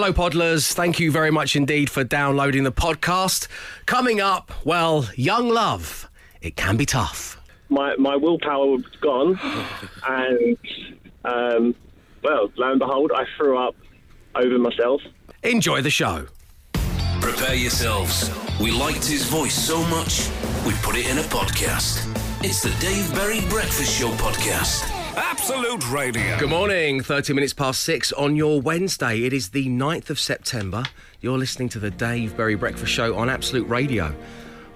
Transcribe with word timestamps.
Hello, 0.00 0.12
Podlers. 0.12 0.72
Thank 0.72 1.00
you 1.00 1.10
very 1.10 1.32
much 1.32 1.56
indeed 1.56 1.90
for 1.90 2.04
downloading 2.04 2.62
the 2.62 2.70
podcast. 2.70 3.48
Coming 3.84 4.20
up, 4.20 4.52
well, 4.64 5.08
young 5.16 5.48
love. 5.48 6.08
It 6.40 6.54
can 6.54 6.76
be 6.76 6.86
tough. 6.86 7.36
my, 7.68 7.96
my 7.96 8.14
willpower 8.14 8.64
was 8.64 8.84
gone, 9.00 9.36
and 10.06 10.56
um, 11.24 11.74
well, 12.22 12.48
lo 12.56 12.70
and 12.70 12.78
behold, 12.78 13.10
I 13.12 13.24
threw 13.36 13.58
up 13.58 13.74
over 14.36 14.56
myself. 14.56 15.02
Enjoy 15.42 15.82
the 15.82 15.90
show. 15.90 16.28
Prepare 17.20 17.56
yourselves. 17.56 18.30
We 18.60 18.70
liked 18.70 19.04
his 19.04 19.24
voice 19.24 19.54
so 19.54 19.82
much, 19.86 20.28
we 20.64 20.74
put 20.74 20.94
it 20.94 21.10
in 21.10 21.18
a 21.18 21.22
podcast. 21.22 22.06
It's 22.44 22.62
the 22.62 22.70
Dave 22.78 23.12
Berry 23.14 23.40
Breakfast 23.48 23.98
Show 23.98 24.10
podcast. 24.10 24.97
Absolute 25.16 25.90
Radio. 25.90 26.38
Good 26.38 26.50
morning, 26.50 27.00
30 27.02 27.32
minutes 27.32 27.52
past 27.52 27.82
six 27.82 28.12
on 28.12 28.36
your 28.36 28.60
Wednesday. 28.60 29.22
It 29.22 29.32
is 29.32 29.50
the 29.50 29.66
9th 29.68 30.10
of 30.10 30.18
September. 30.20 30.84
You're 31.20 31.38
listening 31.38 31.68
to 31.70 31.78
the 31.78 31.90
Dave 31.90 32.36
Berry 32.36 32.54
Breakfast 32.54 32.92
Show 32.92 33.16
on 33.16 33.28
Absolute 33.28 33.66
Radio, 33.68 34.14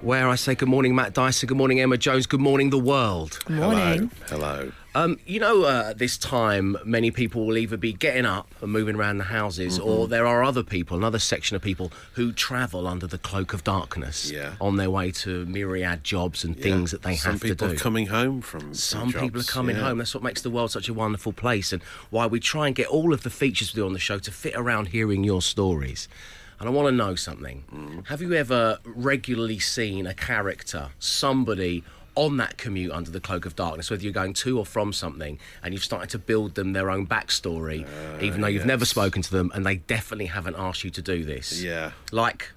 where 0.03 0.29
I 0.29 0.35
say 0.35 0.55
good 0.55 0.69
morning, 0.69 0.95
Matt 0.95 1.15
Dyson, 1.15 1.47
good 1.47 1.57
morning, 1.57 1.81
Emma 1.81 1.97
Jones, 1.97 2.27
good 2.27 2.41
morning, 2.41 2.71
the 2.71 2.79
world. 2.79 3.39
Good 3.47 3.57
Morning. 3.57 4.11
Hello. 4.29 4.73
Um, 4.95 5.19
you 5.25 5.41
know, 5.41 5.63
uh, 5.65 5.87
at 5.91 5.99
this 5.99 6.19
time, 6.19 6.77
many 6.85 7.11
people 7.11 7.47
will 7.47 7.57
either 7.57 7.79
be 7.79 7.95
getting 7.95 8.27
up 8.27 8.49
and 8.61 8.71
moving 8.71 8.95
around 8.97 9.19
the 9.19 9.25
houses, 9.25 9.79
Mm-hmm. 9.79 9.89
or 9.89 10.09
there 10.09 10.27
are 10.27 10.43
other 10.45 10.63
people, 10.63 10.97
another 10.99 11.19
section 11.21 11.57
of 11.57 11.63
people, 11.63 11.91
who 12.15 12.31
travel 12.33 12.87
under 12.87 13.07
the 13.07 13.17
cloak 13.17 13.55
of 13.55 13.65
darkness 13.65 14.31
Yeah. 14.31 14.55
on 14.61 14.77
their 14.77 14.91
way 14.91 15.11
to 15.13 15.47
myriad 15.47 16.05
jobs 16.05 16.45
and 16.45 16.59
things 16.61 16.91
that 16.91 17.03
they 17.03 17.17
Some 17.17 17.33
have 17.33 17.41
to 17.41 17.47
do. 17.47 17.49
Some 17.49 17.57
people 17.57 17.69
do. 17.69 17.75
are 17.75 17.79
coming 17.79 18.07
home 18.09 18.41
from 18.43 18.61
from 18.61 18.75
Some 18.75 19.13
people 19.13 19.41
are 19.41 19.45
coming 19.45 19.77
yeah. 19.77 19.83
home. 19.85 19.99
That's 19.99 20.15
what 20.15 20.23
makes 20.23 20.43
the 20.43 20.51
world 20.51 20.71
such 20.73 20.89
a 20.89 20.95
wonderful 20.95 21.33
place, 21.33 21.73
and 21.73 21.83
why 22.11 22.27
we 22.27 22.39
try 22.41 22.67
and 22.67 22.77
get 22.77 22.89
all 22.89 23.15
of 23.15 23.23
the 23.23 23.31
features 23.31 23.73
we 23.75 23.81
do 23.81 23.87
on 23.87 23.93
the 23.95 23.99
show 23.99 24.19
to 24.19 24.31
fit 24.31 24.55
around 24.57 24.89
hearing 24.89 25.25
your 25.25 25.41
stories. 25.43 26.07
And 26.63 26.69
I 26.69 26.73
want 26.73 26.87
to 26.87 26.93
know 26.93 27.17
something. 27.17 27.65
Mm. 27.75 28.07
Have 28.07 28.23
you 28.23 28.35
ever 28.35 28.79
regularly 28.85 29.59
seen 29.59 30.07
a 30.07 30.15
character, 30.15 30.91
somebody 31.01 31.83
on 32.15 32.37
that 32.37 32.57
commute 32.57 32.93
under 32.93 33.11
the 33.11 33.19
cloak 33.19 33.47
of 33.47 33.57
darkness, 33.57 33.91
whether 33.91 34.05
you're 34.05 34.13
going 34.13 34.33
to 34.35 34.59
or 34.61 34.65
from 34.65 34.93
something, 34.93 35.41
and 35.65 35.75
you've 35.75 35.83
started 35.83 36.09
to 36.11 36.21
build 36.21 36.55
them 36.55 36.73
their 36.73 36.89
own 36.89 37.05
backstory, 37.05 37.85
even 38.23 38.43
though 38.43 38.47
you've 38.47 38.65
never 38.65 38.83
Uh, 38.83 38.87
spoken 38.87 39.23
to 39.23 39.31
them, 39.33 39.51
and 39.55 39.67
they 39.67 39.77
definitely 39.77 40.27
haven't 40.27 40.55
asked 40.57 40.85
you 40.85 40.91
to 40.91 41.03
do 41.03 41.25
this? 41.25 41.61
Yeah. 41.61 41.91
Like, 42.13 42.53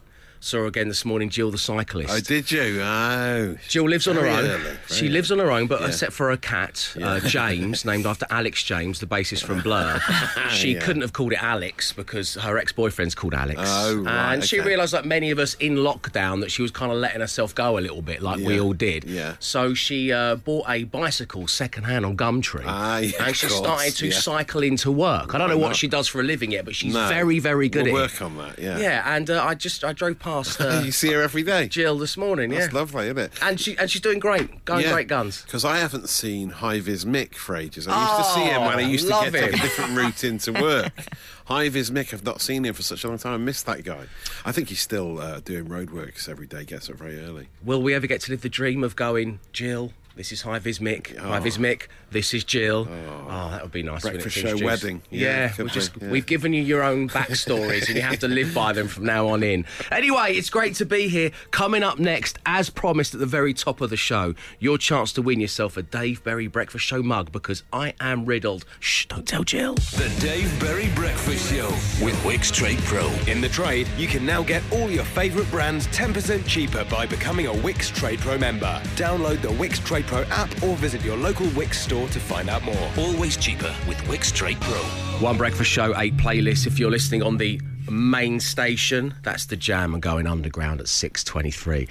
saw 0.45 0.65
again 0.65 0.88
this 0.88 1.03
morning, 1.05 1.29
Jill 1.29 1.49
the 1.49 1.57
cyclist. 1.57 2.13
Oh, 2.13 2.19
did 2.19 2.51
you? 2.51 2.79
Oh. 2.81 3.57
Jill 3.67 3.89
lives 3.89 4.07
on 4.07 4.15
her 4.15 4.27
own. 4.27 4.45
early, 4.45 4.77
she 4.88 5.09
lives 5.09 5.31
on 5.31 5.39
her 5.39 5.49
own, 5.51 5.65
but 5.65 5.81
Yeah. 5.81 5.88
except 5.88 6.13
for 6.13 6.29
her 6.29 6.38
cat, 6.38 6.93
uh, 7.01 7.19
James, 7.27 7.83
named 7.83 8.05
after 8.05 8.27
Alex 8.29 8.61
James, 8.63 8.99
the 8.99 9.07
bassist 9.07 9.43
from 9.43 9.61
Blur. 9.61 9.99
she 10.51 10.73
Yeah. 10.75 10.81
couldn't 10.81 11.01
have 11.01 11.13
called 11.13 11.33
it 11.33 11.41
Alex 11.41 11.93
because 11.93 12.35
her 12.35 12.57
ex-boyfriend's 12.59 13.16
called 13.16 13.33
Alex. 13.33 13.59
Oh, 13.63 13.95
right, 13.97 14.33
and 14.33 14.43
she 14.43 14.59
realised, 14.59 14.93
like 14.93 15.05
many 15.05 15.31
of 15.31 15.39
us 15.39 15.55
in 15.55 15.77
lockdown, 15.77 16.41
that 16.41 16.51
she 16.51 16.61
was 16.61 16.69
kind 16.71 16.91
of 16.91 16.99
letting 16.99 17.21
herself 17.21 17.55
go 17.55 17.77
a 17.77 17.81
little 17.81 18.03
bit, 18.03 18.21
like 18.21 18.39
we 18.39 18.59
all 18.59 18.73
did. 18.73 19.03
Yeah. 19.05 19.35
So 19.39 19.73
she 19.73 20.11
uh, 20.11 20.35
bought 20.35 20.69
a 20.69 20.83
bicycle 20.83 21.47
second-hand 21.47 22.05
on 22.05 22.16
Gumtree, 22.16 22.63
Ah, 22.66 22.97
yeah, 22.99 23.11
and 23.25 23.35
she 23.35 23.47
course, 23.47 23.57
started 23.59 23.95
to 23.95 24.07
yeah. 24.07 24.13
cycle 24.19 24.61
into 24.61 24.91
work. 24.91 25.33
I 25.33 25.39
don't 25.39 25.49
know 25.49 25.57
what 25.57 25.69
not? 25.69 25.75
she 25.75 25.88
does 25.88 26.07
for 26.07 26.21
a 26.21 26.23
living 26.23 26.51
yet, 26.51 26.66
but 26.66 26.75
she's 26.75 26.93
No. 26.93 27.07
very, 27.07 27.39
very 27.39 27.67
good 27.67 27.85
We'll 27.88 27.97
at 27.97 28.01
work 28.11 28.13
it. 28.13 28.21
on 28.21 28.38
that, 28.38 28.59
yeah. 28.59 28.77
Yeah, 28.77 29.16
and 29.16 29.27
uh, 29.31 29.43
I 29.43 29.55
just 29.55 29.83
I 29.83 29.93
drove 29.93 30.19
past 30.19 30.34
uh, 30.59 30.81
you 30.86 30.91
see 30.91 31.11
her 31.11 31.22
every 31.22 31.44
day. 31.44 31.67
Jill 31.67 31.97
this 31.97 32.17
morning. 32.17 32.50
That's 32.50 32.72
yeah, 32.72 32.78
lovely, 32.80 33.05
isn't 33.05 33.17
it? 33.17 33.31
and 33.41 33.59
she 33.59 33.78
and 33.78 33.89
she's 33.89 34.02
doing 34.02 34.19
great, 34.19 34.66
going 34.66 34.88
great 34.91 35.08
guns. 35.08 35.41
Because 35.44 35.64
I 35.66 35.78
haven't 35.78 36.09
seen 36.09 36.50
High 36.50 36.80
Vis 36.80 37.05
Mick 37.05 37.36
for 37.36 37.55
ages. 37.55 37.88
I 37.88 38.00
used 38.02 38.28
to 38.30 38.33
see 38.36 38.45
him 38.45 38.61
when 38.61 38.80
I 38.80 38.83
Oh, 38.83 38.88
used 38.88 39.08
to 39.08 39.30
get 39.31 39.50
a 39.50 39.52
different 39.52 39.97
route 39.97 40.23
into 40.23 40.52
work. 40.53 40.91
High 41.45 41.69
Vis 41.69 41.89
Mick, 41.91 42.13
I've 42.13 42.23
not 42.23 42.41
seen 42.41 42.66
him 42.66 42.73
for 42.73 42.81
such 42.81 43.03
a 43.03 43.08
long 43.08 43.17
time. 43.17 43.33
I 43.33 43.38
miss 43.38 43.61
that 43.63 43.83
guy. 43.83 44.06
I 44.45 44.52
think 44.52 44.69
he's 44.69 44.80
still 44.80 45.19
uh, 45.19 45.39
doing 45.41 45.66
roadworks 45.67 46.28
every 46.28 46.47
day, 46.47 46.63
gets 46.66 46.89
up 46.89 46.95
very 46.95 47.19
early. 47.19 47.47
Will 47.63 47.81
we 47.83 47.94
ever 47.94 48.08
get 48.08 48.22
to 48.22 48.31
live 48.31 48.41
the 48.41 48.50
dream 48.50 48.83
of 48.83 48.95
going, 48.95 49.39
Jill? 49.53 49.94
This 50.16 50.31
is 50.31 50.44
High 50.44 50.59
Vis 50.59 50.79
Mick. 50.79 51.18
High 51.18 51.40
Vis 51.40 51.57
Mick. 51.57 51.88
This 52.15 52.33
is 52.33 52.45
Jill. 52.45 52.87
Oh. 52.89 53.25
oh, 53.29 53.49
that 53.51 53.61
would 53.61 53.73
be 53.73 53.83
nice. 53.83 54.01
Breakfast 54.03 54.37
show 54.37 54.47
introduce- 54.51 54.65
wedding. 54.65 55.01
Yeah, 55.09 55.19
Yeah, 55.19 55.47
we 55.49 55.63
could 55.65 55.71
just 55.73 55.99
be, 55.99 56.05
yeah. 56.05 56.11
we've 56.13 56.25
given 56.25 56.53
you 56.53 56.63
your 56.63 56.81
own 56.81 57.09
backstories, 57.19 57.87
and 57.87 57.97
you 57.97 58.01
have 58.03 58.19
to 58.19 58.29
live 58.29 58.53
by 58.53 58.71
them 58.71 58.87
from 58.87 59.03
now 59.05 59.27
on 59.27 59.43
in. 59.43 59.65
Anyway, 59.91 60.31
it's 60.31 60.49
great 60.49 60.75
to 60.75 60.85
be 60.85 61.09
here. 61.09 61.31
Coming 61.51 61.83
up 61.83 61.99
next, 61.99 62.39
as 62.45 62.69
promised 62.69 63.13
at 63.15 63.19
the 63.19 63.25
very 63.25 63.53
top 63.53 63.81
of 63.81 63.89
the 63.89 63.97
show, 63.97 64.33
your 64.59 64.77
chance 64.77 65.11
to 65.11 65.21
win 65.21 65.41
yourself 65.41 65.75
a 65.75 65.81
Dave 65.83 66.23
Berry 66.23 66.47
Breakfast 66.47 66.85
Show 66.85 67.03
mug 67.03 67.33
because 67.33 67.63
I 67.73 67.93
am 67.99 68.23
riddled. 68.25 68.63
Shh, 68.79 69.07
don't 69.07 69.27
tell 69.27 69.43
Jill. 69.43 69.73
The 69.75 70.09
Dave 70.21 70.57
Berry 70.61 70.87
Breakfast 70.95 71.51
Show 71.51 71.67
with 72.01 72.15
Wickes 72.23 72.49
Trade 72.49 72.79
Pro. 72.85 73.07
In 73.27 73.41
the 73.41 73.49
trade, 73.49 73.89
you 73.97 74.07
can 74.07 74.25
now 74.25 74.41
get 74.41 74.63
all 74.71 74.89
your 74.89 75.03
favourite 75.03 75.51
brands 75.51 75.87
10% 75.87 76.47
cheaper 76.47 76.85
by 76.85 77.05
becoming 77.05 77.47
a 77.47 77.51
Wickes 77.53 77.93
Trade 77.93 78.19
Pro 78.19 78.37
member. 78.37 78.81
Download 78.95 79.41
the 79.41 79.49
Wickes 79.49 79.83
Trade 79.83 80.05
Pro 80.07 80.21
app 80.31 80.49
or 80.63 80.77
visit 80.77 81.03
your 81.03 81.17
local 81.17 81.47
Wickes 81.47 81.75
store 81.75 82.04
to 82.07 82.19
find 82.19 82.49
out 82.49 82.63
more. 82.63 82.89
Always 82.97 83.38
cheaper 83.38 83.73
with 83.88 83.97
Wickes 84.07 84.33
Trade 84.33 84.59
Pro. 84.61 84.77
One 85.19 85.38
breakfast 85.38 85.69
show, 85.69 85.97
eight 85.99 86.16
playlists. 86.17 86.66
If 86.67 86.79
you're 86.79 86.91
listening 86.91 87.23
on 87.23 87.38
the 87.38 87.59
main 87.89 88.39
station, 88.39 89.13
that's 89.23 89.45
the 89.45 89.55
jam 89.55 89.93
and 89.93 90.01
going 90.03 90.27
underground 90.27 90.79
at 90.81 90.88
six 90.88 91.23
twenty-three. 91.23 91.88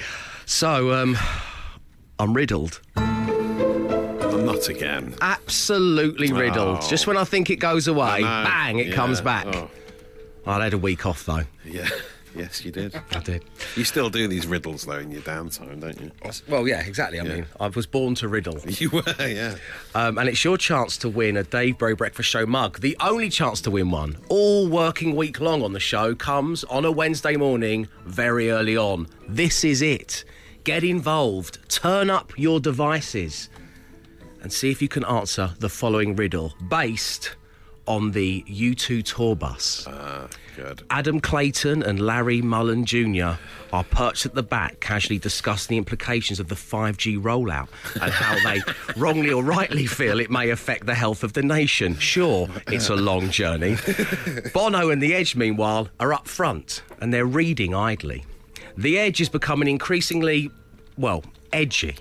So, 0.46 0.92
um, 0.92 1.16
I'm 2.18 2.34
riddled, 2.34 2.80
not 2.96 4.68
again. 4.68 5.14
absolutely 5.20 6.32
riddled. 6.32 6.78
Oh. 6.82 6.88
Just 6.88 7.06
when 7.06 7.16
I 7.16 7.24
think 7.24 7.50
it 7.50 7.56
goes 7.56 7.88
away, 7.88 8.22
bang, 8.22 8.78
it 8.78 8.88
Yeah. 8.88 8.94
comes 8.94 9.20
back. 9.20 9.46
Oh, 9.48 9.70
I 10.46 10.62
had 10.64 10.74
a 10.74 10.78
week 10.78 11.06
off 11.06 11.24
though. 11.24 11.44
yeah. 11.64 11.88
Yes, 12.34 12.64
you 12.64 12.72
did. 12.72 12.94
I 13.12 13.20
did. 13.20 13.44
You 13.76 13.84
still 13.84 14.10
do 14.10 14.26
these 14.26 14.46
riddles 14.46 14.84
though 14.84 14.98
in 14.98 15.10
your 15.10 15.22
downtime, 15.22 15.80
don't 15.80 16.00
you? 16.00 16.10
Well, 16.48 16.66
yeah, 16.66 16.80
exactly. 16.80 17.20
I 17.20 17.22
mean, 17.22 17.46
I 17.60 17.68
was 17.68 17.86
born 17.86 18.14
to 18.16 18.28
riddle. 18.28 18.58
You 18.74 18.90
were, 18.90 19.02
yeah. 19.20 19.54
Um, 19.94 20.18
and 20.18 20.28
it's 20.28 20.42
your 20.42 20.58
chance 20.58 20.96
to 20.98 21.08
win 21.08 21.36
a 21.36 21.44
Dave 21.44 21.78
Bro 21.78 21.94
Breakfast 21.94 22.28
Show 22.28 22.44
mug. 22.44 22.80
The 22.80 22.96
only 23.00 23.28
chance 23.28 23.60
to 23.62 23.70
win 23.70 23.90
one, 23.90 24.16
all 24.28 24.68
working 24.68 25.14
week 25.14 25.40
long 25.40 25.62
on 25.62 25.72
the 25.72 25.80
show, 25.80 26.14
comes 26.14 26.64
on 26.64 26.84
a 26.84 26.90
Wednesday 26.90 27.36
morning, 27.36 27.88
very 28.04 28.50
early 28.50 28.76
on. 28.76 29.06
This 29.28 29.62
is 29.62 29.80
it. 29.80 30.24
Get 30.64 30.82
involved, 30.82 31.58
turn 31.68 32.10
up 32.10 32.36
your 32.36 32.58
devices, 32.58 33.48
and 34.42 34.52
see 34.52 34.70
if 34.72 34.82
you 34.82 34.88
can 34.88 35.04
answer 35.04 35.54
the 35.60 35.68
following 35.68 36.16
riddle 36.16 36.54
based 36.68 37.36
on 37.86 38.12
the 38.12 38.42
U2 38.48 39.04
tour 39.04 39.36
bus. 39.36 39.86
Ah, 39.88 40.28
good. 40.56 40.82
Adam 40.90 41.20
Clayton 41.20 41.82
and 41.82 42.00
Larry 42.00 42.40
Mullen 42.40 42.84
Jr. 42.84 43.32
are 43.72 43.84
perched 43.84 44.26
at 44.26 44.34
the 44.34 44.42
back, 44.42 44.80
casually 44.80 45.18
discussing 45.18 45.74
the 45.74 45.78
implications 45.78 46.40
of 46.40 46.48
the 46.48 46.54
5G 46.54 47.20
rollout 47.20 47.68
and 48.00 48.12
how 48.12 48.34
they 48.48 48.60
wrongly 48.96 49.32
or 49.32 49.42
rightly 49.42 49.86
feel 49.86 50.20
it 50.20 50.30
may 50.30 50.50
affect 50.50 50.86
the 50.86 50.94
health 50.94 51.22
of 51.24 51.32
the 51.34 51.42
nation. 51.42 51.96
Sure, 51.98 52.48
it's 52.68 52.88
a 52.88 52.96
long 52.96 53.30
journey. 53.30 53.76
Bono 54.54 54.90
and 54.90 55.02
The 55.02 55.14
Edge, 55.14 55.36
meanwhile, 55.36 55.88
are 56.00 56.12
up 56.12 56.26
front 56.28 56.82
and 57.00 57.12
they're 57.12 57.26
reading 57.26 57.74
idly. 57.74 58.24
The 58.76 58.98
Edge 58.98 59.20
is 59.20 59.28
becoming 59.28 59.68
increasingly, 59.68 60.50
well, 60.96 61.22
edgy 61.54 61.96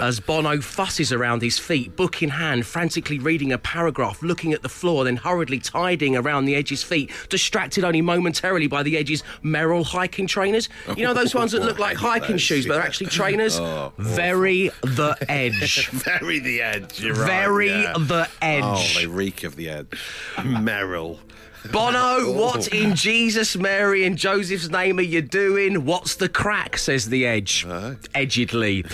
as 0.00 0.20
Bono 0.20 0.60
fusses 0.60 1.12
around 1.12 1.42
his 1.42 1.58
feet, 1.58 1.96
book 1.96 2.22
in 2.22 2.30
hand, 2.30 2.66
frantically 2.66 3.18
reading 3.18 3.52
a 3.52 3.58
paragraph, 3.58 4.22
looking 4.22 4.52
at 4.52 4.62
the 4.62 4.68
floor, 4.68 5.04
then 5.04 5.16
hurriedly 5.16 5.58
tidying 5.58 6.16
around 6.16 6.44
the 6.44 6.54
Edge's 6.54 6.82
feet, 6.82 7.10
distracted 7.28 7.84
only 7.84 8.00
momentarily 8.00 8.66
by 8.66 8.82
the 8.82 8.96
Edge's 8.96 9.22
Merrell 9.44 9.84
hiking 9.84 10.26
trainers. 10.26 10.68
You 10.96 11.04
know 11.04 11.14
those 11.14 11.34
ones 11.34 11.52
that 11.52 11.62
look 11.62 11.78
like 11.78 11.96
hiking 11.98 12.36
shoes, 12.36 12.66
but 12.66 12.74
they're 12.74 12.82
actually 12.82 13.10
trainers? 13.10 13.58
Oh, 13.58 13.92
Very 13.98 14.70
the 14.82 15.16
Edge. 15.28 15.88
Very 15.88 16.38
the 16.38 16.62
edge. 16.62 17.00
You're 17.00 17.14
right, 17.14 17.26
Very 17.26 17.70
yeah. 17.70 17.94
the 17.98 18.28
oh, 18.28 18.46
edge. 18.46 18.64
Oh, 18.64 18.98
they 18.98 19.06
reek 19.06 19.44
of 19.44 19.56
the 19.56 19.68
edge. 19.68 19.88
Merrell. 20.36 21.18
Bono, 21.70 21.96
oh. 21.98 22.32
what 22.32 22.68
in 22.68 22.96
Jesus, 22.96 23.56
Mary, 23.56 24.04
and 24.04 24.16
Joseph's 24.16 24.68
name 24.68 24.98
are 24.98 25.02
you 25.02 25.22
doing? 25.22 25.84
What's 25.84 26.16
the 26.16 26.28
crack? 26.28 26.76
says 26.76 27.08
the 27.08 27.24
Edge, 27.26 27.64
edgedly. 27.66 28.84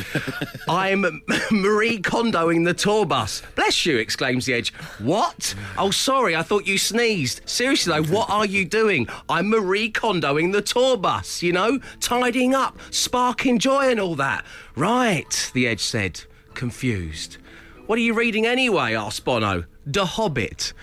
I'm 0.68 1.22
Marie 1.50 1.98
Kondoing 1.98 2.64
the 2.64 2.74
tour 2.74 3.06
bus. 3.06 3.42
Bless 3.54 3.86
you, 3.86 3.96
exclaims 3.96 4.46
the 4.46 4.54
Edge. 4.54 4.74
What? 4.98 5.54
Oh, 5.78 5.90
sorry, 5.90 6.36
I 6.36 6.42
thought 6.42 6.66
you 6.66 6.76
sneezed. 6.76 7.40
Seriously, 7.48 7.92
though, 7.92 8.12
what 8.12 8.28
are 8.28 8.46
you 8.46 8.64
doing? 8.64 9.08
I'm 9.28 9.48
Marie 9.48 9.90
Kondoing 9.90 10.52
the 10.52 10.62
tour 10.62 10.96
bus, 10.96 11.42
you 11.42 11.52
know, 11.52 11.78
tidying 12.00 12.54
up, 12.54 12.78
sparking 12.90 13.58
joy 13.58 13.90
and 13.90 14.00
all 14.00 14.16
that. 14.16 14.44
Right, 14.76 15.50
the 15.54 15.66
Edge 15.66 15.80
said, 15.80 16.22
confused. 16.54 17.38
What 17.86 17.98
are 17.98 18.02
you 18.02 18.12
reading 18.12 18.46
anyway? 18.46 18.94
asked 18.94 19.24
Bono. 19.24 19.64
The 19.88 20.04
Hobbit. 20.04 20.74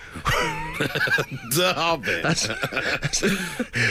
The 1.52 1.72
Hobbit. 1.74 2.36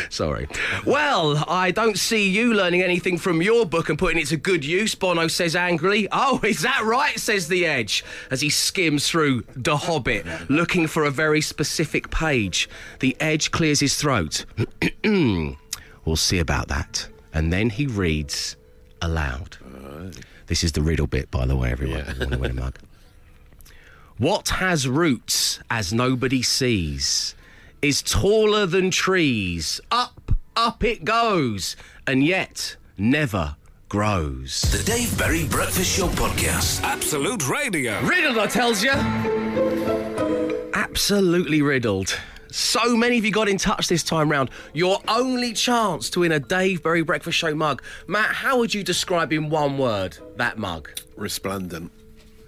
Sorry. 0.14 0.48
Well, 0.86 1.44
I 1.48 1.72
don't 1.72 1.98
see 1.98 2.30
you 2.30 2.54
learning 2.54 2.84
anything 2.84 3.18
from 3.18 3.42
your 3.42 3.66
book 3.66 3.90
and 3.90 3.98
putting 3.98 4.22
it 4.22 4.28
to 4.28 4.38
good 4.38 4.64
use, 4.64 4.94
Bono 4.94 5.28
says 5.28 5.56
angrily. 5.56 6.08
Oh, 6.12 6.40
is 6.44 6.62
that 6.62 6.84
right? 6.84 7.18
says 7.18 7.48
the 7.48 7.66
Edge, 7.66 8.04
as 8.30 8.42
he 8.42 8.50
skims 8.50 9.10
through 9.10 9.46
The 9.56 9.78
Hobbit, 9.78 10.28
looking 10.50 10.86
for 10.86 11.06
a 11.06 11.12
very 11.12 11.42
specific 11.42 12.12
page. 12.12 12.70
The 13.00 13.16
Edge 13.20 13.50
clears 13.52 13.80
his 13.80 13.96
throat. 13.96 14.46
we'll 15.04 16.16
see 16.16 16.40
about 16.40 16.68
that. 16.68 17.08
And 17.34 17.52
then 17.52 17.70
he 17.72 17.88
reads 17.88 18.58
aloud. 19.02 19.58
This 20.48 20.64
is 20.64 20.74
the 20.74 20.82
riddle 20.82 21.08
bit, 21.08 21.32
by 21.32 21.46
the 21.48 21.56
way, 21.56 21.72
everyone. 21.72 22.06
you 22.06 22.20
want 22.20 22.32
to 22.34 22.38
win 22.38 22.52
a 22.52 22.54
mug. 22.54 22.78
What 24.18 24.48
has 24.48 24.88
roots 24.88 25.60
as 25.70 25.92
nobody 25.92 26.42
sees, 26.42 27.36
is 27.82 28.02
taller 28.02 28.66
than 28.66 28.90
trees. 28.90 29.82
Up, 29.92 30.32
up 30.56 30.86
it 30.86 31.04
goes, 31.04 31.76
and 32.08 32.24
yet 32.24 32.78
never 32.98 33.58
grows. 33.90 34.62
The 34.72 34.82
Dave 34.90 35.18
Berry 35.18 35.44
Breakfast 35.44 35.98
Show 35.98 36.08
Podcast. 36.08 36.82
Absolute 36.84 37.50
Radio. 37.50 38.02
Riddled, 38.04 38.38
I 38.38 38.48
tells 38.48 38.82
you. 38.82 38.92
Absolutely 40.74 41.62
riddled. 41.62 42.18
So 42.50 42.96
many 42.96 43.18
of 43.18 43.26
you 43.26 43.32
got 43.32 43.50
in 43.50 43.58
touch 43.58 43.90
this 43.90 44.02
time 44.02 44.32
round. 44.32 44.50
Your 44.74 45.00
only 45.10 45.52
chance 45.52 46.10
to 46.12 46.22
win 46.22 46.32
a 46.32 46.40
Dave 46.40 46.82
Berry 46.84 47.02
Breakfast 47.02 47.38
Show 47.38 47.54
mug. 47.54 47.84
Matt, 48.08 48.34
how 48.34 48.60
would 48.60 48.74
you 48.74 48.82
describe 48.82 49.34
in 49.34 49.50
one 49.50 49.78
word 49.78 50.18
that 50.38 50.58
mug? 50.58 50.90
Resplendent. 51.18 51.92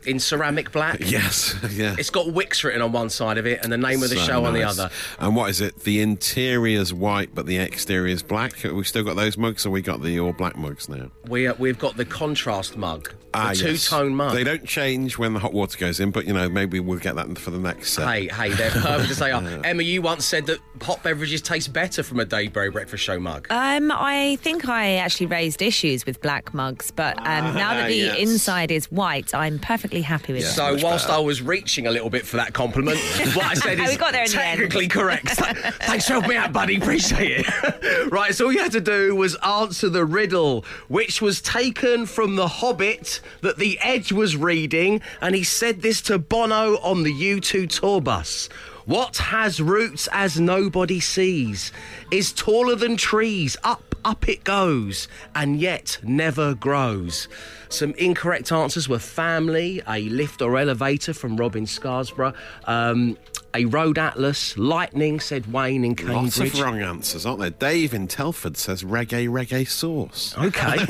In 0.07 0.19
ceramic 0.19 0.71
black? 0.71 0.99
Yes, 1.01 1.53
yeah. 1.71 1.95
It's 1.99 2.09
got 2.09 2.27
Wickes 2.27 2.63
written 2.63 2.81
on 2.81 2.93
one 2.93 3.09
side 3.09 3.37
of 3.37 3.45
it 3.45 3.59
and 3.61 3.71
the 3.71 3.77
name 3.77 4.01
of 4.01 4.09
the 4.09 4.15
So 4.15 4.21
show 4.21 4.45
on 4.45 4.53
the 4.53 4.63
other. 4.63 4.89
And 5.19 5.35
what 5.35 5.49
is 5.49 5.59
it? 5.59 5.81
The 5.81 5.99
interior's 5.99 6.93
white, 6.93 7.35
but 7.35 7.45
the 7.45 7.57
exterior's 7.57 8.23
black. 8.23 8.63
We've 8.63 8.73
we 8.73 8.83
still 8.85 9.03
got 9.03 9.17
those 9.17 9.37
mugs, 9.37 9.65
or 9.65 9.69
we 9.69 9.81
got 9.81 10.01
the 10.01 10.17
all 10.21 10.31
black 10.31 10.55
mugs 10.55 10.87
now? 10.87 11.11
We, 11.27 11.47
uh, 11.47 11.55
we've 11.59 11.77
got 11.77 11.97
the 11.97 12.05
contrast 12.05 12.77
mug, 12.77 13.13
the 13.37 13.49
Ah, 13.49 13.53
two-tone 13.53 14.15
mug. 14.15 14.33
They 14.33 14.43
don't 14.43 14.65
change 14.65 15.17
when 15.17 15.33
the 15.33 15.39
hot 15.39 15.53
water 15.53 15.77
goes 15.77 15.99
in, 15.99 16.11
but 16.11 16.25
you 16.25 16.33
know 16.33 16.49
maybe 16.49 16.79
we'll 16.79 16.99
get 16.99 17.15
that 17.15 17.37
for 17.37 17.51
the 17.51 17.59
next 17.59 17.93
set. 17.93 18.07
Hey, 18.07 18.27
hey, 18.27 18.49
they're 18.53 18.71
perfect 18.81 19.11
as 19.11 19.19
they 19.19 19.31
are. 19.31 19.43
Emma, 19.63 19.83
you 19.83 20.01
once 20.01 20.25
said 20.25 20.45
that 20.47 20.59
hot 20.81 21.01
beverages 21.03 21.41
taste 21.41 21.73
better 21.73 22.03
from 22.03 22.19
a 22.19 22.25
Dave 22.25 22.53
Berry 22.53 22.69
Breakfast 22.69 23.03
Show 23.03 23.19
mug. 23.19 23.47
Um, 23.49 23.91
I 23.91 24.37
think 24.41 24.67
I 24.67 24.95
actually 24.95 25.27
raised 25.27 25.61
issues 25.61 26.05
with 26.05 26.21
black 26.21 26.53
mugs, 26.53 26.91
but 26.91 27.17
um, 27.19 27.55
now 27.55 27.73
that 27.73 27.87
the 27.87 27.95
yes. 27.95 28.17
inside 28.19 28.71
is 28.71 28.91
white, 28.91 29.33
I'm 29.33 29.59
perfectly 29.59 30.01
happy 30.01 30.33
with 30.33 30.43
it. 30.43 30.47
So 30.47 30.73
much 30.73 30.83
whilst 30.83 31.07
better. 31.07 31.19
I 31.19 31.21
was 31.21 31.41
reaching 31.41 31.87
a 31.87 31.91
little 31.91 32.09
bit 32.09 32.25
for 32.25 32.37
that 32.37 32.53
compliment, 32.53 32.97
what 33.33 33.45
I 33.45 33.53
said 33.53 33.79
is 33.79 33.89
We 33.89 33.97
got 33.97 34.13
there 34.13 34.23
in 34.23 34.31
the 34.31 34.37
technically 34.37 34.87
correct. 34.87 35.27
Thanks 35.29 36.07
for 36.07 36.13
helping 36.13 36.31
me 36.31 36.35
out, 36.35 36.53
buddy. 36.53 36.77
Appreciate 36.77 37.45
it. 37.45 38.11
right, 38.11 38.33
so 38.33 38.45
all 38.45 38.51
you 38.53 38.59
had 38.59 38.71
to 38.73 38.81
do 38.81 39.15
was 39.15 39.35
answer 39.35 39.89
the 39.89 40.05
riddle, 40.05 40.65
which 40.87 41.21
was 41.21 41.41
taken 41.41 42.05
from 42.05 42.35
The 42.35 42.47
Hobbit 42.47 43.21
that 43.41 43.57
the 43.57 43.79
Edge 43.81 44.11
was 44.11 44.35
reading, 44.35 45.01
and 45.21 45.35
he 45.35 45.43
said 45.43 45.81
this 45.81 46.01
to 46.03 46.17
Bono 46.19 46.77
on 46.77 47.03
the 47.03 47.13
U2 47.13 47.69
tour 47.69 48.01
bus. 48.01 48.49
What 48.85 49.17
has 49.17 49.59
roots 49.59 50.07
as 50.13 50.39
nobody 50.39 51.01
sees, 51.01 51.73
is 52.09 52.31
taller 52.31 52.75
than 52.75 52.95
trees, 52.95 53.57
up, 53.63 53.95
up 54.05 54.29
it 54.29 54.45
goes, 54.45 55.09
and 55.35 55.59
yet 55.59 55.97
never 56.03 56.55
grows. 56.55 57.27
Some 57.67 57.93
incorrect 57.95 58.49
answers 58.51 58.87
were 58.87 58.99
family, 58.99 59.81
a 59.85 60.07
lift 60.07 60.41
or 60.41 60.57
elevator 60.57 61.13
from 61.13 61.35
Robin 61.35 61.65
Scarsborough, 61.65 62.33
um, 62.63 63.17
a 63.57 63.65
road 63.65 63.97
atlas, 63.97 64.55
lightning, 64.57 65.19
said 65.19 65.51
Wayne 65.51 65.83
in 65.83 65.95
Cambridge. 65.95 66.37
Lots 66.37 66.53
of 66.53 66.59
wrong 66.61 66.79
answers, 66.79 67.25
aren't 67.25 67.39
there? 67.39 67.49
Dave 67.49 67.91
in 67.91 68.07
Telford 68.07 68.55
says 68.55 68.83
reggae, 68.83 69.27
reggae 69.27 69.67
sauce. 69.67 70.37
Okay. 70.37 70.61
How 70.61 70.75
he 70.77 70.85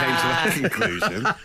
came 0.00 0.16
to 0.16 0.28
that 0.32 0.52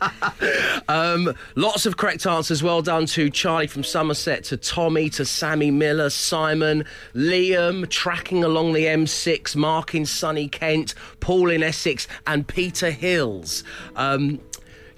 conclusion. 0.88 1.36
Lots 1.56 1.86
of 1.86 1.98
correct 1.98 2.26
answers. 2.26 2.64
Well 2.64 2.82
done 2.82 3.06
to 3.08 3.30
Charlie 3.30 3.68
from 3.68 3.84
Somerset, 3.84 4.46
to 4.46 4.56
Tommy, 4.56 5.10
to 5.12 5.26
Sammy 5.26 5.70
Miller, 5.70 6.10
Simon, 6.10 6.86
Liam, 7.14 7.90
tracking 7.90 8.46
along 8.46 8.72
the 8.72 8.86
M6, 8.86 9.56
Mark 9.58 9.94
in 9.94 10.06
sunny 10.06 10.48
Kent, 10.48 10.94
Paul 11.20 11.50
in 11.50 11.62
Essex, 11.62 12.08
and 12.26 12.48
Peter 12.48 12.90
Hills. 12.90 13.66
Um, 13.98 14.40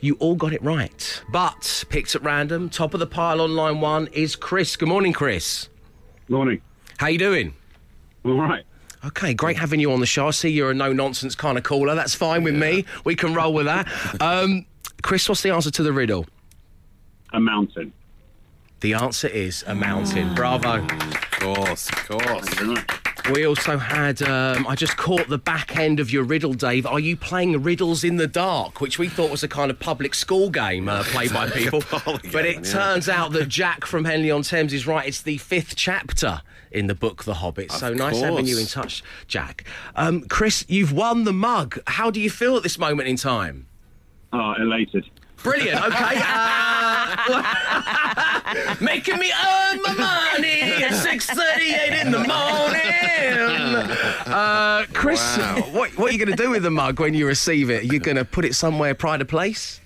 you 0.02 0.16
all 0.20 0.36
got 0.36 0.54
it 0.54 0.62
right, 0.62 1.22
but 1.32 1.84
picked 1.90 2.16
at 2.16 2.24
random. 2.24 2.70
Top 2.70 2.94
of 2.94 3.00
the 3.00 3.08
pile 3.08 3.42
on 3.42 3.56
line 3.56 3.82
one 3.82 4.08
is 4.08 4.36
Chris. 4.36 4.76
Good 4.76 4.90
morning, 4.90 5.14
Chris. 5.14 5.70
Morning. 6.28 6.62
How 6.98 7.08
you 7.08 7.18
doing? 7.18 7.54
All 8.26 8.34
right. 8.34 8.64
Okay, 9.06 9.34
great 9.34 9.58
having 9.58 9.80
you 9.80 9.92
on 9.94 10.02
the 10.02 10.06
show. 10.06 10.28
I 10.28 10.32
see 10.32 10.50
you're 10.50 10.72
a 10.72 10.74
no 10.74 10.92
nonsense 10.92 11.36
kind 11.36 11.58
of 11.58 11.64
caller. 11.64 11.96
That's 11.96 12.14
fine 12.14 12.44
with 12.44 12.56
me. 12.56 12.86
We 13.06 13.16
can 13.16 13.34
roll 13.34 13.54
with 13.54 13.66
that. 13.66 13.88
Um, 14.22 14.66
Chris, 15.02 15.30
what's 15.30 15.42
the 15.42 15.52
answer 15.52 15.72
to 15.72 15.84
the 15.84 15.94
riddle? 15.94 16.26
A 17.32 17.40
mountain. 17.40 17.94
The 18.82 18.94
answer 18.94 19.28
is 19.28 19.64
a 19.68 19.76
mountain. 19.76 20.34
Bravo. 20.36 20.84
Of 20.84 21.32
course, 21.32 21.90
of 21.90 22.08
course. 22.08 22.50
Very 23.24 23.32
much. 23.32 23.38
We 23.40 23.46
also 23.46 23.78
had, 23.78 24.22
um, 24.22 24.68
I 24.68 24.76
just 24.76 24.98
caught 24.98 25.28
the 25.28 25.38
back 25.38 25.78
end 25.78 26.00
of 26.00 26.12
your 26.12 26.24
riddle, 26.24 26.54
Dave. 26.54 26.86
Are 26.86 27.00
you 27.00 27.16
playing 27.16 27.62
Riddles 27.64 28.04
in 28.04 28.18
the 28.18 28.28
Dark, 28.28 28.82
which 28.82 29.00
we 29.00 29.08
thought 29.08 29.32
was 29.32 29.44
a 29.44 29.48
kind 29.48 29.72
of 29.72 29.80
public 29.80 30.14
school 30.14 30.50
game 30.50 30.90
uh, 30.90 31.04
played 31.04 31.34
by 31.34 31.50
people? 31.52 31.82
poly 31.82 32.30
but 32.32 32.46
it 32.46 32.58
yeah. 32.58 32.72
turns 32.72 33.10
out 33.10 33.32
that 33.34 33.48
Jack 33.48 33.86
from 33.86 34.06
Henley 34.06 34.32
on 34.32 34.42
Thames 34.44 34.74
is 34.74 34.88
right. 34.88 35.08
It's 35.08 35.22
the 35.22 35.38
fifth 35.38 35.76
chapter 35.76 36.42
in 36.72 36.88
the 36.88 36.96
book 36.96 37.24
The 37.24 37.36
Hobbit. 37.36 37.72
so 37.72 37.94
nice 37.94 38.20
having 38.22 38.46
you 38.46 38.60
in 38.60 38.68
touch, 38.68 39.04
Jack. 39.28 39.64
Um, 39.96 40.22
Chris, 40.22 40.66
you've 40.68 40.92
won 40.94 41.24
the 41.24 41.34
mug. 41.34 41.80
How 41.88 42.12
do 42.12 42.20
you 42.20 42.30
feel 42.30 42.56
at 42.58 42.64
this 42.64 42.78
moment 42.78 43.10
in 43.10 43.16
time? 43.16 43.68
Oh, 44.32 44.54
elated. 44.60 45.10
Brilliant. 45.44 45.84
Okay. 45.86 46.22
Uh, 46.22 47.46
making 48.82 49.18
me 49.20 49.32
earn 49.32 49.82
my 49.82 49.94
money 49.94 50.62
at 50.84 50.94
six 50.94 51.26
thirty-eight 51.28 52.02
in 52.02 52.12
the 52.12 52.20
morning. 52.20 52.90
Uh, 54.26 54.86
Chris, 54.94 55.38
what, 55.72 55.98
what 55.98 56.10
are 56.10 56.14
you 56.14 56.20
going 56.24 56.36
to 56.36 56.44
do 56.44 56.50
with 56.50 56.64
the 56.64 56.72
mug 56.72 57.00
when 57.00 57.14
you 57.14 57.26
receive 57.28 57.70
it? 57.70 57.84
You're 57.86 57.94
you 57.96 58.00
going 58.00 58.18
to 58.18 58.26
put 58.26 58.46
it 58.46 58.56
somewhere 58.56 58.94
pride 58.96 59.22
of 59.22 59.28
place? 59.28 59.82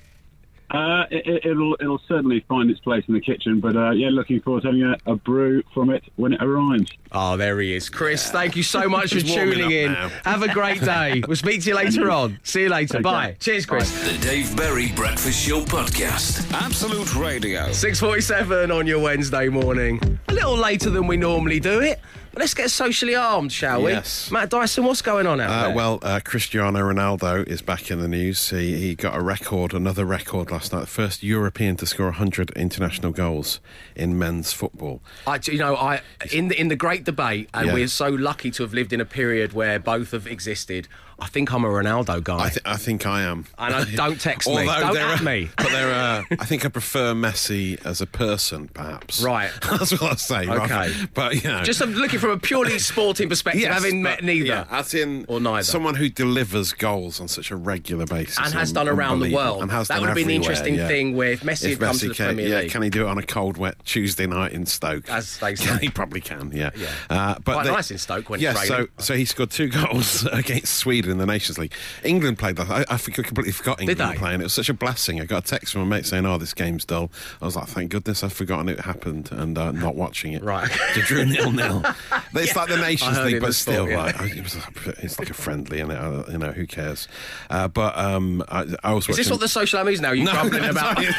Uh, 0.73 1.05
it, 1.11 1.27
it- 1.27 1.45
it'll 1.45 1.75
it'll 1.79 2.01
certainly 2.07 2.43
find 2.49 2.71
its 2.71 2.79
place 2.79 3.03
in 3.07 3.13
the 3.13 3.21
kitchen, 3.21 3.59
but 3.59 3.75
uh, 3.75 3.91
yeah, 3.91 4.09
looking 4.09 4.41
forward 4.41 4.61
to 4.63 4.67
having 4.69 4.83
a, 4.83 4.97
a 5.11 5.15
brew 5.15 5.61
from 5.73 5.89
it 5.91 6.03
when 6.15 6.33
it 6.33 6.41
arrives. 6.41 6.91
Oh, 7.11 7.37
there 7.37 7.59
he 7.61 7.75
is. 7.75 7.89
Chris, 7.89 8.31
thank 8.31 8.55
you 8.55 8.63
so 8.63 8.89
much 8.89 9.13
for 9.13 9.19
tuning 9.21 9.69
in. 9.69 9.91
now. 9.93 10.09
Have 10.25 10.41
a 10.41 10.51
great 10.51 10.81
day. 10.81 11.21
We'll 11.27 11.35
speak 11.37 11.61
to 11.61 11.69
you 11.69 11.75
later 11.75 12.09
on. 12.09 12.39
See 12.43 12.61
you 12.63 12.69
later. 12.69 12.95
Take 12.95 13.03
Bye. 13.03 13.25
care. 13.27 13.35
Cheers, 13.39 13.65
Chris. 13.67 13.91
The 14.11 14.17
Dave 14.25 14.55
Berry 14.57 14.91
Breakfast 14.93 15.39
Show 15.39 15.61
Podcast. 15.61 16.51
Absolute 16.53 17.13
Radio. 17.15 17.67
6.47 17.67 18.75
on 18.75 18.87
your 18.87 18.99
Wednesday 18.99 19.49
morning. 19.49 20.19
A 20.29 20.33
little 20.33 20.57
later 20.57 20.89
than 20.89 21.05
we 21.05 21.17
normally 21.17 21.59
do 21.59 21.81
it. 21.81 21.99
But 22.33 22.39
let's 22.39 22.55
get 22.55 22.71
socially 22.71 23.13
armed, 23.13 23.51
shall 23.51 23.83
we? 23.83 23.91
Yes. 23.91 24.31
Matt 24.31 24.49
Dyson, 24.49 24.83
what's 24.85 25.03
going 25.03 25.27
on 25.27 25.39
out 25.39 25.51
Uh, 25.51 25.67
there? 25.67 25.75
well, 25.75 25.99
uh, 26.01 26.19
Cristiano 26.25 26.79
Ronaldo 26.79 27.47
is 27.47 27.61
back 27.61 27.91
in 27.91 27.99
the 28.01 28.07
news. 28.07 28.49
He, 28.49 28.75
he 28.79 28.95
got 28.95 29.15
a 29.15 29.21
record, 29.21 29.71
another 29.71 30.03
record 30.03 30.49
last 30.49 30.73
night. 30.73 30.79
The 30.81 30.87
first 30.87 31.21
European 31.21 31.75
to 31.77 31.85
score 31.85 32.07
100 32.07 32.49
international 32.55 33.11
goals 33.11 33.59
in 33.95 34.17
men's 34.17 34.51
football. 34.51 35.03
I, 35.27 35.39
you 35.43 35.59
know, 35.59 35.75
I 35.75 36.01
in 36.31 36.47
the 36.47 36.59
in 36.59 36.69
the 36.69 36.75
great 36.75 37.03
debate, 37.03 37.49
and 37.53 37.67
Yeah. 37.67 37.73
we're 37.75 37.87
so 37.87 38.07
lucky 38.09 38.49
to 38.49 38.63
have 38.63 38.73
lived 38.73 38.93
in 38.93 38.99
a 38.99 39.05
period 39.05 39.53
where 39.53 39.77
both 39.77 40.09
have 40.09 40.25
existed. 40.25 40.87
I 41.23 41.27
think 41.27 41.53
I'm 41.53 41.63
a 41.63 41.69
Ronaldo 41.69 42.21
guy. 42.23 42.37
I, 42.45 42.49
th- 42.49 42.61
I 42.65 42.75
think 42.75 43.05
I 43.05 43.21
am. 43.23 43.45
And 43.57 43.73
I- 43.73 43.85
don't 43.95 44.19
text 44.19 44.47
me. 44.49 44.55
Don't 44.65 44.97
at 44.97 45.21
are- 45.21 45.23
me. 45.23 45.49
But 45.57 45.69
there 45.69 45.91
are. 45.93 46.25
I 46.31 46.45
think 46.45 46.65
I 46.65 46.69
prefer 46.69 47.13
Messi 47.13 47.83
as 47.85 48.01
a 48.01 48.05
person, 48.05 48.67
perhaps. 48.67 49.21
Right. 49.21 49.49
That's 49.61 49.91
what 49.99 50.11
I 50.11 50.15
say. 50.15 50.41
Okay. 50.49 50.49
rather- 50.69 51.07
But 51.13 51.43
you 51.43 51.49
know, 51.49 51.63
Just 51.63 51.81
I'm 51.81 51.93
looking 51.93 52.19
from 52.19 52.31
a 52.31 52.37
purely 52.37 52.77
sporting 52.79 53.29
perspective, 53.29 53.61
Yes, 53.61 53.73
having 53.73 54.01
met 54.03 54.23
neither. 54.23 54.45
yeah, 54.45 54.65
as 54.69 54.93
in 54.93 55.25
Or 55.29 55.39
neither. 55.39 55.63
Someone 55.63 55.95
who 55.95 56.09
delivers 56.09 56.73
goals 56.73 57.19
on 57.21 57.27
such 57.29 57.51
a 57.51 57.55
regular 57.55 58.05
basis 58.05 58.37
And 58.37 58.53
has 58.53 58.71
done 58.73 58.89
around 58.89 59.21
the 59.21 59.33
world. 59.33 59.61
And 59.61 59.71
has 59.71 59.87
That 59.87 59.99
would 60.01 60.07
have 60.09 60.15
been 60.15 60.27
the 60.27 60.35
interesting 60.35 60.75
yeah. 60.75 60.87
thing 60.87 61.17
if 61.17 61.41
Messi 61.41 61.69
had 61.69 61.79
come 61.79 61.97
to 61.97 62.07
the 62.09 62.13
can, 62.13 62.25
Premier 62.35 62.47
yeah, 62.63 62.67
can 62.67 62.81
he 62.81 62.89
do 62.89 63.05
it 63.05 63.09
on 63.09 63.17
a 63.17 63.23
cold, 63.23 63.57
wet 63.57 63.75
Tuesday 63.85 64.27
night 64.27 64.51
in 64.51 64.65
Stoke? 64.65 65.09
As 65.09 65.37
they 65.39 65.55
say. 65.63 65.77
he 65.79 65.89
probably 65.89 66.19
can. 66.21 66.51
Yeah. 66.53 66.71
Yeah. 66.75 66.89
Uh, 67.09 67.35
but 67.39 67.53
Quite 67.53 67.63
they- 67.65 67.71
nice 67.71 67.91
in 67.91 67.97
Stoke 67.97 68.29
when 68.29 68.39
it's 68.39 68.43
yeah, 68.43 68.53
raining. 68.53 68.87
so 68.97 69.03
so 69.03 69.15
he 69.15 69.25
scored 69.25 69.51
two 69.51 69.69
goals 69.69 70.25
against 70.25 70.73
Sweden 70.75 71.12
in 71.13 71.17
the 71.19 71.25
Nations 71.25 71.57
League. 71.57 71.73
England 72.03 72.37
played 72.37 72.57
that. 72.57 72.69
I, 72.69 72.85
I 72.93 72.97
completely 72.97 73.51
forgot 73.51 73.81
England 73.81 74.17
playing. 74.17 74.41
It 74.41 74.43
was 74.43 74.53
such 74.53 74.69
a 74.69 74.73
blessing. 74.73 75.21
I 75.21 75.25
got 75.25 75.43
a 75.45 75.47
text 75.47 75.73
from 75.73 75.81
a 75.81 75.85
mate 75.85 76.05
saying, 76.05 76.25
"Oh, 76.25 76.37
this 76.37 76.53
game's 76.53 76.85
dull." 76.85 77.11
I 77.41 77.45
was 77.45 77.55
like, 77.55 77.67
"Thank 77.67 77.91
goodness 77.91 78.23
I've 78.23 78.33
forgotten 78.33 78.67
it 78.69 78.81
happened 78.81 79.31
and 79.31 79.57
uh, 79.57 79.71
not 79.71 79.95
watching 79.95 80.33
it." 80.33 80.43
Right. 80.43 80.69
They 80.95 81.01
drew 81.01 81.25
nil 81.25 81.51
nil. 81.51 81.83
It's 82.35 82.55
like 82.55 82.67
the 82.67 82.77
Nations 82.77 83.17
League, 83.19 83.39
but 83.39 83.53
still, 83.55 83.85
sport, 83.87 83.91
yeah. 83.91 84.21
like, 84.21 84.35
it 84.35 84.43
was, 84.43 84.57
it's 85.01 85.17
like 85.17 85.29
a 85.29 85.33
friendly, 85.33 85.79
and 85.79 85.91
you 86.31 86.37
know 86.37 86.51
who 86.51 86.67
cares. 86.67 87.07
Uh, 87.49 87.67
but 87.67 87.97
um, 87.97 88.43
I, 88.49 88.65
I 88.83 88.93
was 88.93 89.07
Is 89.07 89.15
this 89.15 89.25
watching- 89.27 89.31
what 89.31 89.39
the 89.39 89.47
social 89.47 89.79
am 89.79 89.87
is 89.87 90.01
now? 90.01 90.11
You 90.11 90.25
grumbling 90.29 90.65
about? 90.65 90.97
no. 90.99 91.09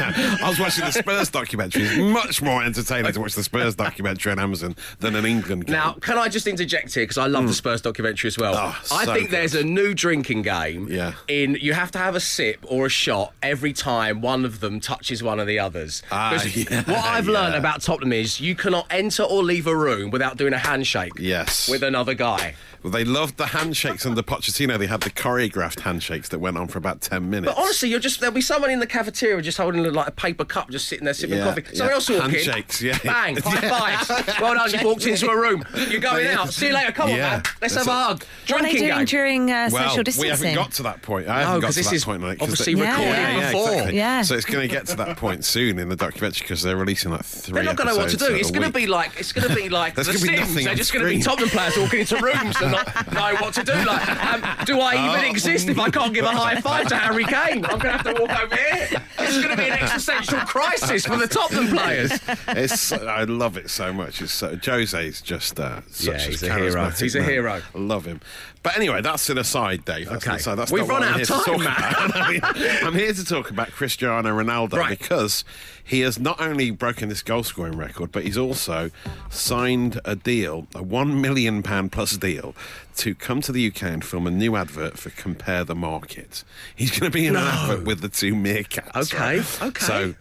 I 0.42 0.48
was 0.48 0.58
watching 0.58 0.84
the 0.84 0.90
Spurs 0.92 1.30
documentary. 1.30 1.84
It's 1.84 1.96
much 2.12 2.42
more 2.42 2.62
entertaining 2.62 3.12
to 3.12 3.20
watch 3.20 3.34
the 3.34 3.42
Spurs 3.42 3.74
documentary 3.76 4.32
on 4.32 4.38
Amazon 4.38 4.76
than 4.98 5.14
an 5.16 5.24
England 5.24 5.66
game. 5.66 5.72
Now, 5.72 5.92
can 5.94 6.18
I 6.18 6.28
just 6.28 6.46
interject 6.46 6.94
here 6.94 7.04
because 7.04 7.18
I 7.18 7.26
love 7.26 7.46
the 7.46 7.54
Spurs 7.54 7.80
documentary 7.80 8.28
as 8.28 8.38
well. 8.38 8.54
Oh, 8.56 8.78
I 8.92 9.04
think 9.06 9.30
good. 9.30 9.30
there's 9.30 9.54
a 9.54 9.64
new 9.64 9.83
drinking 9.92 10.42
game. 10.42 10.86
Yeah. 10.88 11.12
In 11.28 11.58
you 11.60 11.74
have 11.74 11.90
to 11.90 11.98
have 11.98 12.14
a 12.14 12.20
sip 12.20 12.58
or 12.66 12.86
a 12.86 12.88
shot 12.88 13.34
every 13.42 13.72
time 13.74 14.22
one 14.22 14.44
of 14.46 14.60
them 14.60 14.80
touches 14.80 15.22
one 15.22 15.40
of 15.40 15.46
the 15.46 15.58
others. 15.58 16.02
Ah, 16.10 16.30
'Cause 16.30 16.56
yeah, 16.70 16.82
what 16.84 17.04
I've 17.04 17.26
learned 17.28 17.56
about 17.56 17.82
Tottenham 17.82 18.12
is 18.12 18.40
you 18.40 18.54
cannot 18.54 18.86
enter 18.90 19.24
or 19.24 19.42
leave 19.42 19.66
a 19.66 19.76
room 19.76 20.10
without 20.10 20.36
doing 20.38 20.54
a 20.54 20.58
handshake. 20.58 21.12
Yes. 21.18 21.68
With 21.68 21.82
another 21.82 22.14
guy. 22.14 22.54
Well, 22.82 22.92
they 22.92 23.04
loved 23.04 23.38
the 23.38 23.46
handshakes 23.46 24.04
under 24.04 24.20
Pochettino. 24.22 24.78
They 24.78 24.86
had 24.88 25.00
the 25.00 25.08
choreographed 25.08 25.80
handshakes 25.80 26.28
that 26.28 26.38
went 26.38 26.58
on 26.58 26.68
for 26.68 26.76
about 26.76 27.00
ten 27.00 27.30
minutes. 27.30 27.54
But 27.54 27.60
honestly, 27.60 27.88
you're 27.88 27.98
just 27.98 28.20
there'll 28.20 28.34
be 28.34 28.42
someone 28.42 28.70
in 28.70 28.78
the 28.78 28.86
cafeteria 28.86 29.40
just 29.40 29.56
holding 29.56 29.82
like 29.90 30.06
a 30.08 30.10
paper 30.10 30.44
cup, 30.44 30.68
just 30.70 30.86
sitting 30.86 31.06
there 31.06 31.14
sipping 31.14 31.38
Yeah, 31.38 31.44
coffee. 31.44 31.64
Someone 31.74 31.88
yeah. 31.88 31.94
else 31.94 32.10
walk 32.10 32.20
Handshakes, 32.30 32.82
in, 32.82 32.88
yeah. 32.88 32.98
bang, 33.02 33.36
high 33.38 33.68
fives. 34.06 34.38
Well 34.38 34.52
done, 34.54 34.70
you 34.70 34.86
walked 34.86 35.06
into 35.06 35.30
a 35.30 35.34
room. 35.40 35.64
You're 35.88 35.98
going 36.02 36.26
out. 36.36 36.52
See 36.52 36.66
you 36.66 36.74
later. 36.74 36.92
Come 36.92 37.08
on, 37.10 37.16
man. 37.16 37.42
Let's 37.62 37.74
That's 37.74 37.86
have 37.86 37.86
a 37.86 37.90
it. 37.90 37.92
hug. 37.94 38.24
What 38.24 38.60
are 38.60 38.62
they 38.64 38.70
Drinking 38.72 38.80
doing 38.80 38.96
game. 38.98 39.04
during 39.06 39.50
uh, 39.50 39.63
well, 39.72 39.82
social 39.84 39.98
we 39.98 40.04
distancing? 40.04 40.48
haven't 40.48 40.54
got 40.54 40.72
to 40.72 40.82
that 40.84 41.02
point. 41.02 41.28
I 41.28 41.40
No, 41.40 41.46
haven't 41.46 41.60
got 41.60 41.66
'cause 41.68 41.74
to 41.74 41.80
this 41.80 41.88
that 41.90 41.94
is 41.96 42.04
point. 42.04 42.22
Like, 42.22 42.38
'cause 42.38 42.48
obviously 42.48 42.74
they- 42.74 42.80
recorded 42.82 43.06
yeah, 43.08 43.46
before. 43.50 43.70
exactly. 43.72 43.96
Yeah. 43.96 44.22
So 44.22 44.34
it's 44.34 44.44
going 44.46 44.68
to 44.68 44.74
get 44.74 44.86
to 44.86 44.96
that 44.96 45.16
point 45.16 45.44
soon 45.44 45.78
in 45.78 45.88
the 45.88 45.96
documentary 45.96 46.44
because 46.44 46.62
they're 46.62 46.76
releasing 46.76 47.10
like 47.12 47.24
three. 47.24 47.54
They're 47.54 47.62
not 47.64 47.76
going 47.76 47.88
to 47.88 47.94
know 47.94 48.00
what 48.00 48.10
to 48.10 48.16
do. 48.16 48.34
It's 48.34 48.50
going 48.50 48.62
to 48.66 48.70
be 48.72 48.86
like 48.86 49.12
it's 49.18 49.32
going 49.32 49.48
to 49.48 49.54
be 49.54 49.68
like 49.68 49.94
There's 49.94 50.06
the 50.08 50.12
gonna 50.26 50.38
be 50.40 50.44
Sims. 50.44 50.64
They're 50.64 50.74
just 50.74 50.92
going 50.92 51.04
to 51.04 51.10
be 51.10 51.20
screen. 51.20 51.36
Tottenham 51.36 51.48
players 51.50 51.76
walking 51.76 52.00
into 52.00 52.16
rooms 52.16 52.56
and 52.60 52.72
not 52.72 53.12
know 53.12 53.34
what 53.40 53.54
to 53.54 53.62
do. 53.64 53.72
Like, 53.74 54.08
um, 54.24 54.44
do 54.64 54.80
I 54.80 54.94
even 54.94 55.24
Oh. 55.26 55.30
exist 55.30 55.68
if 55.68 55.78
I 55.78 55.90
can't 55.90 56.12
give 56.14 56.24
a 56.24 56.28
high 56.30 56.60
five 56.60 56.88
to 56.88 56.96
Harry 56.96 57.24
Kane? 57.24 57.64
I'm 57.64 57.78
going 57.78 57.80
to 57.80 57.90
have 57.92 58.04
to 58.04 58.12
walk 58.20 58.30
over 58.42 58.56
here. 58.56 58.88
It's 59.18 59.36
going 59.38 59.50
to 59.50 59.56
be 59.56 59.68
an 59.68 59.78
existential 59.78 60.38
crisis 60.40 61.06
for 61.06 61.16
the 61.16 61.26
Tottenham 61.28 61.68
players. 61.76 62.12
It's 62.48 62.80
so- 62.80 63.06
I 63.06 63.24
love 63.24 63.56
it 63.56 63.70
so 63.70 63.92
much. 63.92 64.20
It's 64.22 64.32
so, 64.32 64.56
Jose's 64.56 65.20
just 65.20 65.58
uh, 65.60 65.80
such 65.90 66.06
Yeah, 66.06 66.18
he's 66.18 66.42
a 66.42 66.50
a 66.50 66.54
hero. 66.58 66.90
He's 66.90 67.14
a 67.16 67.22
hero. 67.22 67.62
I 67.74 67.78
love 67.78 68.04
him. 68.04 68.20
But 68.64 68.76
anyway, 68.76 69.02
that's 69.02 69.28
an 69.30 69.36
aside, 69.38 69.84
Dave. 69.84 70.08
That's 70.08 70.26
Okay. 70.26 70.36
aside. 70.36 70.54
That's 70.56 70.72
We've 70.72 70.88
run 70.88 71.04
out 71.04 71.20
of 71.20 71.28
time, 71.28 71.60
about. 71.60 72.56
I'm 72.82 72.94
here 72.94 73.12
to 73.12 73.24
talk 73.24 73.50
about 73.50 73.70
Cristiano 73.70 74.30
Ronaldo 74.30 74.78
Right. 74.78 74.98
because 74.98 75.44
he 75.84 76.00
has 76.00 76.18
not 76.18 76.40
only 76.40 76.70
broken 76.70 77.10
this 77.10 77.22
goal 77.22 77.42
scoring 77.42 77.76
record, 77.76 78.10
but 78.10 78.24
he's 78.24 78.38
also 78.38 78.90
signed 79.28 80.00
a 80.06 80.16
deal, 80.16 80.66
a 80.74 80.82
one 80.82 81.20
million 81.20 81.62
pound 81.62 81.92
plus 81.92 82.16
deal, 82.16 82.54
to 82.96 83.14
come 83.14 83.40
to 83.42 83.52
the 83.52 83.66
UK 83.66 83.82
and 83.82 84.04
film 84.04 84.26
a 84.26 84.30
new 84.30 84.56
advert 84.56 84.96
for 84.98 85.10
Compare 85.10 85.64
the 85.64 85.74
Market. 85.74 86.42
He's 86.74 86.90
going 86.98 87.10
to 87.12 87.14
be 87.14 87.26
in 87.26 87.36
an 87.36 87.42
advert 87.42 87.84
with 87.84 88.00
the 88.00 88.08
two 88.08 88.34
meerkats. 88.34 89.12
Okay, 89.12 89.38
right? 89.40 89.62
okay. 89.62 89.84
So 89.84 90.14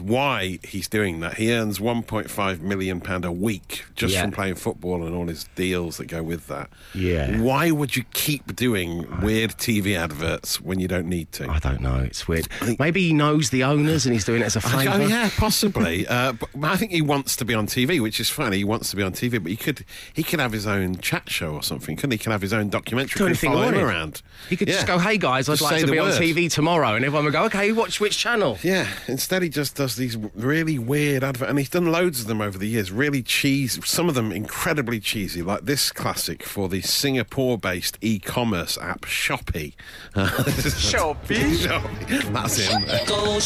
why 0.00 0.58
he's 0.62 0.88
doing 0.88 1.20
that. 1.20 1.34
He 1.34 1.52
earns 1.52 1.78
1.5 1.78 2.60
million 2.60 3.00
pound 3.00 3.24
a 3.24 3.32
week 3.32 3.84
just 3.94 4.14
Yeah. 4.14 4.22
from 4.22 4.32
playing 4.32 4.54
football 4.56 5.04
and 5.04 5.14
all 5.14 5.26
his 5.26 5.44
deals 5.54 5.96
that 5.98 6.06
go 6.06 6.22
with 6.22 6.46
that. 6.48 6.68
Yeah. 6.94 7.38
Why 7.40 7.70
would 7.70 7.96
you 7.96 8.04
keep 8.12 8.54
doing 8.56 9.06
weird 9.20 9.52
TV 9.58 9.96
adverts 9.96 10.60
when 10.60 10.78
you 10.80 10.88
don't 10.88 11.06
need 11.08 11.32
to? 11.32 11.48
I 11.50 11.58
don't 11.58 11.80
know. 11.80 11.98
It's 12.00 12.26
weird. 12.28 12.48
Maybe 12.78 13.00
he 13.08 13.12
knows 13.12 13.50
the 13.50 13.64
owners 13.64 14.06
and 14.06 14.12
he's 14.12 14.24
doing 14.24 14.42
it 14.42 14.46
as 14.46 14.56
a 14.56 14.60
favour. 14.60 14.90
Oh 15.02 15.06
yeah, 15.06 15.30
possibly. 15.36 16.06
uh, 16.08 16.32
but 16.32 16.48
I 16.62 16.76
think 16.76 16.92
he 16.92 17.02
wants 17.02 17.36
to 17.36 17.44
be 17.44 17.54
on 17.54 17.66
TV, 17.66 18.00
which 18.00 18.20
is 18.20 18.28
fine. 18.30 18.52
He 18.52 18.64
wants 18.64 18.90
to 18.90 18.96
be 18.96 19.02
on 19.02 19.12
TV, 19.12 19.42
but 19.42 19.50
he 19.50 19.56
could 19.56 19.84
he 20.14 20.22
could 20.22 20.40
have 20.40 20.52
his 20.52 20.66
own 20.66 20.96
chat 20.98 21.30
show 21.30 21.52
or 21.54 21.62
something, 21.62 21.96
couldn't 21.96 22.12
he? 22.12 22.16
He 22.16 22.22
can 22.22 22.32
have 22.32 22.40
his 22.42 22.52
own 22.52 22.68
documentary. 22.70 23.18
Do 23.18 23.24
Could 23.24 23.26
anything 23.28 23.52
follow 23.52 23.68
him 23.68 23.78
around. 23.84 24.22
He 24.48 24.56
could 24.56 24.68
just 24.68 24.86
go, 24.86 24.98
"Hey 24.98 25.18
guys, 25.18 25.48
I'd 25.48 25.58
Just 25.58 25.62
like 25.62 25.80
to 25.84 25.90
be 25.90 25.98
on 25.98 26.08
word. 26.08 26.20
TV 26.20 26.50
tomorrow," 26.50 26.94
and 26.94 27.04
everyone 27.04 27.24
would 27.26 27.32
go, 27.32 27.44
"Okay, 27.44 27.72
watch 27.72 28.00
which 28.00 28.16
channel?" 28.16 28.58
Yeah, 28.62 28.88
instead 29.06 29.42
he 29.42 29.48
just 29.50 29.76
does 29.76 29.85
these 29.94 30.16
really 30.34 30.78
weird 30.80 31.22
advert, 31.22 31.48
and 31.48 31.58
he's 31.58 31.68
done 31.70 31.92
loads 31.92 32.20
of 32.20 32.26
them 32.26 32.40
over 32.40 32.58
the 32.58 32.66
years. 32.66 32.90
Really 32.90 33.22
cheesy, 33.22 33.80
some 33.82 34.08
of 34.08 34.16
them 34.16 34.32
incredibly 34.32 34.98
cheesy, 34.98 35.42
like 35.42 35.66
this 35.66 35.92
classic 35.92 36.42
for 36.42 36.68
the 36.68 36.80
Singapore-based 36.80 37.98
e-commerce 38.00 38.76
app 38.78 39.02
Shopee. 39.02 39.74
Shopee, 40.14 41.56
Shopee. 41.56 42.32
that's 42.32 42.56
him. 42.56 42.82
Go 43.06 43.38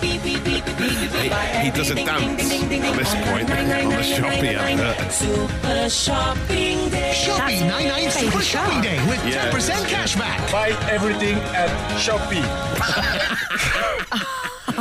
beep, 0.00 0.44
beep, 0.44 0.64
beep, 0.64 0.64
He- 0.78 1.64
he 1.64 1.70
does 1.70 1.90
a 1.90 1.94
everything, 1.94 2.06
dance 2.06 2.52
at 2.52 2.96
this 2.96 3.14
point 3.26 3.46
ding, 3.46 3.68
ding, 3.68 3.86
on 3.86 3.90
the 3.92 3.96
ding, 4.02 4.16
Shopee 4.16 4.40
ding, 4.40 4.42
ding, 4.42 4.80
advert. 4.80 5.12
Super 5.12 5.88
shopping 5.90 6.88
day. 6.90 7.12
Shopping 7.14 7.66
99 7.68 8.10
Super 8.10 8.42
Shopping 8.42 8.82
Day 8.82 8.96
with 9.08 9.20
10% 9.20 9.88
cash 9.88 10.16
back. 10.16 10.50
Buy 10.50 10.70
everything 10.90 11.36
at 11.54 11.68
Shopee. 11.98 12.42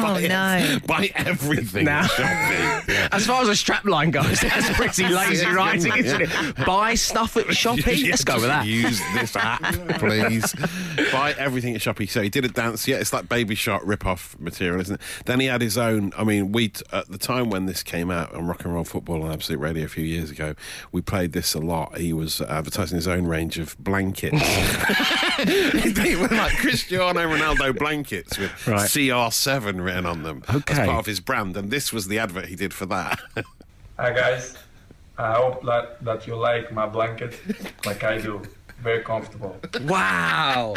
Oh 0.04 0.20
no. 0.20 0.78
Buy 0.88 1.12
everything 1.16 1.86
Yeah. 1.94 2.08
As 3.12 3.26
far 3.26 3.42
as 3.42 3.50
a 3.50 3.52
strapline 3.54 4.12
goes, 4.12 4.42
that's 4.42 4.70
pretty 4.76 5.08
lazy 5.08 5.46
writing, 5.48 5.94
isn't 5.96 6.22
it? 6.22 6.66
Buy 6.66 6.96
stuff 6.96 7.38
at 7.38 7.46
Shopee. 7.48 8.06
Eh? 8.06 8.10
Let's 8.10 8.24
go 8.24 8.36
with 8.36 8.46
that. 8.46 8.66
Use 8.66 9.00
this 9.14 9.36
app, 9.36 9.62
please. 10.00 10.54
Buy 11.12 11.34
everything 11.38 11.76
at 11.76 11.82
Shopee. 11.82 12.10
So 12.10 12.22
he 12.22 12.30
did 12.30 12.46
a 12.46 12.50
dance. 12.50 12.88
Yeah, 12.88 12.98
it's 12.98 13.14
like 13.14 13.30
Baby 13.30 13.56
Shark 13.56 13.84
rip-off 13.86 14.36
material, 14.40 14.82
isn't 14.82 14.96
it? 14.96 15.02
Then 15.26 15.40
he 15.40 15.48
had 15.48 15.62
his 15.62 15.78
own. 15.78 16.12
I 16.18 16.24
mean, 16.24 16.52
we 16.52 16.72
at 16.92 17.08
the 17.10 17.18
time 17.18 17.50
when 17.50 17.66
this 17.66 17.84
came 17.84 18.12
out 18.12 18.34
on 18.34 18.48
Rock 18.48 18.66
and 18.66 18.74
Roll 18.74 18.84
Football 18.84 19.24
on 19.24 19.32
Absolute 19.32 19.60
Radio 19.60 19.86
a 19.86 19.90
few 19.90 20.04
years 20.06 20.30
ago, 20.32 20.56
we 20.92 21.02
played 21.02 21.32
this 21.32 21.54
a 21.54 21.60
lot. 21.60 21.98
He 21.98 22.14
was 22.14 22.42
advertising 22.42 22.96
his 22.96 23.08
own 23.08 23.26
range 23.26 23.58
of 23.60 23.78
blankets. 23.80 24.42
they 25.44 26.16
were 26.16 26.28
like 26.28 26.58
Cristiano 26.58 27.20
Ronaldo 27.22 27.78
blankets 27.78 28.38
with 28.38 28.52
Right. 28.68 28.80
CR7 28.90 29.84
written 29.84 29.93
on 30.06 30.24
them 30.24 30.44
Okay. 30.54 30.74
as 30.74 30.80
part 30.88 31.00
of 31.00 31.06
his 31.06 31.20
brand, 31.20 31.56
and 31.58 31.70
this 31.72 31.92
was 31.94 32.08
the 32.08 32.20
advert 32.20 32.46
he 32.46 32.56
did 32.56 32.74
for 32.74 32.86
that. 32.88 33.20
Hi 33.98 34.12
guys, 34.12 34.56
I 35.18 35.34
hope 35.34 35.64
that, 35.66 36.04
that 36.04 36.26
you 36.28 36.36
like 36.36 36.72
my 36.74 36.86
blanket 36.88 37.40
like 37.86 38.04
I 38.04 38.18
do. 38.20 38.42
Very 38.84 39.02
comfortable. 39.02 39.56
Wow. 39.84 40.74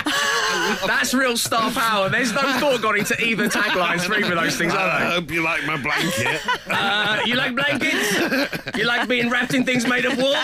That's 0.87 1.13
real 1.13 1.37
star 1.37 1.71
power. 1.73 2.09
There's 2.09 2.33
no 2.33 2.41
thought 2.61 2.81
gone 2.81 2.99
into 2.99 3.21
either 3.21 3.49
taglines 3.49 4.03
for 4.03 4.15
either 4.15 4.33
of 4.33 4.41
those 4.41 4.57
things, 4.57 4.73
are 4.73 4.79
I 4.79 5.03
are 5.03 5.11
hope 5.13 5.31
you 5.31 5.43
like 5.43 5.65
my 5.67 5.77
blanket. 5.77 6.41
Uh, 6.69 7.21
you 7.27 7.35
like 7.35 7.55
blankets? 7.57 8.77
You 8.77 8.85
like 8.85 9.09
being 9.09 9.29
wrapped 9.29 9.55
in 9.55 9.65
things 9.65 9.87
made 9.89 10.05
of 10.05 10.17
wool? 10.19 10.35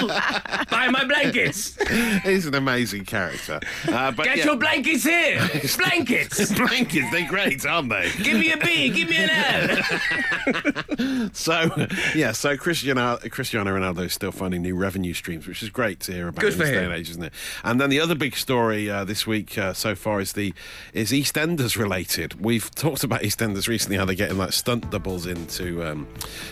Buy 0.71 0.89
my 0.91 1.05
blankets. 1.05 1.77
He's 2.25 2.47
an 2.47 2.55
amazing 2.57 3.05
character. 3.05 3.61
Uh, 3.89 4.11
but 4.11 4.25
Get 4.25 4.39
yeah. 4.39 4.45
your 4.45 4.57
blankets 4.57 5.05
here. 5.05 5.39
Blankets. 5.79 6.53
blankets, 6.55 7.11
they're 7.11 7.29
great, 7.29 7.65
aren't 7.67 7.89
they? 7.91 8.11
Give 8.23 8.39
me 8.39 8.53
a 8.53 8.57
B. 8.57 8.91
Give 8.91 9.09
me 9.09 9.17
an 9.19 9.31
L. 9.31 11.29
So, 11.33 11.71
yeah, 12.15 12.33
so 12.33 12.57
Cristiano, 12.57 13.17
Cristiano 13.31 13.71
Ronaldo 13.75 14.05
is 14.05 14.13
still 14.13 14.33
finding 14.33 14.63
new 14.63 14.77
revenue 14.77 15.15
streams, 15.15 15.47
which 15.47 15.63
is 15.63 15.71
great 15.71 16.01
to 16.01 16.13
hear 16.13 16.29
about 16.29 16.41
Good 16.41 16.53
in 16.53 16.59
for 16.59 16.65
this 16.65 16.73
day 16.73 16.79
him. 16.85 16.91
and 16.91 17.01
age, 17.01 17.11
isn't 17.11 17.23
it? 17.23 17.33
And 17.65 17.81
then 17.81 17.91
the 17.91 18.01
other 18.01 18.15
big 18.15 18.37
story 18.37 18.91
uh, 18.91 19.05
this 19.05 19.27
week 19.27 19.57
uh, 19.59 19.73
so 19.73 19.95
far 19.95 20.21
is 20.21 20.33
the 20.33 20.55
is 20.93 21.13
EastEnders 21.13 21.77
related. 21.77 22.43
We've 22.43 22.71
talked 22.75 23.05
about 23.05 23.23
EastEnders 23.23 23.69
recently, 23.69 23.97
how 23.97 24.05
they're 24.05 24.15
getting 24.15 24.39
like 24.39 24.53
stunt 24.53 24.91
doubles 24.91 25.27
into 25.27 25.85
um, 25.85 26.07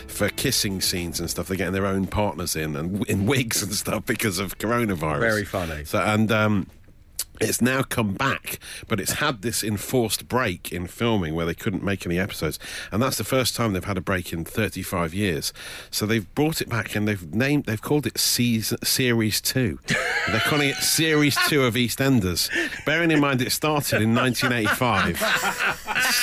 for 0.07 0.29
kissing 0.29 0.81
scenes 0.81 1.19
and 1.19 1.29
stuff. 1.29 1.47
They're 1.47 1.57
getting 1.57 1.73
their 1.73 1.85
own 1.85 2.07
partners 2.07 2.55
in 2.55 2.75
and 2.75 3.05
in 3.07 3.25
wigs 3.25 3.61
and 3.63 3.73
stuff 3.73 4.05
because 4.05 4.39
of 4.39 4.57
coronavirus. 4.57 5.19
Very 5.19 5.45
funny. 5.45 5.85
So 5.85 5.99
and. 5.99 6.31
Um, 6.31 6.67
it's 7.41 7.61
now 7.61 7.83
come 7.83 8.13
back, 8.13 8.59
but 8.87 8.99
it's 8.99 9.13
had 9.13 9.41
this 9.41 9.63
enforced 9.63 10.27
break 10.27 10.71
in 10.71 10.87
filming 10.87 11.33
where 11.35 11.45
they 11.45 11.53
couldn't 11.53 11.83
make 11.83 12.05
any 12.05 12.19
episodes, 12.19 12.59
and 12.91 13.01
that's 13.01 13.17
the 13.17 13.23
first 13.23 13.55
time 13.55 13.73
they've 13.73 13.83
had 13.83 13.97
a 13.97 14.01
break 14.01 14.31
in 14.33 14.45
35 14.45 15.13
years. 15.13 15.53
So 15.89 16.05
they've 16.05 16.33
brought 16.35 16.61
it 16.61 16.69
back 16.69 16.95
and 16.95 17.07
they've 17.07 17.33
named, 17.33 17.65
they've 17.65 17.81
called 17.81 18.05
it 18.05 18.17
season, 18.17 18.77
Series 18.83 19.41
Two. 19.41 19.79
They're 20.29 20.39
calling 20.41 20.69
it 20.69 20.75
Series 20.77 21.37
Two 21.47 21.63
of 21.63 21.75
EastEnders. 21.75 22.49
Bearing 22.85 23.11
in 23.11 23.19
mind 23.19 23.41
it 23.41 23.51
started 23.51 24.01
in 24.01 24.13
1985. 24.15 25.17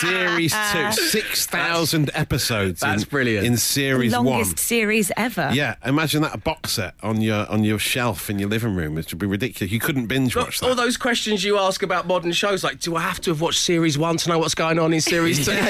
Series 0.00 0.54
Two, 0.72 0.92
6,000 0.92 2.10
episodes. 2.14 2.80
That's 2.80 3.02
in, 3.02 3.08
brilliant. 3.08 3.46
in 3.46 3.56
Series 3.56 4.14
One. 4.14 4.26
Longest 4.26 4.58
series 4.58 5.10
ever. 5.16 5.50
Yeah, 5.52 5.76
imagine 5.84 6.22
that 6.22 6.34
a 6.34 6.38
box 6.38 6.72
set 6.72 6.94
on 7.02 7.20
your 7.20 7.48
on 7.50 7.64
your 7.64 7.78
shelf 7.78 8.28
in 8.30 8.38
your 8.38 8.48
living 8.48 8.74
room. 8.74 8.98
It 8.98 9.10
would 9.10 9.18
be 9.18 9.26
ridiculous. 9.26 9.72
You 9.72 9.80
couldn't 9.80 10.06
binge 10.06 10.36
watch 10.36 10.60
that. 10.60 10.68
All 10.68 10.74
those 10.74 10.96
questions 11.08 11.42
you 11.42 11.56
ask 11.56 11.82
about 11.82 12.06
modern 12.06 12.32
shows, 12.32 12.62
like, 12.62 12.80
do 12.80 12.94
I 12.94 13.00
have 13.00 13.18
to 13.22 13.30
have 13.30 13.40
watched 13.40 13.60
series 13.60 13.96
one 13.96 14.18
to 14.18 14.28
know 14.28 14.38
what's 14.38 14.54
going 14.54 14.78
on 14.78 14.92
in 14.92 15.00
series 15.00 15.42
two? 15.42 15.52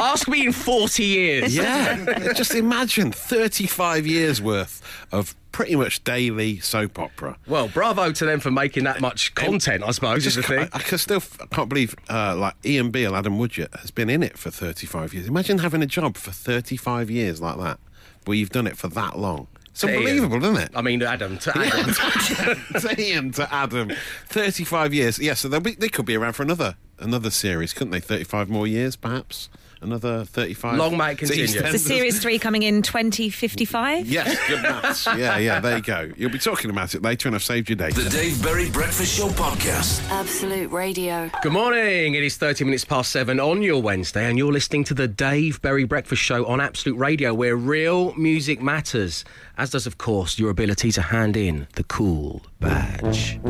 ask 0.00 0.26
me 0.26 0.46
in 0.46 0.52
40 0.52 1.04
years. 1.04 1.54
Yeah, 1.54 2.32
just 2.34 2.54
imagine 2.54 3.12
35 3.12 4.06
years 4.06 4.40
worth 4.40 4.80
of 5.12 5.34
pretty 5.52 5.76
much 5.76 6.02
daily 6.04 6.60
soap 6.60 6.98
opera. 6.98 7.36
Well, 7.46 7.68
bravo 7.68 8.10
to 8.10 8.24
them 8.24 8.40
for 8.40 8.50
making 8.50 8.84
that 8.84 9.02
much 9.02 9.34
content, 9.34 9.82
I 9.82 9.90
suppose, 9.90 10.24
is 10.24 10.36
the 10.36 10.42
thing. 10.42 10.60
I, 10.60 10.78
I 10.78 10.78
can 10.78 10.96
still 10.96 11.18
f- 11.18 11.38
can't 11.50 11.68
believe 11.68 11.94
uh, 12.08 12.34
like 12.34 12.54
Ian 12.64 12.90
Beale, 12.90 13.14
Adam 13.14 13.38
Woodyatt 13.38 13.78
has 13.80 13.90
been 13.90 14.08
in 14.08 14.22
it 14.22 14.38
for 14.38 14.50
35 14.50 15.12
years. 15.12 15.26
Imagine 15.26 15.58
having 15.58 15.82
a 15.82 15.86
job 15.86 16.16
for 16.16 16.30
35 16.30 17.10
years 17.10 17.42
like 17.42 17.58
that, 17.58 17.78
where 18.24 18.38
you've 18.38 18.48
done 18.48 18.66
it 18.66 18.78
for 18.78 18.88
that 18.88 19.18
long. 19.18 19.46
It's 19.72 19.84
unbelievable, 19.84 20.42
isn't 20.44 20.56
it? 20.56 20.70
I 20.74 20.82
mean, 20.82 21.02
Adam, 21.02 21.38
to 21.38 21.52
Adam. 21.56 21.94
to 22.80 22.94
Ian, 23.00 23.32
to 23.32 23.52
Adam. 23.52 23.90
35 24.26 24.92
years. 24.92 25.18
Yeah, 25.18 25.34
so 25.34 25.48
they'll 25.48 25.60
be, 25.60 25.74
they 25.74 25.88
could 25.88 26.04
be 26.04 26.14
around 26.14 26.34
for 26.34 26.42
another 26.42 26.76
another 26.98 27.30
series, 27.30 27.72
couldn't 27.72 27.90
they? 27.90 28.00
35 28.00 28.48
more 28.48 28.66
years, 28.66 28.96
perhaps? 28.96 29.48
Another 29.82 30.24
35? 30.24 30.78
Long 30.78 30.96
may 30.96 31.12
it 31.12 31.18
To 31.18 31.26
continue. 31.26 31.44
EastEnders. 31.46 31.70
So 31.72 31.76
series 31.78 32.20
three 32.22 32.38
coming 32.38 32.62
in 32.62 32.82
2055? 32.82 34.06
Yes, 34.06 34.38
good 34.48 34.62
maths. 34.62 35.06
yeah, 35.06 35.38
yeah, 35.38 35.58
there 35.60 35.76
you 35.76 35.82
go. 35.82 36.10
You'll 36.16 36.30
be 36.30 36.38
talking 36.38 36.70
about 36.70 36.94
it 36.94 37.02
later, 37.02 37.28
and 37.28 37.34
I've 37.34 37.42
saved 37.42 37.68
your 37.68 37.76
date. 37.76 37.94
The 37.96 38.08
Dave 38.08 38.40
Berry 38.42 38.70
Breakfast 38.70 39.16
Show 39.16 39.28
Podcast. 39.30 40.08
Absolute 40.10 40.70
Radio. 40.70 41.28
Good 41.42 41.52
morning. 41.52 42.14
It 42.14 42.22
is 42.22 42.36
30 42.36 42.64
minutes 42.64 42.84
past 42.84 43.10
seven 43.10 43.40
on 43.40 43.60
your 43.62 43.82
Wednesday, 43.82 44.26
and 44.28 44.38
you're 44.38 44.52
listening 44.52 44.84
to 44.84 44.94
the 44.94 45.08
Dave 45.08 45.60
Berry 45.62 45.84
Breakfast 45.84 46.22
Show 46.22 46.46
on 46.46 46.60
Absolute 46.60 46.96
Radio, 46.96 47.34
where 47.34 47.56
real 47.56 48.14
music 48.14 48.62
matters, 48.62 49.24
as 49.58 49.70
does, 49.70 49.86
of 49.88 49.98
course, 49.98 50.38
your 50.38 50.50
ability 50.50 50.92
to 50.92 51.02
hand 51.02 51.36
in 51.36 51.66
the 51.74 51.82
cool 51.84 52.42
badge. 52.60 53.40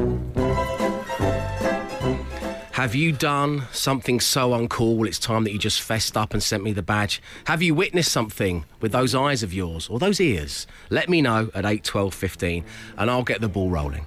Have 2.73 2.95
you 2.95 3.12
done 3.12 3.64
something 3.71 4.19
so 4.19 4.52
uncool 4.52 5.07
it's 5.07 5.19
time 5.19 5.45
that 5.45 5.52
you 5.52 5.59
just 5.59 5.83
fessed 5.83 6.17
up 6.17 6.33
and 6.33 6.43
sent 6.43 6.62
me 6.62 6.73
the 6.73 6.83
badge? 6.83 7.21
Have 7.45 7.61
you 7.61 7.75
witnessed 7.75 8.11
something 8.11 8.64
with 8.81 8.93
those 8.93 9.14
eyes 9.14 9.43
of 9.43 9.52
yours 9.52 9.88
or 9.88 9.99
those 9.99 10.19
ears? 10.21 10.67
Let 10.88 11.11
me 11.11 11.21
know 11.21 11.50
at 11.55 11.67
8, 11.67 11.85
12, 11.85 12.14
15 12.14 12.64
and 12.97 13.11
I'll 13.11 13.25
get 13.25 13.43
the 13.43 13.49
ball 13.49 13.69
rolling. 13.69 14.07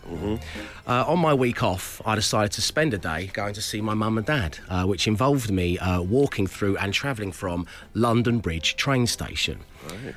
Uh, 0.87 1.05
on 1.07 1.19
my 1.19 1.31
week 1.31 1.61
off, 1.61 2.01
I 2.07 2.15
decided 2.15 2.53
to 2.53 2.61
spend 2.63 2.95
a 2.95 2.97
day 2.97 3.27
going 3.27 3.53
to 3.53 3.61
see 3.61 3.81
my 3.81 3.93
mum 3.93 4.17
and 4.17 4.25
dad, 4.25 4.57
uh, 4.67 4.85
which 4.85 5.07
involved 5.07 5.51
me 5.51 5.77
uh, 5.77 6.01
walking 6.01 6.47
through 6.47 6.75
and 6.77 6.91
travelling 6.91 7.33
from 7.33 7.67
London 7.93 8.39
Bridge 8.39 8.75
train 8.77 9.05
station. 9.05 9.59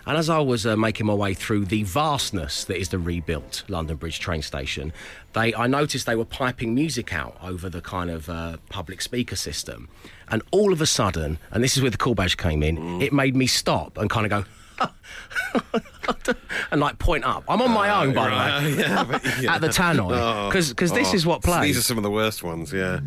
And 0.07 0.17
as 0.17 0.29
I 0.31 0.39
was 0.39 0.67
uh, 0.67 0.77
making 0.77 1.07
my 1.07 1.15
way 1.15 1.35
through 1.35 1.67
the 1.67 1.83
vastness 1.85 2.65
that 2.65 2.79
is 2.79 2.89
the 2.91 2.99
rebuilt 2.99 3.65
London 3.69 3.97
Bridge 3.97 4.19
train 4.21 4.43
station, 4.43 4.93
they 5.33 5.55
I 5.55 5.67
noticed 5.67 6.07
they 6.07 6.17
were 6.17 6.25
piping 6.25 6.75
music 6.75 7.13
out 7.15 7.37
over 7.43 7.69
the 7.69 7.81
kind 7.81 8.11
of 8.11 8.29
uh, 8.29 8.57
public 8.71 9.01
speaker 9.03 9.37
system. 9.37 9.89
And 10.31 10.43
all 10.51 10.73
of 10.73 10.81
a 10.81 10.87
sudden, 10.87 11.39
and 11.51 11.63
this 11.65 11.77
is 11.77 11.83
where 11.83 11.91
the 11.91 11.97
call 11.97 12.15
badge 12.15 12.37
came 12.37 12.63
in, 12.63 13.01
it 13.03 13.13
made 13.13 13.35
me 13.37 13.47
stop 13.47 13.97
and 13.99 14.11
kind 14.11 14.31
of 14.31 14.45
go. 14.45 14.45
and 16.71 16.81
like 16.81 16.99
point 16.99 17.25
up. 17.25 17.43
I'm 17.49 17.61
on 17.63 17.71
my 17.73 18.03
own, 18.05 18.15
by 18.15 18.29
the 18.31 18.37
way, 18.37 18.75
yeah, 18.79 19.05
but, 19.05 19.25
yeah. 19.43 19.55
at 19.57 19.61
the 19.61 19.69
tannoy, 19.69 20.13
Oh. 20.13 20.49
because 20.49 20.93
this 20.93 21.09
Oh. 21.11 21.15
is 21.15 21.27
what 21.27 21.43
plays. 21.43 21.63
These 21.75 21.79
are 21.79 21.83
some 21.83 21.97
of 21.97 22.03
the 22.05 22.11
worst 22.11 22.43
ones, 22.45 22.73
yeah. 22.73 23.01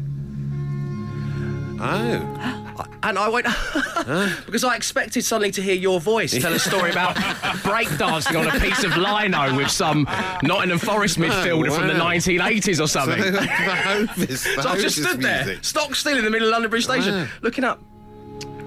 Oh. 1.84 2.58
And 3.04 3.18
I 3.18 3.30
went 3.30 3.46
because 4.46 4.64
I 4.64 4.76
expected 4.76 5.26
suddenly 5.26 5.52
to 5.52 5.62
hear 5.62 5.74
your 5.76 6.00
voice 6.00 6.32
tell 6.40 6.54
a 6.54 6.60
story 6.60 6.92
about 6.92 7.16
breakdancing 7.64 8.40
on 8.40 8.56
a 8.56 8.60
piece 8.60 8.84
of 8.84 8.96
lino 8.98 9.56
with 9.56 9.70
some 9.70 10.04
Nottingham 10.44 10.80
Forest 10.80 11.18
midfielder 11.18 11.76
from 11.76 11.88
the 11.88 11.94
1980s 11.94 12.74
or 12.74 12.76
So 12.76 12.86
something. 12.88 13.20
the 13.34 13.42
hope 13.46 14.18
is, 14.30 14.44
the 14.44 14.62
So 14.62 14.70
I 14.70 14.76
just 14.80 14.98
is 15.00 15.06
stood 15.08 15.22
there, 15.22 15.58
stock 15.64 15.96
still 15.96 16.18
in 16.18 16.24
the 16.24 16.30
middle 16.30 16.48
of 16.48 16.52
London 16.54 16.70
Bridge 16.70 16.84
Station, 16.86 17.14
Wow. 17.14 17.28
looking 17.42 17.64
up. 17.64 17.82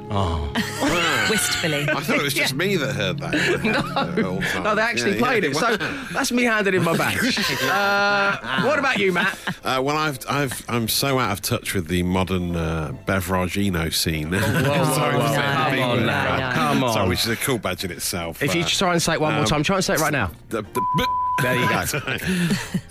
Wistfully. 1.30 1.88
I 1.88 2.00
thought 2.00 2.16
it 2.18 2.22
was 2.22 2.34
just 2.34 2.54
me 2.54 2.76
that 2.76 2.92
heard 2.94 3.18
that. 3.18 3.34
no, 4.16 4.38
No, 4.62 4.74
they 4.74 4.82
actually 4.82 5.18
played 5.18 5.44
it. 5.44 5.56
So 5.56 5.76
that's 6.12 6.30
me 6.30 6.44
handing 6.44 6.74
in 6.74 6.84
my 6.84 6.96
badge. 6.96 7.38
uh, 7.62 8.62
what 8.62 8.78
about 8.78 8.98
you, 8.98 9.12
Matt? 9.12 9.38
Uh, 9.64 9.80
well, 9.82 9.96
I've, 9.96 10.18
I've, 10.28 10.64
I'm 10.68 10.88
so 10.88 11.18
out 11.18 11.32
of 11.32 11.40
touch 11.40 11.74
with 11.74 11.88
the 11.88 12.02
modern 12.02 12.54
uh, 12.54 12.92
Beveragino 13.06 13.92
scene. 13.92 14.30
whoa, 14.30 14.40
Sorry 14.40 15.16
whoa, 15.16 15.24
whoa. 15.24 15.34
Come 15.34 15.78
on 15.80 15.96
word. 15.98 16.06
now. 16.06 16.52
Come 16.52 16.84
on. 16.84 16.92
Sorry, 16.92 17.08
which 17.08 17.20
is 17.20 17.28
a 17.28 17.36
cool 17.36 17.58
badge 17.58 17.84
in 17.84 17.90
itself. 17.90 18.42
If 18.42 18.54
you 18.54 18.64
try 18.64 18.92
and 18.92 19.02
say 19.02 19.14
it 19.14 19.20
one 19.20 19.32
more 19.32 19.40
um, 19.42 19.46
time, 19.46 19.62
try 19.62 19.76
and 19.76 19.84
say 19.84 19.94
it 19.94 20.00
right 20.00 20.12
now. 20.12 20.30
the- 20.50 20.62
the- 20.62 21.23
There 21.42 21.56
you 21.56 21.68
go. 21.68 22.16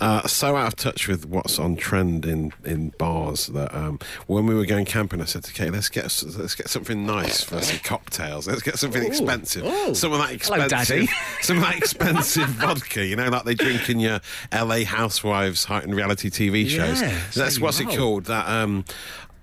uh, 0.00 0.26
so 0.26 0.56
out 0.56 0.68
of 0.68 0.76
touch 0.76 1.08
with 1.08 1.26
what's 1.26 1.58
on 1.58 1.76
trend 1.76 2.26
in, 2.26 2.52
in 2.64 2.90
bars 2.90 3.46
that 3.48 3.74
um, 3.74 3.98
when 4.26 4.46
we 4.46 4.54
were 4.54 4.66
going 4.66 4.84
camping, 4.84 5.20
I 5.20 5.24
said 5.24 5.46
"Okay, 5.48 5.70
"Let's 5.70 5.88
get 5.88 6.04
let's 6.38 6.54
get 6.54 6.68
something 6.68 7.06
nice 7.06 7.42
for 7.42 7.60
some 7.62 7.78
cocktails. 7.80 8.46
Let's 8.46 8.62
get 8.62 8.78
something 8.78 9.02
expensive. 9.02 9.64
ooh. 9.64 9.94
Some 9.94 10.12
of 10.12 10.18
that 10.18 10.24
Hello, 10.42 10.64
expensive, 10.64 10.68
Daddy. 10.68 11.08
some 11.40 11.56
of 11.56 11.62
that 11.64 11.76
expensive 11.76 12.48
vodka. 12.48 13.04
You 13.04 13.16
know, 13.16 13.28
like 13.28 13.44
they 13.44 13.54
drink 13.54 13.88
in 13.88 13.98
your 13.98 14.20
L.A. 14.52 14.84
Housewives 14.84 15.64
heightened 15.64 15.94
reality 15.94 16.30
TV 16.30 16.68
shows. 16.68 17.00
Yeah, 17.00 17.18
That's 17.34 17.58
what's 17.58 17.80
it 17.80 17.88
called? 17.88 18.26
That 18.26 18.46
um, 18.48 18.84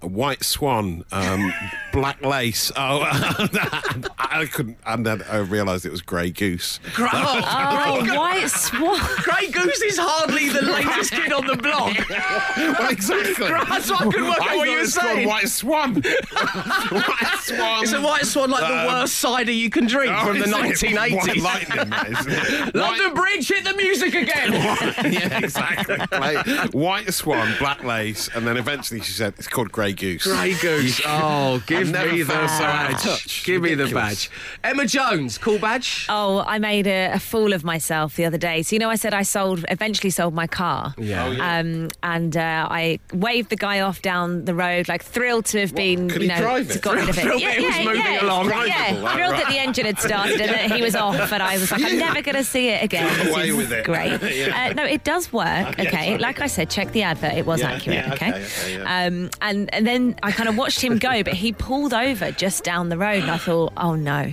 White 0.01 0.43
Swan, 0.43 1.03
um, 1.11 1.53
Black 1.93 2.23
Lace. 2.25 2.71
Oh, 2.75 3.01
I 4.19 4.47
couldn't, 4.51 4.77
and 4.85 5.05
then 5.05 5.21
I 5.29 5.37
realised 5.37 5.85
it 5.85 5.91
was 5.91 6.01
Grey 6.01 6.31
Goose. 6.31 6.79
Gra- 6.93 7.09
oh, 7.13 7.41
Oh, 8.03 8.17
white 8.17 8.47
swan. 8.49 8.99
Grey 9.17 9.47
Goose 9.49 9.81
is 9.81 9.97
hardly 9.99 10.49
the 10.49 10.61
latest 10.61 11.11
kid 11.11 11.31
on 11.33 11.45
the 11.47 11.55
block. 11.57 11.97
well, 12.09 12.89
exactly. 12.89 13.47
That's 13.49 13.89
what 13.91 14.01
I 14.01 14.05
couldn't 14.05 14.27
work 14.27 14.41
out 14.41 14.49
I 14.49 14.55
what 14.55 14.67
you 14.67 14.73
were 14.75 14.79
it's 14.81 14.93
saying. 14.93 15.27
White 15.27 15.49
Swan. 15.49 15.95
White 15.95 17.37
Swan. 17.41 17.83
It's 17.83 17.93
a 17.93 18.01
white 18.01 18.25
swan 18.25 18.49
like 18.49 18.61
the 18.61 18.79
Um, 18.79 18.87
worst 18.87 19.15
cider 19.15 19.51
you 19.51 19.69
can 19.69 19.85
drink 19.87 20.13
Oh, 20.15 20.27
from 20.27 20.39
the 20.39 20.45
is 20.45 20.83
it? 20.83 20.95
White 20.95 21.11
1980s. 21.11 21.41
lightning, 21.43 21.89
that 21.89 22.67
is. 22.67 22.73
London 22.75 23.13
Bridge, 23.13 23.47
hit 23.47 23.63
the 23.63 23.73
music 23.75 24.13
again. 24.15 24.53
Yeah, 25.11 25.39
exactly. 25.39 25.97
Like, 26.17 26.73
white 26.73 27.13
Swan, 27.13 27.53
Black 27.59 27.83
Lace, 27.83 28.29
and 28.33 28.45
then 28.47 28.57
eventually 28.57 29.01
she 29.01 29.11
said 29.11 29.33
it's 29.37 29.47
called 29.47 29.71
Grey 29.71 29.90
Goose. 29.93 30.23
Grey 30.23 30.53
Goose. 30.61 31.01
Oh, 31.13 31.61
give 31.67 31.93
I've 31.93 32.11
me 32.13 32.23
the 32.23 32.25
felt 32.25 32.49
so 32.49 32.59
badge. 32.63 33.01
touch. 33.01 33.43
Give 33.45 33.61
me 33.61 33.73
the 33.75 33.87
badge. 33.87 34.29
Emma 34.63 34.85
Jones, 34.85 35.37
cool 35.37 35.59
badge. 35.59 36.05
Oh, 36.09 36.43
I 36.47 36.57
made 36.59 36.87
a, 36.87 37.11
a 37.13 37.19
fool 37.19 37.53
of 37.53 37.63
myself 37.63 38.15
the 38.15 38.25
other 38.25 38.37
day. 38.37 38.61
So 38.63 38.75
you 38.75 38.79
know, 38.79 38.89
I 38.89 38.95
said 38.95 39.13
I 39.13 39.23
sold, 39.23 39.65
eventually 39.69 40.09
sold 40.09 40.33
my 40.33 40.47
car. 40.47 40.93
Yeah. 40.97 41.25
Oh, 41.25 41.41
Um, 41.59 41.89
and 42.03 42.35
uh, 42.37 42.67
I 42.69 42.99
waved 43.13 43.49
the 43.49 43.55
guy 43.57 43.81
off 43.81 44.01
down 44.01 44.45
the 44.45 44.53
road, 44.55 44.87
like 44.87 45.03
thrilled 45.03 45.45
to 45.47 45.59
have 45.59 45.75
been, 45.75 46.09
Could 46.09 46.21
you 46.21 46.27
know, 46.29 46.37
drive 46.37 46.67
to 46.69 46.75
it? 46.75 46.81
got 46.81 46.95
rid 46.95 47.09
of 47.09 47.17
it. 47.17 47.21
Thrilled 47.21 47.41
that 47.43 47.57
it 47.57 47.63
was 47.65 47.85
moving 47.85 48.17
along. 48.17 48.45
Yeah, 48.49 48.55
Drivable, 48.95 49.03
right, 49.03 49.13
thrilled 49.15 49.31
right. 49.33 49.43
that 49.43 49.51
the 49.51 49.59
engine 49.59 49.85
had 49.85 49.99
started 49.99 50.41
and 50.41 50.51
that 50.51 50.71
he 50.71 50.81
was 50.81 50.95
off, 50.95 51.31
and 51.33 51.43
I 51.43 51.57
was 51.57 51.71
like, 51.71 51.83
I'm 51.83 51.97
never 52.07 52.21
going 52.21 52.35
to 52.35 52.43
see 52.43 52.69
it 52.69 52.83
again. 52.83 53.07
This 53.17 53.33
away 53.33 53.51
with 53.51 53.71
it. 53.71 53.85
Great. 53.85 54.21
Yeah. 54.35 54.69
uh, 54.69 54.73
no, 54.73 54.83
it 54.85 55.03
does 55.03 55.31
work. 55.33 55.79
Okay, 55.79 56.17
like 56.17 56.39
I 56.41 56.47
said, 56.47 56.69
check 56.69 56.91
the 56.91 57.03
advert. 57.03 57.33
It 57.33 57.45
was 57.45 57.59
Yeah, 57.61 57.71
accurate. 57.73 57.97
yeah, 58.05 58.13
okay. 58.13 58.29
okay, 58.31 58.45
okay, 58.45 58.77
yeah. 58.77 59.05
Um, 59.05 59.29
and 59.41 59.69
and 59.81 59.87
then 59.87 60.15
I 60.21 60.31
kind 60.31 60.47
of 60.47 60.55
watched 60.55 60.79
him 60.79 60.99
go, 60.99 61.23
but 61.23 61.33
he 61.33 61.53
pulled 61.53 61.91
over 61.91 62.31
just 62.33 62.63
down 62.63 62.89
the 62.89 62.99
road, 62.99 63.23
and 63.23 63.31
I 63.31 63.37
thought, 63.37 63.73
oh 63.77 63.95
no, 63.95 64.25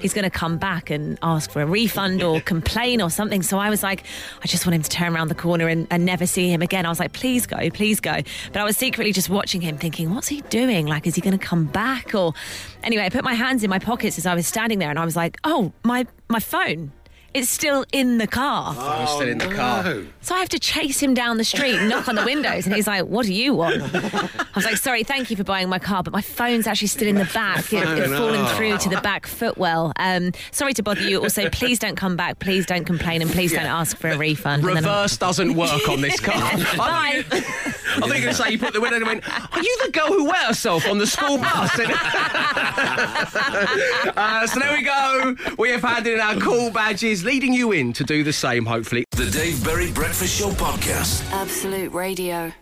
he's 0.00 0.12
going 0.12 0.24
to 0.24 0.30
come 0.30 0.58
back 0.58 0.90
and 0.90 1.16
ask 1.22 1.48
for 1.48 1.62
a 1.62 1.64
refund 1.64 2.24
or 2.24 2.40
complain 2.52 3.00
or 3.00 3.08
something. 3.08 3.40
So 3.44 3.56
I 3.56 3.70
was 3.70 3.84
like, 3.84 4.02
I 4.42 4.48
just 4.48 4.66
want 4.66 4.74
him 4.74 4.82
to 4.82 4.90
turn 4.90 5.14
around 5.14 5.28
the 5.28 5.36
corner 5.36 5.68
and, 5.68 5.86
and 5.92 6.04
never 6.04 6.26
see 6.26 6.50
him 6.50 6.60
again. 6.60 6.86
I 6.86 6.88
was 6.88 6.98
like, 6.98 7.12
please 7.12 7.46
go, 7.46 7.70
please 7.70 8.00
go. 8.00 8.14
But 8.52 8.56
I 8.56 8.64
was 8.64 8.76
secretly 8.76 9.12
just 9.12 9.30
watching 9.30 9.60
him, 9.60 9.78
thinking, 9.78 10.12
what's 10.12 10.26
he 10.26 10.40
doing? 10.40 10.88
Like, 10.88 11.06
is 11.06 11.14
he 11.14 11.20
going 11.20 11.38
to 11.38 11.46
come 11.46 11.66
back? 11.66 12.12
Or 12.12 12.34
anyway, 12.82 13.04
I 13.04 13.08
put 13.08 13.22
my 13.22 13.34
hands 13.34 13.62
in 13.62 13.70
my 13.70 13.78
pockets 13.78 14.18
as 14.18 14.26
I 14.26 14.34
was 14.34 14.48
standing 14.48 14.80
there, 14.80 14.90
and 14.90 14.98
I 14.98 15.04
was 15.04 15.14
like, 15.14 15.38
oh, 15.44 15.72
my 15.84 16.04
my 16.28 16.40
phone. 16.40 16.90
It's 17.36 17.50
still 17.50 17.84
in 17.92 18.16
the 18.16 18.26
car. 18.26 18.74
I'm 18.78 19.06
still 19.06 19.28
in 19.28 19.36
the 19.36 19.54
car. 19.54 19.84
No. 19.84 20.06
So 20.22 20.34
I 20.34 20.38
have 20.38 20.48
to 20.48 20.58
chase 20.58 20.98
him 21.00 21.12
down 21.12 21.36
the 21.36 21.44
street, 21.44 21.78
knock 21.86 22.08
on 22.08 22.14
the 22.14 22.24
windows, 22.24 22.66
and 22.66 22.74
he's 22.74 22.86
like, 22.86 23.04
"What 23.04 23.26
do 23.26 23.34
you 23.34 23.52
want?" 23.52 23.82
I 23.94 24.46
was 24.54 24.64
like, 24.64 24.78
"Sorry, 24.78 25.04
thank 25.04 25.30
you 25.30 25.36
for 25.36 25.44
buying 25.44 25.68
my 25.68 25.78
car, 25.78 26.02
but 26.02 26.14
my 26.14 26.22
phone's 26.22 26.66
actually 26.66 26.88
still 26.88 27.08
in 27.08 27.16
the 27.16 27.30
back. 27.34 27.72
It, 27.72 27.86
it's 27.86 28.08
phone, 28.08 28.16
fallen 28.16 28.40
oh. 28.40 28.54
through 28.56 28.78
to 28.78 28.88
the 28.88 29.00
back 29.02 29.26
footwell. 29.26 29.92
Um, 29.96 30.32
sorry 30.50 30.72
to 30.74 30.82
bother 30.82 31.02
you. 31.02 31.20
Also, 31.20 31.50
please 31.50 31.78
don't 31.78 31.96
come 31.96 32.16
back. 32.16 32.38
Please 32.38 32.64
don't 32.64 32.86
complain, 32.86 33.20
and 33.20 33.30
please 33.30 33.52
don't 33.52 33.66
ask 33.66 33.98
for 33.98 34.08
a 34.08 34.16
refund." 34.16 34.64
And 34.64 34.76
then 34.76 34.84
I'm- 34.84 34.96
Reverse 34.96 35.18
doesn't 35.18 35.54
work 35.54 35.88
on 35.90 36.00
this 36.00 36.18
car. 36.18 36.40
Bye. 36.76 37.24
I 37.88 38.00
thought 38.00 38.08
you 38.08 38.14
were 38.14 38.20
going 38.20 38.28
to 38.28 38.34
say 38.34 38.50
you 38.50 38.58
put 38.58 38.72
the 38.72 38.80
window 38.80 38.96
and 38.96 39.06
went, 39.06 39.28
Are 39.28 39.62
you 39.62 39.78
the 39.84 39.92
girl 39.92 40.08
who 40.08 40.24
wet 40.26 40.46
herself 40.46 40.86
on 40.88 40.98
the 40.98 41.06
school 41.06 41.38
bus? 41.38 41.70
uh, 44.16 44.46
so 44.46 44.60
there 44.60 44.76
we 44.76 44.82
go. 44.82 45.36
We 45.58 45.70
have 45.70 45.82
handed 45.82 46.14
in 46.14 46.20
our 46.20 46.36
cool 46.36 46.70
badges, 46.70 47.24
leading 47.24 47.52
you 47.52 47.72
in 47.72 47.92
to 47.94 48.04
do 48.04 48.24
the 48.24 48.32
same, 48.32 48.66
hopefully. 48.66 49.04
The 49.12 49.30
Dave 49.30 49.62
Berry 49.64 49.92
Breakfast 49.92 50.38
Show 50.38 50.50
Podcast. 50.50 51.30
Absolute 51.32 51.92
Radio. 51.92 52.52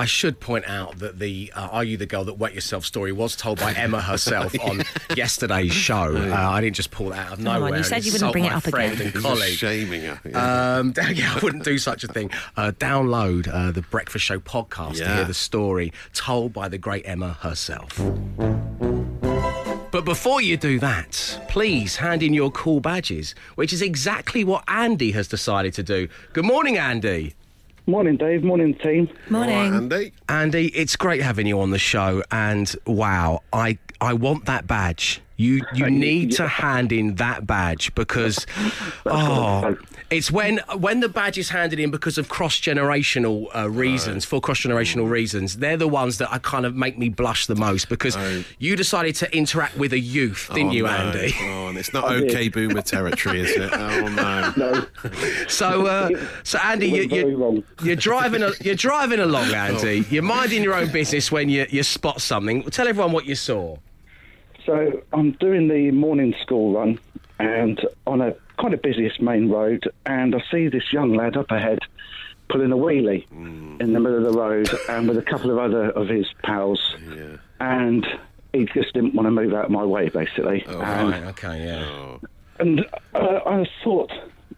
I 0.00 0.06
should 0.06 0.40
point 0.40 0.66
out 0.66 1.00
that 1.00 1.18
the 1.18 1.52
uh, 1.54 1.68
"Are 1.72 1.84
You 1.84 1.98
the 1.98 2.06
Girl 2.06 2.24
That 2.24 2.38
Wet 2.38 2.54
Yourself" 2.54 2.86
story 2.86 3.12
was 3.12 3.36
told 3.36 3.60
by 3.60 3.74
Emma 3.74 4.00
herself 4.10 4.58
on 4.58 4.80
yesterday's 5.14 5.74
show. 5.74 6.16
Uh, 6.16 6.34
I 6.34 6.62
didn't 6.62 6.76
just 6.76 6.90
pull 6.90 7.10
that 7.10 7.18
out 7.26 7.32
of 7.34 7.38
on, 7.40 7.44
nowhere. 7.44 7.76
you 7.76 7.84
said 7.84 8.02
you 8.06 8.12
wouldn't 8.12 8.32
bring 8.32 8.46
it 8.46 8.52
up 8.52 8.62
friend 8.62 8.94
again. 8.94 9.06
and 9.08 9.14
He's 9.14 9.22
colleague. 9.22 9.58
shaming 9.58 10.00
her. 10.04 10.18
Yeah. 10.24 10.76
Um, 10.78 10.94
yeah, 11.12 11.34
I 11.36 11.40
wouldn't 11.42 11.64
do 11.64 11.76
such 11.76 12.02
a 12.02 12.08
thing. 12.08 12.30
Uh, 12.56 12.72
download 12.78 13.46
uh, 13.52 13.72
the 13.72 13.82
Breakfast 13.82 14.24
Show 14.24 14.40
podcast 14.40 14.96
to 14.96 15.06
hear 15.16 15.24
the 15.26 15.34
story 15.34 15.92
told 16.14 16.54
by 16.54 16.68
the 16.68 16.78
great 16.78 17.06
Emma 17.06 17.34
herself. 17.42 18.00
But 19.90 20.06
before 20.06 20.40
you 20.40 20.56
do 20.56 20.78
that, 20.78 21.40
please 21.50 21.96
hand 21.96 22.22
in 22.22 22.32
your 22.32 22.50
cool 22.52 22.80
badges, 22.80 23.34
which 23.56 23.70
is 23.70 23.82
exactly 23.82 24.44
what 24.44 24.64
Andy 24.66 25.10
has 25.12 25.28
decided 25.28 25.74
to 25.74 25.82
do. 25.82 26.08
Good 26.32 26.46
morning, 26.46 26.78
Andy. 26.78 27.34
Morning, 27.86 28.16
Dave. 28.16 28.44
Morning, 28.44 28.74
team. 28.74 29.08
Morning. 29.28 29.56
All 29.56 29.70
right, 29.70 29.76
Andy. 29.76 30.12
Andy, 30.28 30.66
it's 30.68 30.96
great 30.96 31.22
having 31.22 31.46
you 31.46 31.60
on 31.60 31.70
the 31.70 31.78
show, 31.78 32.22
and 32.30 32.74
wow, 32.86 33.42
I 33.52 33.78
I 34.00 34.14
want 34.14 34.46
that 34.46 34.66
badge. 34.66 35.20
You 35.36 35.62
you 35.74 35.90
need 35.90 36.32
to 36.32 36.46
hand 36.46 36.92
in 36.92 37.14
that 37.16 37.46
badge 37.46 37.94
because 37.94 38.46
oh, 39.06 39.76
it's 40.10 40.30
when 40.30 40.58
when 40.78 41.00
the 41.00 41.08
badge 41.08 41.38
is 41.38 41.48
handed 41.50 41.78
in 41.78 41.90
because 41.90 42.18
of 42.18 42.28
cross 42.28 42.58
generational 42.60 43.46
uh, 43.54 43.70
reasons 43.70 44.24
for 44.24 44.40
cross 44.40 44.58
generational 44.60 45.08
reasons. 45.08 45.58
They're 45.58 45.76
the 45.76 45.86
ones 45.88 46.18
that 46.18 46.32
I 46.32 46.38
kind 46.38 46.66
of 46.66 46.74
make 46.74 46.98
me 46.98 47.08
blush 47.08 47.46
the 47.46 47.54
most 47.54 47.88
because 47.88 48.16
you 48.58 48.74
decided 48.76 49.14
to 49.16 49.36
interact 49.36 49.76
with 49.76 49.92
a 49.92 49.98
youth, 50.00 50.48
didn't 50.52 50.70
Oh, 50.70 50.72
you, 50.72 50.82
no. 50.82 50.88
Andy? 50.90 51.32
Oh, 51.40 51.68
and 51.68 51.78
it's 51.78 51.92
not 51.92 52.04
okay 52.12 52.48
boomer 52.48 52.82
territory, 52.82 53.40
is 53.40 53.50
it? 53.52 53.70
Oh 53.80 54.08
no. 54.08 54.52
No. 54.56 54.86
So, 55.48 55.86
uh, 55.86 56.10
so 56.42 56.58
Andy, 56.58 56.86
you, 56.88 56.98
went 56.98 57.10
very 57.10 57.30
you, 57.30 57.36
wrong. 57.36 57.64
you're 57.82 57.96
driving, 57.96 58.42
a, 58.42 58.50
you're 58.60 58.74
driving 58.74 59.20
along, 59.20 59.52
Andy. 59.54 60.04
You're 60.10 60.22
minding 60.22 60.62
your 60.62 60.74
own 60.74 60.90
business 60.90 61.30
when 61.32 61.48
you, 61.48 61.66
you 61.70 61.82
spot 61.82 62.20
something. 62.20 62.62
Tell 62.64 62.86
everyone 62.88 63.12
what 63.12 63.26
you 63.26 63.34
saw. 63.34 63.76
So 64.66 65.02
I'm 65.12 65.32
doing 65.32 65.68
the 65.68 65.90
morning 65.92 66.34
school 66.42 66.74
run 66.74 66.98
and 67.38 67.80
on 68.06 68.20
a 68.20 68.34
kind 68.60 68.74
of 68.74 68.82
busiest 68.82 69.20
main 69.20 69.48
road, 69.48 69.88
and 70.06 70.34
I 70.34 70.42
see 70.50 70.68
this 70.68 70.92
young 70.92 71.14
lad 71.14 71.36
up 71.36 71.50
ahead 71.50 71.78
pulling 72.48 72.72
a 72.72 72.76
wheelie 72.76 73.24
in 73.80 73.92
the 73.92 74.00
middle 74.00 74.26
of 74.26 74.32
the 74.32 74.38
road 74.38 74.68
and 74.88 75.08
with 75.08 75.16
a 75.16 75.22
couple 75.22 75.50
of 75.50 75.58
other 75.58 75.90
of 75.90 76.08
his 76.08 76.26
pals. 76.42 76.96
And 77.60 78.06
he 78.52 78.64
just 78.66 78.92
didn't 78.92 79.14
want 79.14 79.26
to 79.26 79.30
move 79.30 79.54
out 79.54 79.66
of 79.66 79.70
my 79.70 79.84
way, 79.84 80.08
basically. 80.08 80.64
and, 80.66 81.10
Right, 81.10 81.22
okay, 81.24 81.66
yeah. 81.66 82.16
and 82.58 82.84
uh, 83.14 83.40
I 83.46 83.66
thought 83.84 84.10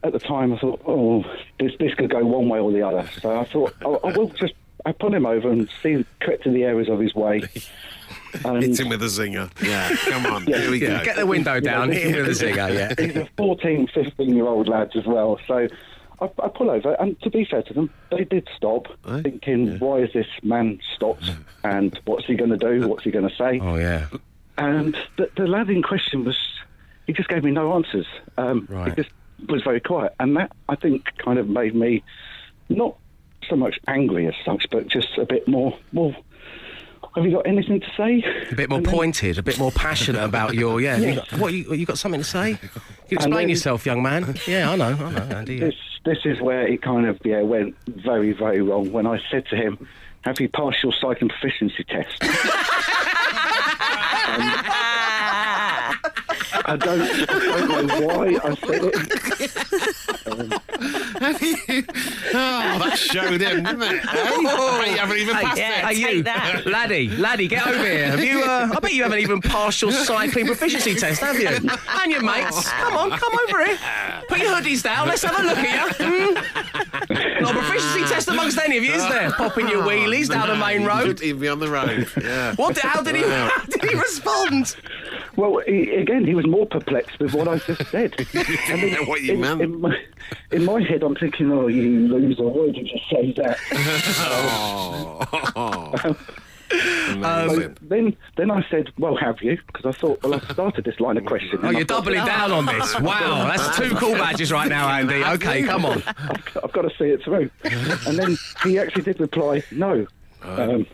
at 0.03 0.13
the 0.13 0.19
time, 0.19 0.53
I 0.55 0.59
thought, 0.59 0.81
oh, 0.87 1.25
this 1.61 1.73
this 1.79 1.95
could 1.95 2.11
go 2.11 2.25
one 2.25 2.49
way 2.49 2.59
or 2.59 2.73
the 2.73 2.83
other. 2.83 3.09
So 3.21 3.39
I 3.39 3.45
thought, 3.45 3.75
oh, 3.85 3.97
I 4.03 4.17
will 4.17 4.29
just 4.31 4.55
I 4.85 4.93
pull 4.93 5.15
him 5.15 5.27
over 5.27 5.51
and 5.51 5.69
see 5.83 6.05
correct 6.21 6.47
in 6.47 6.55
the 6.55 6.65
areas 6.65 6.89
of 6.89 6.99
his 6.99 7.15
way. 7.15 7.43
And 8.45 8.63
Hit 8.63 8.81
him 8.81 8.89
with 8.89 9.03
a 9.03 9.07
zinger. 9.07 9.51
Yeah, 9.63 9.95
come 10.11 10.27
on. 10.27 10.43
Here 10.47 10.71
we 10.71 10.81
Yeah, 10.81 10.99
go. 10.99 11.05
get 11.05 11.17
the 11.17 11.27
window 11.27 11.61
down, 11.61 11.89
Yeah, 11.91 11.99
hit 11.99 12.15
him 12.17 12.27
with 12.27 12.41
a 12.43 12.45
zinger, 12.45 12.75
yeah. 12.75 12.95
These 12.95 13.17
are 13.17 13.29
14, 13.37 13.89
15 13.93 14.35
year 14.35 14.47
old 14.47 14.69
lads 14.69 14.97
as 14.97 15.05
well. 15.07 15.39
So 15.47 15.69
I, 16.21 16.25
I 16.43 16.49
pull 16.49 16.71
over, 16.71 16.95
and 16.95 17.21
to 17.23 17.31
be 17.31 17.45
fair 17.45 17.63
to 17.63 17.75
them, 17.75 17.91
they 18.11 18.25
did 18.25 18.49
stop, 18.57 18.87
thinking, 19.23 19.79
why 19.81 19.99
is 19.99 20.13
this 20.13 20.27
man 20.43 20.81
stopped? 20.95 21.31
And 21.65 21.97
what's 22.07 22.27
he 22.27 22.35
going 22.35 22.51
to 22.51 22.57
do? 22.57 22.89
What's 22.89 23.05
he 23.05 23.11
going 23.13 23.29
to 23.29 23.37
say? 23.37 23.61
Oh, 23.61 23.77
yeah. 23.77 24.07
And 24.59 24.97
the, 25.17 25.31
the 25.37 25.47
lad 25.47 25.71
in 25.71 25.81
question 25.83 26.25
was, 26.25 26.37
he 27.07 27.13
just 27.13 27.29
gave 27.29 27.45
me 27.45 27.51
no 27.53 27.73
answers. 27.75 28.07
Um, 28.37 28.67
Right. 28.69 28.89
He 28.91 29.03
just 29.03 29.15
was 29.49 29.63
very 29.63 29.81
quiet. 29.81 30.13
And 30.19 30.37
that, 30.37 30.51
I 30.69 30.75
think, 30.75 31.07
kind 31.19 31.39
of 31.39 31.49
made 31.49 31.75
me 31.77 32.03
not 32.69 32.97
so 33.49 33.55
much 33.57 33.79
angry 33.87 34.27
as 34.27 34.35
such, 34.45 34.67
but 34.73 34.89
just 34.89 35.17
a 35.19 35.25
bit 35.25 35.47
more, 35.47 35.77
well, 35.93 36.15
have 37.15 37.25
you 37.27 37.33
got 37.33 37.47
anything 37.47 37.81
to 37.81 37.87
say? 37.97 38.23
A 38.51 38.55
bit 38.55 38.69
more 38.71 38.79
And 38.79 38.87
then- 38.87 38.95
pointed, 38.95 39.39
a 39.39 39.43
bit 39.43 39.59
more 39.59 39.71
passionate 39.73 40.23
about 40.25 40.55
your, 40.55 40.81
yeah. 40.81 40.97
You 40.97 41.15
got, 41.17 41.33
what, 41.35 41.53
you, 41.53 41.73
you 41.75 41.85
got 41.87 41.99
something 41.99 42.21
to 42.21 42.27
say? 42.27 42.51
You 43.09 43.17
explain 43.17 43.35
then- 43.35 43.49
yourself, 43.51 43.85
young 43.87 44.03
man. 44.03 44.35
Yeah, 44.47 44.71
I 44.71 44.77
know, 44.77 44.97
I 44.99 45.11
know, 45.11 45.37
Andy. 45.37 45.55
yeah. 45.57 45.65
This 45.67 45.75
this 46.05 46.19
is 46.25 46.41
where 46.41 46.67
it 46.67 46.83
kind 46.83 47.07
of 47.07 47.21
yeah 47.25 47.43
went 47.43 47.77
very 47.87 48.33
very 48.33 48.61
wrong 48.61 48.91
when 48.91 49.07
I 49.07 49.21
said 49.31 49.47
to 49.51 49.57
him, 49.57 49.87
"Have 50.23 50.41
you 50.41 50.49
passed 50.49 50.83
your 50.83 50.93
cycling 50.93 51.29
proficiency 51.31 51.85
test?" 51.85 52.19
I 56.65 56.77
don't, 56.79 57.01
I 57.03 57.67
don't 57.67 57.87
know 57.87 58.07
why 58.07 58.39
I 58.43 58.55
said 58.55 58.83
it. 58.85 59.53
Um, 60.25 60.53
oh, 61.23 62.79
that 62.79 62.99
showed 62.99 63.41
him, 63.41 63.63
didn't 63.65 63.83
it? 63.83 64.03
Hey, 64.83 64.93
you 64.93 64.99
haven't 64.99 65.17
even 65.19 65.35
passed 65.37 65.59
yeah. 65.59 65.89
it. 65.91 65.97
Hey, 65.97 66.15
you, 66.17 66.23
laddie, 66.71 67.09
laddie, 67.11 67.49
get 67.49 67.67
over 67.67 67.85
here. 67.85 68.11
Have 68.11 68.25
you? 68.25 68.43
Uh, 68.43 68.71
I 68.75 68.81
bet 68.81 68.93
you 68.93 69.03
haven't 69.05 69.21
even 69.21 69.41
passed 69.41 69.81
your 69.81 69.93
cycling 69.93 70.47
proficiency 70.47 70.95
test, 70.95 71.21
have 71.21 71.39
you? 71.39 71.49
And 71.49 72.13
your 72.13 72.23
mates. 72.23 72.69
Come 72.69 72.95
on, 72.95 73.11
come 73.11 73.33
over 73.49 73.65
here. 73.65 73.79
Put 74.29 74.39
your 74.39 74.57
hoodies 74.57 74.83
down. 74.83 75.09
Let's 75.09 75.23
have 75.23 75.39
a 75.39 75.43
look 75.43 75.59
at 75.59 75.99
you. 75.99 76.35
Hmm? 76.35 77.43
Not 77.43 77.55
a 77.55 77.59
proficiency 77.59 78.13
test 78.13 78.29
amongst 78.29 78.59
any 78.59 78.79
of 78.79 78.85
you, 78.85 78.93
is 78.93 79.09
there? 79.09 79.31
Popping 79.33 79.69
your 79.69 79.83
wheelies 79.83 80.29
down 80.29 80.49
the 80.49 80.57
main 80.57 80.85
road. 80.85 81.01
shouldn't 81.01 81.23
even 81.23 81.41
be 81.41 81.49
on 81.49 81.59
the 81.59 81.69
road. 81.69 82.09
Yeah. 82.21 82.55
What? 82.57 82.79
How 82.79 83.03
did 83.03 83.17
he? 83.17 83.23
How 83.23 83.65
did 83.69 83.85
he 83.85 83.95
respond? 83.95 84.77
Well, 85.37 85.63
he, 85.67 85.95
again, 85.95 86.27
he 86.27 86.35
was 86.35 86.47
more 86.47 86.67
perplexed 86.67 87.19
with 87.19 87.35
what 87.35 87.49
I 87.49 87.59
just 87.59 87.87
said. 87.91 88.15
I 88.35 88.77
mean, 88.77 88.95
know 88.95 89.05
what 89.05 89.23
you 89.23 89.35
in, 89.35 89.41
meant. 89.41 89.61
In 89.63 89.81
my, 89.81 89.97
in 90.51 90.65
my 90.65 90.83
head, 90.83 91.03
I'm 91.03 91.15
thinking, 91.15 91.51
"Oh, 91.51 91.69
you 91.69 92.09
loser! 92.09 92.43
Why 92.43 92.67
did 92.71 92.89
you 92.89 93.01
say 93.11 93.33
that?" 93.33 93.59
Oh. 95.55 96.17
Amazing. 97.11 97.77
then, 97.83 98.17
then 98.37 98.51
I 98.51 98.65
said, 98.71 98.91
"Well, 98.99 99.17
have 99.17 99.43
you?" 99.43 99.59
Because 99.67 99.85
I 99.85 99.93
thought, 99.93 100.23
well, 100.23 100.35
I 100.35 100.39
started 100.53 100.85
this 100.85 100.99
line 101.01 101.19
of 101.19 101.27
questioning. 101.27 101.65
Oh, 101.65 101.71
you're 101.71 101.81
I've 101.81 101.87
doubling 101.87 102.25
down 102.25 102.51
on 102.51 102.65
this. 102.65 102.99
Wow, 102.99 103.47
that's 103.47 103.77
two 103.77 103.95
cool 103.97 104.15
badges 104.15 104.51
right 104.51 104.69
now, 104.69 104.89
Andy. 104.89 105.23
Okay, 105.23 105.63
come 105.65 105.85
on. 105.85 106.03
I've 106.07 106.73
got 106.73 106.83
to 106.83 106.91
see 106.99 107.11
it 107.11 107.23
through. 107.23 107.51
and 107.65 108.19
then 108.19 108.39
he 108.65 108.79
actually 108.79 109.03
did 109.03 109.21
reply, 109.21 109.63
no. 109.71 110.07
Um, 110.43 110.87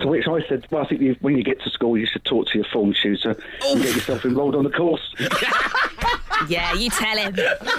to 0.00 0.06
which 0.06 0.26
I 0.26 0.46
said, 0.48 0.66
well, 0.70 0.84
I 0.84 0.88
think 0.88 1.00
you, 1.00 1.16
when 1.20 1.36
you 1.36 1.42
get 1.42 1.60
to 1.62 1.70
school, 1.70 1.96
you 1.96 2.06
should 2.06 2.24
talk 2.24 2.48
to 2.48 2.58
your 2.58 2.66
form 2.72 2.94
tutor 3.00 3.30
and 3.30 3.82
get 3.82 3.90
oh. 3.90 3.94
yourself 3.94 4.24
enrolled 4.24 4.54
on 4.54 4.64
the 4.64 4.70
course. 4.70 5.14
Yeah, 6.46 6.72
you 6.74 6.88
tell 6.90 7.16
him. 7.16 7.34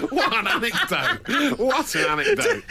What 0.10 0.34
an 0.34 0.48
anecdote! 0.48 1.58
What 1.58 1.96
an 1.96 2.20
anecdote! 2.20 2.64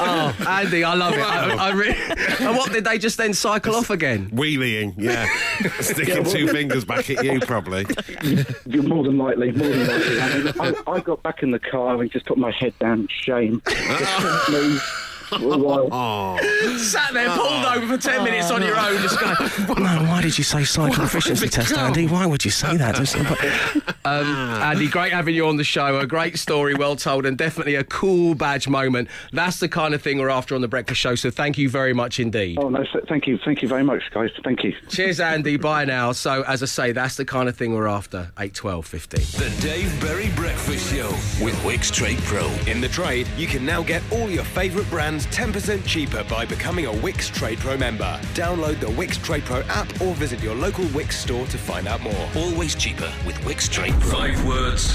Oh, 0.00 0.36
Andy, 0.48 0.82
I 0.82 0.94
love 0.94 1.14
it. 1.14 1.20
I, 1.20 1.68
I 1.68 1.70
really, 1.70 1.96
and 2.40 2.56
what 2.56 2.72
did 2.72 2.84
they 2.84 2.98
just 2.98 3.16
then 3.16 3.32
cycle 3.32 3.74
off 3.76 3.90
again? 3.90 4.28
Wheeling, 4.32 4.94
yeah. 4.98 5.28
Sticking 5.80 6.24
two 6.24 6.48
fingers 6.48 6.84
back 6.84 7.08
at 7.10 7.24
you, 7.24 7.40
probably. 7.40 7.86
You're 8.66 8.82
more 8.82 9.04
than 9.04 9.16
likely, 9.16 9.52
more 9.52 9.68
than 9.68 9.86
likely. 9.86 10.20
I, 10.20 10.38
mean, 10.38 10.74
I, 10.86 10.90
I 10.90 11.00
got 11.00 11.22
back 11.22 11.42
in 11.42 11.52
the 11.52 11.60
car 11.60 12.00
and 12.00 12.10
just 12.10 12.26
put 12.26 12.38
my 12.38 12.50
head 12.50 12.76
down 12.78 13.00
in 13.00 13.08
shame. 13.08 13.62
Just 13.66 15.15
couldn't 15.28 15.48
move 15.48 15.54
for 15.54 15.58
a 15.58 15.86
while. 15.86 15.88
Oh, 15.92 16.76
Sat 16.78 17.12
there, 17.12 17.28
pulled 17.30 17.64
over 17.64 17.96
for 17.96 18.02
10 18.02 18.24
minutes 18.24 18.50
on 18.50 18.62
your 18.62 18.78
own, 18.78 19.00
just 19.02 19.18
going, 19.20 19.36
no, 19.82 20.10
why 20.10 20.22
did 20.22 20.36
you 20.38 20.44
say 20.44 20.64
cycle 20.64 20.94
proficiency 20.94 21.48
test, 21.48 21.76
Andy? 21.76 22.06
Why 22.06 22.26
would 22.26 22.44
you 22.44 22.50
say 22.50 22.76
that? 22.76 22.96
Um, 24.06 24.24
Andy, 24.62 24.86
great 24.86 25.12
having 25.12 25.34
you 25.34 25.48
on 25.48 25.56
the 25.56 25.64
show. 25.64 25.98
A 25.98 26.06
great 26.06 26.38
story, 26.38 26.74
well 26.76 26.94
told, 26.94 27.26
and 27.26 27.36
definitely 27.36 27.74
a 27.74 27.82
cool 27.82 28.36
badge 28.36 28.68
moment. 28.68 29.08
That's 29.32 29.58
the 29.58 29.68
kind 29.68 29.94
of 29.94 30.02
thing 30.02 30.18
we're 30.18 30.28
after 30.28 30.54
on 30.54 30.60
The 30.60 30.68
Breakfast 30.68 31.00
Show, 31.00 31.16
so 31.16 31.28
thank 31.28 31.58
you 31.58 31.68
very 31.68 31.92
much 31.92 32.20
indeed. 32.20 32.58
Oh, 32.60 32.68
no, 32.68 32.84
thank 33.08 33.26
you. 33.26 33.36
Thank 33.44 33.62
you 33.62 33.68
very 33.68 33.82
much, 33.82 34.04
guys. 34.12 34.30
Thank 34.44 34.62
you. 34.62 34.76
Cheers, 34.88 35.18
Andy. 35.18 35.56
Bye 35.56 35.86
now. 35.86 36.12
So, 36.12 36.42
as 36.42 36.62
I 36.62 36.66
say, 36.66 36.92
that's 36.92 37.16
the 37.16 37.24
kind 37.24 37.48
of 37.48 37.56
thing 37.56 37.74
we're 37.74 37.88
after. 37.88 38.30
8, 38.38 38.54
12, 38.54 38.86
15. 38.86 39.20
The 39.20 39.60
Dave 39.60 40.00
Berry 40.00 40.30
Breakfast 40.36 40.94
Show 40.94 41.08
with 41.44 41.54
Wickes 41.64 41.92
Trade 41.92 42.18
Pro. 42.18 42.46
In 42.68 42.80
the 42.80 42.88
trade, 42.88 43.26
you 43.36 43.48
can 43.48 43.66
now 43.66 43.82
get 43.82 44.02
all 44.12 44.30
your 44.30 44.44
favourite 44.44 44.88
brands 44.88 45.15
10% 45.26 45.86
cheaper 45.86 46.22
by 46.24 46.44
becoming 46.44 46.84
a 46.86 46.90
Wickes 46.90 47.32
Trade 47.32 47.58
Pro 47.58 47.76
member. 47.76 48.18
Download 48.34 48.78
the 48.78 48.86
Wickes 48.88 49.22
Trade 49.22 49.44
Pro 49.44 49.60
app 49.62 49.88
or 50.02 50.12
visit 50.14 50.42
your 50.42 50.54
local 50.54 50.84
Wickes 50.86 51.12
store 51.14 51.46
to 51.46 51.56
find 51.56 51.88
out 51.88 52.02
more. 52.02 52.28
Always 52.36 52.74
cheaper 52.74 53.10
with 53.24 53.36
Wickes 53.36 53.70
Trade 53.70 53.94
Pro. 54.00 54.18
Five 54.18 54.44
words, 54.46 54.92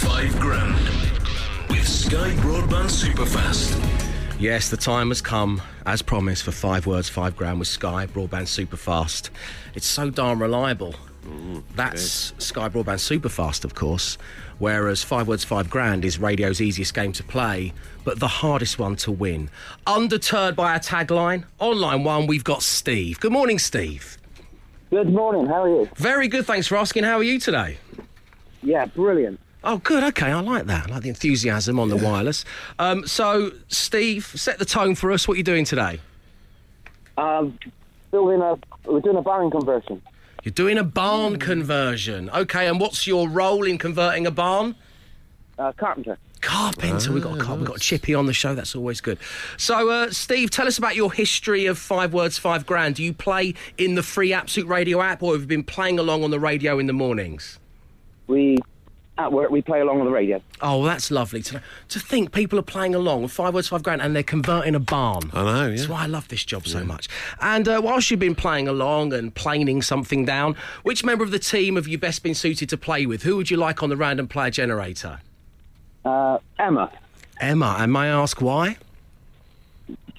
five 0.00 0.38
grand. 0.38 0.76
With 1.68 1.86
Sky 1.88 2.30
Broadband 2.36 2.90
Superfast. 2.90 3.74
Yes, 4.38 4.68
the 4.68 4.76
time 4.76 5.08
has 5.08 5.20
come, 5.20 5.60
as 5.86 6.02
promised, 6.02 6.44
for 6.44 6.52
five 6.52 6.86
words, 6.86 7.08
five 7.08 7.34
grand 7.36 7.58
with 7.58 7.68
Sky 7.68 8.06
Broadband 8.06 8.46
Superfast. 8.46 9.30
It's 9.74 9.86
so 9.86 10.10
darn 10.10 10.38
reliable. 10.38 10.94
Mm, 11.26 11.62
That's 11.74 12.34
Sky 12.38 12.68
Broadband 12.68 13.00
Superfast, 13.00 13.64
of 13.64 13.74
course, 13.74 14.16
whereas 14.58 15.02
five 15.02 15.28
words, 15.28 15.44
five 15.44 15.70
grand 15.70 16.04
is 16.04 16.18
radio's 16.18 16.60
easiest 16.60 16.94
game 16.94 17.12
to 17.12 17.22
play, 17.22 17.72
but 18.04 18.20
the 18.20 18.28
hardest 18.28 18.78
one 18.78 18.96
to 18.96 19.12
win. 19.12 19.50
Undeterred 19.86 20.56
by 20.56 20.72
our 20.72 20.78
tagline, 20.78 21.44
on 21.58 21.78
line 21.78 22.04
one, 22.04 22.26
we've 22.26 22.44
got 22.44 22.62
Steve. 22.62 23.20
Good 23.20 23.32
morning, 23.32 23.58
Steve. 23.58 24.18
Good 24.90 25.12
morning. 25.12 25.46
How 25.46 25.64
are 25.64 25.68
you? 25.68 25.88
Very 25.96 26.28
good, 26.28 26.46
thanks 26.46 26.66
for 26.66 26.76
asking. 26.76 27.04
How 27.04 27.18
are 27.18 27.22
you 27.22 27.38
today? 27.40 27.78
Yeah, 28.62 28.86
brilliant. 28.86 29.40
Oh, 29.64 29.78
good. 29.78 30.04
Okay, 30.04 30.30
I 30.30 30.40
like 30.40 30.66
that. 30.66 30.88
I 30.88 30.94
like 30.94 31.02
the 31.02 31.08
enthusiasm 31.08 31.80
on 31.80 31.88
the 31.88 31.96
wireless. 31.96 32.44
Um, 32.78 33.04
so, 33.06 33.50
Steve, 33.66 34.24
set 34.24 34.60
the 34.60 34.64
tone 34.64 34.94
for 34.94 35.10
us. 35.10 35.26
What 35.26 35.34
are 35.34 35.38
you 35.38 35.42
doing 35.42 35.64
today? 35.64 35.98
Um, 37.18 37.58
building 38.12 38.40
a, 38.42 38.56
we're 38.84 39.00
doing 39.00 39.16
a 39.16 39.22
barring 39.22 39.50
conversion. 39.50 40.00
You're 40.46 40.52
doing 40.52 40.78
a 40.78 40.84
barn 40.84 41.40
conversion. 41.40 42.30
Okay, 42.30 42.68
and 42.68 42.78
what's 42.78 43.04
your 43.04 43.28
role 43.28 43.64
in 43.64 43.78
converting 43.78 44.28
a 44.28 44.30
barn? 44.30 44.76
Uh, 45.58 45.72
carpenter. 45.72 46.18
Carpenter. 46.40 47.12
we've 47.12 47.24
got 47.24 47.36
a 47.36 47.40
car- 47.40 47.56
we've 47.56 47.66
got 47.66 47.80
Chippy 47.80 48.14
on 48.14 48.26
the 48.26 48.32
show. 48.32 48.54
That's 48.54 48.76
always 48.76 49.00
good. 49.00 49.18
So, 49.56 49.90
uh, 49.90 50.12
Steve, 50.12 50.50
tell 50.50 50.68
us 50.68 50.78
about 50.78 50.94
your 50.94 51.12
history 51.12 51.66
of 51.66 51.78
five 51.78 52.12
words, 52.12 52.38
five 52.38 52.64
grand. 52.64 52.94
Do 52.94 53.02
you 53.02 53.12
play 53.12 53.54
in 53.76 53.96
the 53.96 54.04
free 54.04 54.32
Absolute 54.32 54.68
Radio 54.68 55.02
app, 55.02 55.20
or 55.20 55.32
have 55.32 55.40
you 55.40 55.46
been 55.48 55.64
playing 55.64 55.98
along 55.98 56.22
on 56.22 56.30
the 56.30 56.38
radio 56.38 56.78
in 56.78 56.86
the 56.86 56.92
mornings? 56.92 57.58
We 58.28 58.58
At 59.18 59.32
work, 59.32 59.50
we 59.50 59.62
play 59.62 59.80
along 59.80 60.00
on 60.00 60.04
the 60.04 60.12
radio. 60.12 60.42
Oh, 60.60 60.84
that's 60.84 61.10
lovely 61.10 61.40
to. 61.44 61.62
To 61.88 62.00
think 62.00 62.32
people 62.32 62.58
are 62.58 62.62
playing 62.62 62.94
along 62.94 63.22
with 63.22 63.32
five 63.32 63.54
words, 63.54 63.68
five 63.68 63.82
grand, 63.82 64.02
and 64.02 64.14
they're 64.14 64.22
converting 64.22 64.74
a 64.74 64.80
barn. 64.80 65.30
I 65.32 65.42
know, 65.42 65.70
That's 65.70 65.88
why 65.88 66.02
I 66.02 66.06
love 66.06 66.28
this 66.28 66.44
job 66.44 66.66
so 66.66 66.84
much. 66.84 67.08
And 67.40 67.66
uh, 67.66 67.80
whilst 67.82 68.10
you've 68.10 68.20
been 68.20 68.34
playing 68.34 68.68
along 68.68 69.14
and 69.14 69.34
planing 69.34 69.80
something 69.80 70.26
down, 70.26 70.54
which 70.82 71.02
member 71.02 71.24
of 71.24 71.30
the 71.30 71.38
team 71.38 71.76
have 71.76 71.88
you 71.88 71.96
best 71.96 72.22
been 72.22 72.34
suited 72.34 72.68
to 72.68 72.76
play 72.76 73.06
with? 73.06 73.22
Who 73.22 73.36
would 73.36 73.50
you 73.50 73.56
like 73.56 73.82
on 73.82 73.88
the 73.88 73.96
random 73.96 74.28
player 74.28 74.50
generator? 74.50 75.20
Uh, 76.04 76.38
Emma. 76.58 76.92
Emma, 77.40 77.76
and 77.78 77.92
may 77.92 78.00
I 78.00 78.06
ask 78.08 78.42
why? 78.42 78.76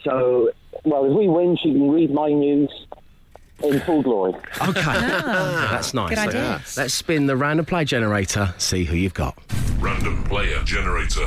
So, 0.04 0.52
well, 0.86 1.06
if 1.06 1.16
we 1.16 1.28
win, 1.28 1.56
she 1.62 1.72
can 1.72 1.92
read 1.92 2.12
my 2.12 2.30
news 2.30 2.72
in 3.64 3.80
full 3.82 4.02
glory. 4.02 4.34
Okay, 4.62 4.82
that's 4.82 5.94
nice. 5.94 6.10
Good 6.10 6.20
idea. 6.20 6.62
Let's 6.76 6.94
spin 6.94 7.26
the 7.26 7.36
random 7.36 7.66
play 7.66 7.86
generator, 7.86 8.54
see 8.58 8.84
who 8.84 8.96
you've 8.96 9.14
got. 9.14 9.38
Random 9.80 10.24
player 10.24 10.64
generator. 10.64 11.26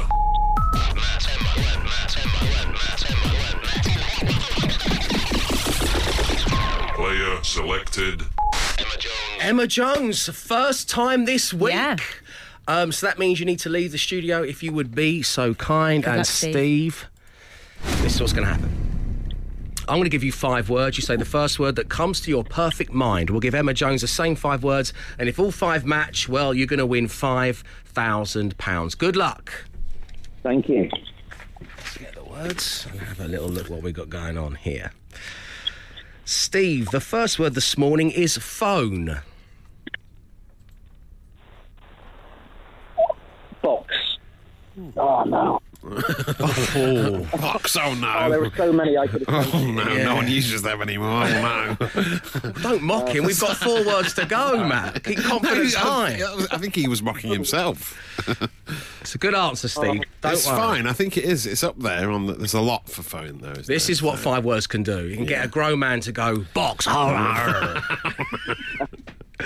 Player 6.94 7.42
selected. 7.42 8.22
Emma 9.40 9.66
Jones, 9.66 10.28
first 10.28 10.88
time 10.88 11.24
this 11.24 11.54
week. 11.54 12.00
Um, 12.68 12.92
so 12.92 13.06
that 13.06 13.18
means 13.18 13.40
you 13.40 13.46
need 13.46 13.58
to 13.60 13.68
leave 13.70 13.90
the 13.90 13.98
studio 13.98 14.42
if 14.42 14.62
you 14.62 14.72
would 14.72 14.94
be 14.94 15.22
so 15.22 15.54
kind. 15.54 16.04
Good 16.04 16.10
and 16.10 16.18
luck, 16.18 16.26
Steve. 16.26 17.08
Steve, 17.82 18.02
this 18.02 18.14
is 18.14 18.20
what's 18.20 18.32
going 18.32 18.46
to 18.46 18.52
happen. 18.52 18.89
I'm 19.88 19.96
going 19.96 20.04
to 20.04 20.10
give 20.10 20.24
you 20.24 20.32
five 20.32 20.70
words. 20.70 20.96
You 20.96 21.02
say 21.02 21.16
the 21.16 21.24
first 21.24 21.58
word 21.58 21.76
that 21.76 21.88
comes 21.88 22.20
to 22.22 22.30
your 22.30 22.44
perfect 22.44 22.92
mind. 22.92 23.30
We'll 23.30 23.40
give 23.40 23.54
Emma 23.54 23.74
Jones 23.74 24.00
the 24.00 24.08
same 24.08 24.36
five 24.36 24.62
words, 24.62 24.92
and 25.18 25.28
if 25.28 25.38
all 25.38 25.50
five 25.50 25.84
match, 25.84 26.28
well, 26.28 26.54
you're 26.54 26.66
going 26.66 26.78
to 26.78 26.86
win 26.86 27.08
five 27.08 27.64
thousand 27.86 28.56
pounds. 28.58 28.94
Good 28.94 29.16
luck. 29.16 29.52
Thank 30.42 30.68
you. 30.68 30.88
Let's 31.60 31.96
get 31.98 32.14
the 32.14 32.24
words 32.24 32.86
and 32.90 33.00
have 33.00 33.20
a 33.20 33.28
little 33.28 33.48
look 33.48 33.68
what 33.68 33.82
we've 33.82 33.94
got 33.94 34.08
going 34.08 34.38
on 34.38 34.54
here. 34.54 34.92
Steve, 36.24 36.90
the 36.90 37.00
first 37.00 37.38
word 37.38 37.54
this 37.54 37.76
morning 37.76 38.10
is 38.10 38.36
phone. 38.36 39.20
Box. 43.62 44.18
Oh, 44.96 45.24
no. 45.24 45.59
Oh, 46.42 47.26
box. 47.38 47.76
Oh 47.76 47.94
no. 47.94 48.14
Oh, 48.18 48.30
there 48.30 48.40
were 48.40 48.50
so 48.56 48.72
many 48.72 48.96
I 48.96 49.06
could 49.06 49.26
have 49.28 49.54
Oh 49.54 49.66
no, 49.66 49.84
no 49.84 50.14
one 50.16 50.28
uses 50.28 50.62
them 50.62 50.80
anymore. 50.82 51.24
Oh, 51.24 51.76
no. 52.44 52.52
Don't 52.62 52.82
mock 52.82 53.08
him. 53.08 53.24
We've 53.24 53.38
got 53.38 53.56
four 53.56 53.84
words 53.84 54.14
to 54.14 54.26
go, 54.26 54.64
Matt. 54.66 55.02
Keep 55.04 55.18
confidence 55.18 55.76
I, 55.76 55.80
high. 56.18 56.46
I 56.50 56.58
think 56.58 56.74
he 56.74 56.88
was 56.88 57.02
mocking 57.02 57.32
himself. 57.32 57.96
It's 59.00 59.14
a 59.14 59.18
good 59.18 59.34
answer, 59.34 59.68
Steve. 59.68 60.02
Oh, 60.02 60.04
Don't 60.20 60.32
it's 60.32 60.46
worry. 60.46 60.56
fine. 60.56 60.86
I 60.86 60.92
think 60.92 61.16
it 61.16 61.24
is. 61.24 61.46
It's 61.46 61.62
up 61.64 61.78
there. 61.78 62.10
On 62.10 62.26
the, 62.26 62.34
there's 62.34 62.54
a 62.54 62.60
lot 62.60 62.88
for 62.88 63.02
phone 63.02 63.38
though. 63.38 63.50
Isn't 63.52 63.66
This 63.66 63.86
there? 63.86 63.92
is 63.92 64.02
what 64.02 64.18
five 64.18 64.44
words 64.44 64.66
can 64.66 64.82
do. 64.82 65.06
You 65.08 65.16
can 65.16 65.26
get 65.26 65.44
a 65.44 65.48
grown 65.48 65.78
man 65.78 66.00
to 66.00 66.12
go 66.12 66.44
box. 66.54 66.86
Horror. 66.86 67.82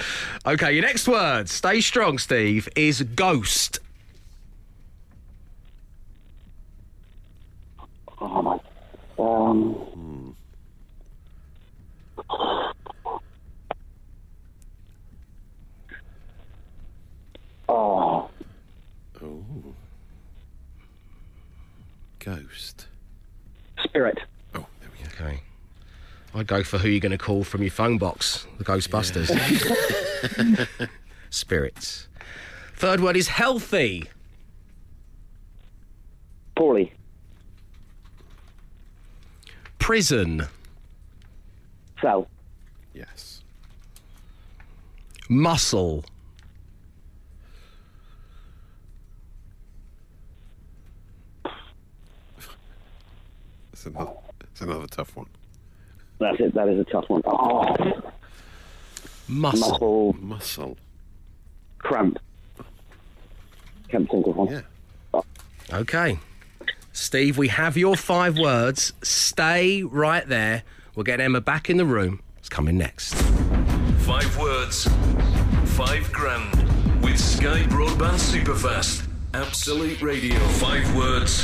okay, 0.46 0.72
your 0.72 0.82
next 0.82 1.06
word. 1.08 1.48
Stay 1.48 1.80
strong, 1.80 2.18
Steve. 2.18 2.68
Is 2.76 3.02
ghost. 3.02 3.78
Oh, 8.20 8.42
my. 8.42 8.58
Um, 9.18 10.36
oh, 12.28 12.70
Oh. 17.68 18.30
Ghost. 22.24 22.86
spirit. 23.84 24.18
Oh, 24.54 24.66
okay. 25.06 25.40
I'd 26.34 26.46
go 26.46 26.62
for 26.62 26.78
who 26.78 26.88
you're 26.88 27.00
going 27.00 27.12
to 27.12 27.18
call 27.18 27.44
from 27.44 27.62
your 27.62 27.70
phone 27.70 27.98
box. 27.98 28.46
The 28.58 28.64
Ghostbusters. 28.64 29.28
Spirits. 31.30 32.08
Third 32.76 33.00
word 33.00 33.16
is 33.16 33.28
healthy. 33.28 34.04
Poorly. 36.56 36.92
Prison. 39.78 40.46
Cell. 42.00 42.26
Yes. 42.94 43.42
Muscle. 45.28 46.04
It's 53.84 53.94
another, 53.94 54.12
it's 54.40 54.60
another 54.62 54.86
tough 54.86 55.14
one. 55.14 55.26
That's 56.18 56.40
it. 56.40 56.54
That 56.54 56.68
is 56.68 56.80
a 56.80 56.84
tough 56.84 57.04
one. 57.10 57.20
Oh, 57.26 57.76
Muscle. 59.28 59.68
muscle. 59.68 60.16
Muscle. 60.20 60.76
Cramp. 61.78 62.18
Can't 63.88 64.10
think 64.10 64.26
of 64.26 64.36
one. 64.36 64.48
Yeah. 64.48 64.60
Oh. 65.12 65.24
Okay. 65.70 66.18
Steve, 66.92 67.36
we 67.36 67.48
have 67.48 67.76
your 67.76 67.94
five 67.94 68.38
words. 68.38 68.94
Stay 69.02 69.82
right 69.82 70.26
there. 70.26 70.62
We'll 70.94 71.04
get 71.04 71.20
Emma 71.20 71.42
back 71.42 71.68
in 71.68 71.76
the 71.76 71.84
room. 71.84 72.22
It's 72.38 72.48
coming 72.48 72.78
next. 72.78 73.14
Five 74.06 74.38
words, 74.38 74.88
five 75.76 76.10
grand. 76.10 77.02
With 77.02 77.20
Sky 77.20 77.64
Broadband 77.64 78.18
Superfast. 78.18 79.06
Absolute 79.34 80.00
Radio. 80.00 80.38
Five 80.38 80.96
words, 80.96 81.42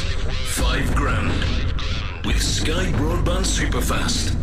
five 0.55 0.95
grand. 0.95 1.60
With 2.25 2.43
Sky 2.43 2.93
Broadband 2.93 3.47
Superfast. 3.47 4.37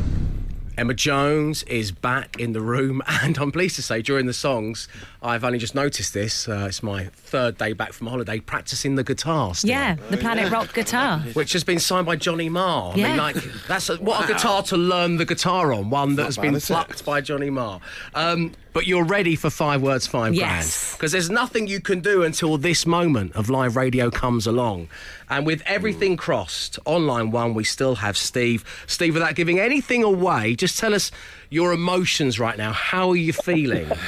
Emma 0.77 0.95
Jones 0.95 1.61
is 1.63 1.91
back 1.91 2.39
in 2.39 2.53
the 2.53 2.61
room, 2.61 3.03
and 3.07 3.37
I'm 3.37 3.51
pleased 3.51 3.75
to 3.75 3.83
say 3.83 4.01
during 4.01 4.25
the 4.25 4.33
songs, 4.33 4.87
I've 5.27 5.43
only 5.43 5.59
just 5.59 5.75
noticed 5.75 6.13
this. 6.13 6.47
Uh, 6.47 6.65
it's 6.69 6.81
my 6.81 7.05
third 7.13 7.57
day 7.57 7.73
back 7.73 7.93
from 7.93 8.07
holiday 8.07 8.39
practicing 8.39 8.95
the 8.95 9.03
guitar. 9.03 9.53
Still. 9.55 9.69
Yeah, 9.69 9.95
the 10.09 10.17
Planet 10.17 10.51
Rock 10.51 10.73
guitar. 10.73 11.19
Which 11.33 11.53
has 11.53 11.63
been 11.63 11.79
signed 11.79 12.05
by 12.05 12.15
Johnny 12.15 12.49
Marr. 12.49 12.93
I 12.93 12.95
Yeah. 12.95 13.07
mean, 13.09 13.17
like 13.17 13.35
that's 13.67 13.89
a, 13.89 13.97
what 13.97 14.23
a 14.23 14.33
guitar 14.33 14.63
to 14.63 14.77
learn 14.77 15.17
the 15.17 15.25
guitar 15.25 15.73
on. 15.73 15.89
One 15.89 16.15
that 16.15 16.25
has 16.25 16.37
bad, 16.37 16.41
been 16.43 16.55
is 16.55 16.63
it? 16.63 16.73
plucked 16.73 17.03
by 17.05 17.21
Johnny 17.21 17.49
Marr. 17.49 17.81
Um, 18.15 18.53
but 18.73 18.85
you're 18.87 19.03
ready 19.05 19.35
for 19.35 19.49
five 19.49 19.81
words, 19.81 20.05
five 20.07 20.33
Yes. 20.35 20.45
grand. 20.91 20.97
Because 20.97 21.11
there's 21.11 21.29
nothing 21.31 21.67
you 21.67 21.81
can 21.81 21.99
do 21.99 22.23
until 22.23 22.57
this 22.57 22.85
moment 22.85 23.35
of 23.35 23.49
live 23.49 23.75
radio 23.75 24.09
comes 24.11 24.45
along. 24.47 24.87
And 25.29 25.45
with 25.47 25.61
everything 25.65 26.15
crossed, 26.15 26.77
online 26.85 27.31
one, 27.31 27.53
we 27.53 27.63
still 27.63 27.95
have 27.95 28.15
Steve. 28.15 28.63
Steve, 28.85 29.13
without 29.15 29.35
giving 29.35 29.59
anything 29.59 30.03
away, 30.03 30.55
just 30.55 30.77
tell 30.77 30.93
us 30.93 31.11
your 31.49 31.73
emotions 31.73 32.39
right 32.39 32.57
now. 32.57 32.71
How 32.71 33.09
are 33.09 33.15
you 33.15 33.33
feeling? 33.33 33.89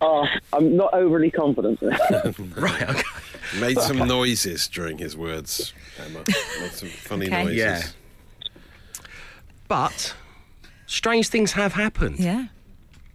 Oh, 0.00 0.26
I'm 0.52 0.76
not 0.76 0.92
overly 0.94 1.30
confident. 1.30 1.80
right, 1.82 2.90
okay. 2.90 3.02
Made 3.60 3.78
some 3.78 3.98
noises 3.98 4.68
during 4.68 4.98
his 4.98 5.16
words, 5.16 5.72
Emma. 5.98 6.22
Made 6.60 6.72
some 6.72 6.88
funny 6.88 7.26
Okay. 7.26 7.44
noises. 7.44 7.56
Yeah. 7.56 7.82
But 9.68 10.14
strange 10.86 11.28
things 11.28 11.52
have 11.52 11.72
happened. 11.74 12.18
Yeah. 12.20 12.46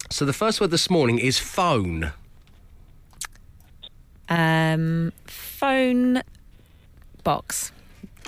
So 0.09 0.25
the 0.25 0.33
first 0.33 0.59
word 0.59 0.71
this 0.71 0.89
morning 0.89 1.19
is 1.19 1.37
phone. 1.37 2.11
Um, 4.29 5.11
phone 5.25 6.21
box. 7.23 7.71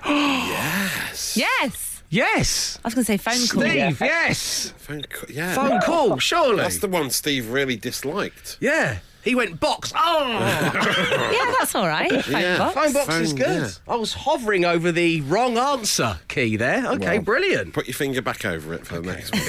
Yes. 0.05 1.37
Yes. 1.37 1.92
Yes. 2.13 2.77
I 2.83 2.87
was 2.87 2.93
going 2.93 3.05
to 3.05 3.11
say 3.11 3.17
phone 3.17 3.33
call. 3.47 3.63
Steve, 3.63 3.99
yes. 3.99 4.71
Phone, 4.77 5.01
call. 5.09 5.29
yeah. 5.31 5.53
Phone 5.55 5.81
call, 5.81 6.19
surely. 6.19 6.57
That's 6.57 6.77
the 6.77 6.87
one 6.87 7.09
Steve 7.09 7.49
really 7.49 7.75
disliked. 7.75 8.57
Yeah. 8.61 8.99
He 9.23 9.33
went 9.35 9.59
box. 9.59 9.91
Oh! 9.95 10.29
Yeah, 11.33 11.53
that's 11.57 11.73
all 11.73 11.87
right. 11.87 12.23
Phone 12.23 12.41
Yeah. 12.41 12.57
box. 12.59 12.73
Phone 12.75 12.93
box 12.93 13.15
is 13.15 13.29
Phone, 13.31 13.37
good. 13.39 13.61
yeah. 13.63 13.69
I 13.87 13.95
was 13.95 14.13
hovering 14.13 14.63
over 14.63 14.91
the 14.91 15.21
wrong 15.21 15.57
answer 15.57 16.19
key 16.27 16.55
there. 16.55 16.85
Okay, 16.85 17.15
Well. 17.17 17.23
brilliant. 17.23 17.73
Put 17.73 17.87
your 17.87 17.95
finger 17.95 18.21
back 18.21 18.45
over 18.45 18.73
it 18.75 18.85
for 18.85 18.99
the 18.99 19.13
next 19.13 19.33
one. 19.33 19.41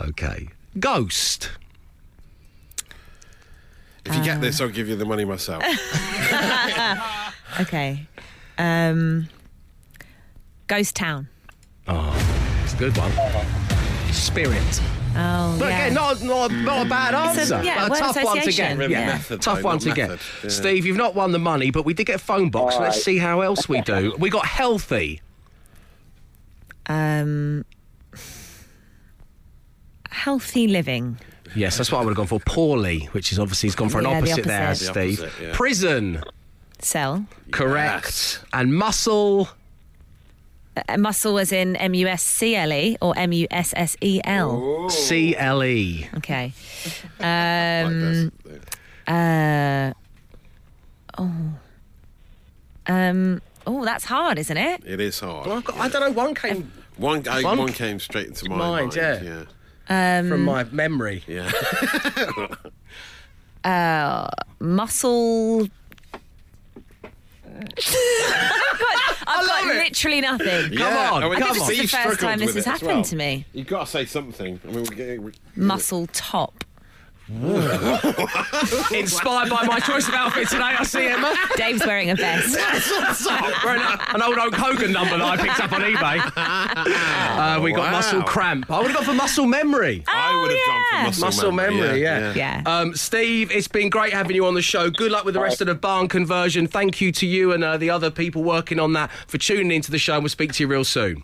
Okay. 0.08 0.48
Ghost. 0.78 1.50
If 4.04 4.14
you 4.14 4.20
Uh. 4.20 4.24
get 4.24 4.40
this, 4.40 4.60
I'll 4.60 4.68
give 4.68 4.88
you 4.88 4.96
the 4.96 5.04
money 5.04 5.24
myself. 5.26 5.62
Okay. 7.60 8.06
Um, 8.58 9.28
Ghost 10.66 10.96
Town. 10.96 11.28
Oh, 11.86 12.60
it's 12.64 12.74
a 12.74 12.76
good 12.76 12.96
one. 12.96 13.12
Spirit. 14.12 14.80
Oh, 15.16 15.56
But 15.58 15.70
yeah. 15.70 15.84
again, 15.86 15.94
not, 15.94 16.22
not, 16.22 16.52
not 16.52 16.86
a 16.86 16.88
bad 16.88 17.14
It's 17.36 17.50
a- 17.50 17.54
answer. 17.56 17.64
yeah, 17.64 17.88
but 17.88 17.96
a 17.96 18.00
tough 18.00 18.16
one 18.22 18.24
to 18.24 18.32
get. 18.34 18.48
association. 18.48 18.78
Really 18.78 18.92
yeah. 18.92 19.06
method, 19.06 19.40
tough 19.42 19.58
though, 19.58 19.64
one 19.64 19.74
not 19.76 19.80
to 19.82 19.92
get. 19.92 20.10
method. 20.10 20.26
Yeah. 20.44 20.50
Steve, 20.50 20.86
you've 20.86 20.96
not 20.96 21.14
won 21.14 21.32
the 21.32 21.38
money, 21.38 21.70
but 21.70 21.84
we 21.84 21.94
did 21.94 22.04
get 22.04 22.16
a 22.16 22.18
phone 22.18 22.50
box. 22.50 22.74
so 22.74 22.80
let's 22.80 22.94
Alright. 22.96 23.02
see 23.04 23.18
how 23.18 23.40
else 23.40 23.68
we 23.68 23.80
do. 23.80 24.14
We 24.18 24.30
got 24.30 24.46
healthy. 24.46 25.20
Um, 26.86 27.64
healthy 30.10 30.68
living. 30.68 31.18
Yes, 31.54 31.78
that's 31.78 31.90
what 31.90 31.98
I 31.98 32.04
would 32.04 32.10
have 32.10 32.16
gone 32.16 32.26
for. 32.26 32.40
Poorly, 32.40 33.08
which 33.12 33.32
is 33.32 33.38
obviously 33.38 33.68
he's 33.68 33.74
gone 33.74 33.88
for 33.88 33.98
an 33.98 34.04
Yeah, 34.04 34.20
the 34.20 34.30
opposite, 34.32 34.44
there, 34.44 34.66
opposite. 34.66 34.94
The 34.94 35.12
Steve. 35.14 35.20
opposite, 35.24 35.42
yeah. 35.46 35.52
Prison, 35.56 36.22
Cell. 36.80 37.26
correct. 37.50 38.40
And 38.52 38.74
muscle, 38.74 39.48
Uh, 40.88 40.96
muscle 40.96 41.34
was 41.34 41.50
in 41.50 41.74
M 41.76 41.92
U 41.94 42.06
S 42.06 42.22
C 42.22 42.54
L 42.54 42.72
E 42.72 42.96
or 43.02 43.12
M 43.18 43.32
U 43.32 43.46
S 43.50 43.72
S 43.76 43.96
E 44.00 44.20
L. 44.24 44.88
C 44.90 45.34
L 45.36 45.64
E. 45.64 46.08
Okay. 46.18 46.52
Um, 47.20 48.30
uh, 49.08 49.92
oh. 51.18 51.32
Um, 52.86 53.42
oh, 53.66 53.84
that's 53.84 54.04
hard, 54.04 54.38
isn't 54.38 54.56
it? 54.56 54.82
It 54.86 55.00
is 55.00 55.18
hard. 55.20 55.46
Well, 55.46 55.56
I've 55.58 55.64
got, 55.64 55.76
I 55.78 55.88
don't 55.88 56.00
know. 56.00 56.10
One 56.12 56.34
came 56.34 56.70
One, 56.96 57.26
I, 57.28 57.42
One- 57.42 57.58
one 57.58 57.72
came 57.72 57.98
straight 58.00 58.28
into 58.28 58.48
my 58.48 58.56
Mind, 58.56 58.94
mind. 58.94 58.96
yeah. 58.96 59.44
yeah. 59.90 60.18
Um, 60.20 60.28
from 60.28 60.44
my 60.44 60.64
memory. 60.64 61.24
Yeah. 61.26 61.50
uh, 63.64 64.28
muscle. 64.60 65.68
I've 67.58 68.78
got, 68.80 69.16
I've 69.26 69.46
got 69.46 69.66
literally 69.66 70.20
nothing. 70.20 70.72
yeah. 70.72 71.10
on, 71.12 71.22
I 71.24 71.28
mean, 71.28 71.38
come 71.38 71.48
This 71.54 71.62
on. 71.62 71.70
is 71.72 71.78
the 71.78 71.86
Steve 71.86 71.90
first 71.90 71.90
struggled 71.90 72.18
time 72.20 72.38
this 72.38 72.46
with 72.54 72.56
has 72.56 72.66
it 72.66 72.68
as 72.70 72.80
happened 72.80 72.96
well. 72.98 73.04
to 73.04 73.16
me. 73.16 73.44
You've 73.52 73.66
got 73.66 73.80
to 73.86 73.90
say 73.90 74.04
something. 74.06 74.60
I 74.64 74.66
mean, 74.68 74.76
we're 74.76 74.84
getting, 74.96 75.22
we 75.24 75.32
Muscle 75.56 76.06
top. 76.12 76.64
Inspired 78.92 79.50
by 79.50 79.64
my 79.66 79.78
choice 79.80 80.08
of 80.08 80.14
outfit 80.14 80.48
today, 80.48 80.62
I 80.78 80.82
see 80.84 81.06
Emma. 81.06 81.34
Dave's 81.56 81.84
wearing 81.84 82.08
a 82.10 82.14
vest. 82.14 82.56
Wearing 83.64 83.82
a- 83.82 84.00
an 84.14 84.22
old 84.22 84.36
Hulk 84.38 84.54
Hogan 84.54 84.92
number 84.92 85.18
that 85.18 85.26
I 85.26 85.36
picked 85.36 85.60
up 85.60 85.72
on 85.72 85.82
eBay. 85.82 86.18
Uh, 87.38 87.60
we 87.62 87.72
got 87.72 87.84
Wow. 87.86 87.92
muscle 87.92 88.22
cramp. 88.22 88.70
I 88.70 88.78
would 88.78 88.88
have 88.88 88.96
gone 88.96 89.04
for 89.04 89.12
muscle 89.14 89.46
memory. 89.46 90.02
I 90.08 90.34
would 90.40 90.50
have 90.50 90.60
gone 90.66 90.82
yeah. 90.92 90.98
for 90.98 91.06
muscle, 91.06 91.24
Muscle 91.24 91.52
memory, 91.52 92.02
yeah. 92.02 92.34
Yeah. 92.34 92.62
Um, 92.66 92.94
Steve, 92.96 93.50
it's 93.52 93.68
been 93.68 93.90
great 93.90 94.12
having 94.12 94.34
you 94.34 94.44
on 94.46 94.54
the 94.54 94.62
show. 94.62 94.90
Good 94.90 95.12
luck 95.12 95.24
with 95.24 95.34
the 95.34 95.40
rest 95.40 95.60
of 95.60 95.66
the 95.68 95.74
barn 95.74 96.08
conversion. 96.08 96.66
Thank 96.66 97.00
you 97.00 97.12
to 97.12 97.26
you 97.26 97.52
and 97.52 97.62
uh, 97.62 97.76
the 97.76 97.90
other 97.90 98.10
people 98.10 98.42
working 98.42 98.80
on 98.80 98.92
that 98.94 99.10
for 99.28 99.38
tuning 99.38 99.70
into 99.70 99.90
the 99.90 99.98
show. 99.98 100.14
and 100.14 100.22
We'll 100.24 100.30
speak 100.30 100.52
to 100.54 100.62
you 100.64 100.68
real 100.68 100.84
soon. 100.84 101.22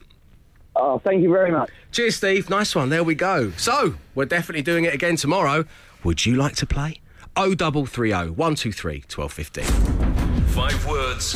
Oh, 0.77 0.99
thank 0.99 1.23
you 1.23 1.31
very 1.31 1.51
much. 1.51 1.71
Cheers, 1.93 2.17
Steve. 2.17 2.49
Nice 2.51 2.75
one. 2.75 2.91
There 2.91 3.05
we 3.05 3.15
go. 3.15 3.51
So, 3.57 3.95
we're 4.15 4.25
definitely 4.27 4.63
doing 4.63 4.85
it 4.85 4.95
again 4.95 5.17
tomorrow. 5.17 5.65
Would 6.05 6.27
you 6.27 6.37
like 6.37 6.55
to 6.57 6.67
play? 6.67 7.01
0330 7.35 8.31
123 8.31 9.05
1215. 9.11 10.45
Five 10.49 10.87
words, 10.87 11.33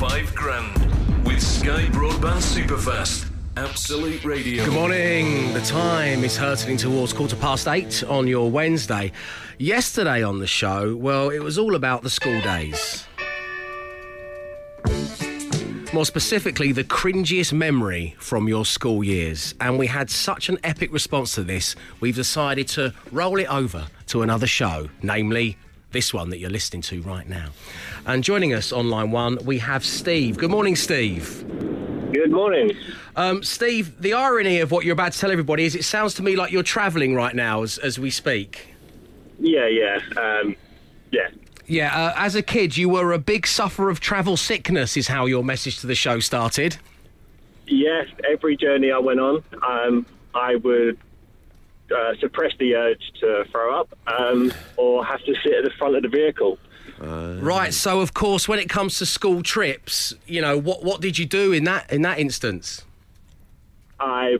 five 0.00 0.34
grand 0.34 1.24
with 1.24 1.40
Sky 1.40 1.84
Broadband 1.86 2.42
Superfast. 2.42 3.30
Absolute 3.56 4.24
Radio. 4.24 4.64
Good 4.64 4.74
morning. 4.74 5.52
The 5.52 5.60
time 5.60 6.24
is 6.24 6.36
hurtling 6.36 6.76
towards 6.76 7.12
quarter 7.12 7.36
past 7.36 7.68
eight 7.68 8.02
on 8.04 8.26
your 8.26 8.50
Wednesday. 8.50 9.12
Yesterday 9.58 10.24
on 10.24 10.40
the 10.40 10.46
show, 10.46 10.96
well, 10.96 11.30
it 11.30 11.40
was 11.40 11.56
all 11.56 11.76
about 11.76 12.02
the 12.02 12.10
school 12.10 12.40
days. 12.42 13.06
More 15.94 16.04
specifically, 16.04 16.72
the 16.72 16.84
cringiest 16.84 17.54
memory 17.54 18.14
from 18.18 18.46
your 18.46 18.66
school 18.66 19.02
years. 19.02 19.54
And 19.58 19.78
we 19.78 19.86
had 19.86 20.10
such 20.10 20.50
an 20.50 20.58
epic 20.62 20.92
response 20.92 21.34
to 21.36 21.42
this, 21.42 21.76
we've 22.00 22.14
decided 22.14 22.68
to 22.68 22.92
roll 23.10 23.38
it 23.38 23.50
over 23.50 23.86
to 24.08 24.20
another 24.20 24.46
show, 24.46 24.90
namely 25.02 25.56
this 25.92 26.12
one 26.12 26.28
that 26.28 26.38
you're 26.38 26.50
listening 26.50 26.82
to 26.82 27.00
right 27.02 27.26
now. 27.26 27.48
And 28.04 28.22
joining 28.22 28.52
us 28.52 28.70
on 28.70 28.90
line 28.90 29.12
one, 29.12 29.38
we 29.46 29.58
have 29.60 29.82
Steve. 29.82 30.36
Good 30.36 30.50
morning, 30.50 30.76
Steve. 30.76 31.42
Good 32.12 32.32
morning. 32.32 32.72
Um, 33.16 33.42
Steve, 33.42 33.98
the 33.98 34.12
irony 34.12 34.60
of 34.60 34.70
what 34.70 34.84
you're 34.84 34.92
about 34.92 35.12
to 35.12 35.18
tell 35.18 35.30
everybody 35.30 35.64
is 35.64 35.74
it 35.74 35.84
sounds 35.84 36.12
to 36.14 36.22
me 36.22 36.36
like 36.36 36.52
you're 36.52 36.62
travelling 36.62 37.14
right 37.14 37.34
now 37.34 37.62
as, 37.62 37.78
as 37.78 37.98
we 37.98 38.10
speak. 38.10 38.74
Yeah, 39.38 39.66
yeah, 39.68 40.00
um, 40.18 40.54
yeah. 41.12 41.28
Yeah, 41.68 41.94
uh, 41.94 42.14
as 42.16 42.34
a 42.34 42.42
kid, 42.42 42.78
you 42.78 42.88
were 42.88 43.12
a 43.12 43.18
big 43.18 43.46
sufferer 43.46 43.90
of 43.90 44.00
travel 44.00 44.38
sickness, 44.38 44.96
is 44.96 45.06
how 45.06 45.26
your 45.26 45.44
message 45.44 45.80
to 45.80 45.86
the 45.86 45.94
show 45.94 46.18
started. 46.18 46.78
Yes, 47.66 48.08
every 48.26 48.56
journey 48.56 48.90
I 48.90 48.98
went 48.98 49.20
on, 49.20 49.44
um, 49.62 50.06
I 50.34 50.56
would 50.56 50.98
uh, 51.94 52.14
suppress 52.20 52.52
the 52.58 52.74
urge 52.74 53.12
to 53.20 53.44
throw 53.50 53.78
up 53.78 53.96
um, 54.06 54.50
or 54.78 55.04
have 55.04 55.22
to 55.24 55.34
sit 55.42 55.52
at 55.52 55.64
the 55.64 55.70
front 55.78 55.94
of 55.94 56.02
the 56.02 56.08
vehicle. 56.08 56.58
Right, 56.98 57.72
so 57.72 58.00
of 58.00 58.14
course, 58.14 58.48
when 58.48 58.58
it 58.58 58.70
comes 58.70 58.98
to 58.98 59.06
school 59.06 59.42
trips, 59.42 60.14
you 60.26 60.40
know, 60.40 60.56
what, 60.58 60.82
what 60.82 61.02
did 61.02 61.18
you 61.18 61.26
do 61.26 61.52
in 61.52 61.64
that, 61.64 61.92
in 61.92 62.00
that 62.02 62.18
instance? 62.18 62.82
I 64.00 64.38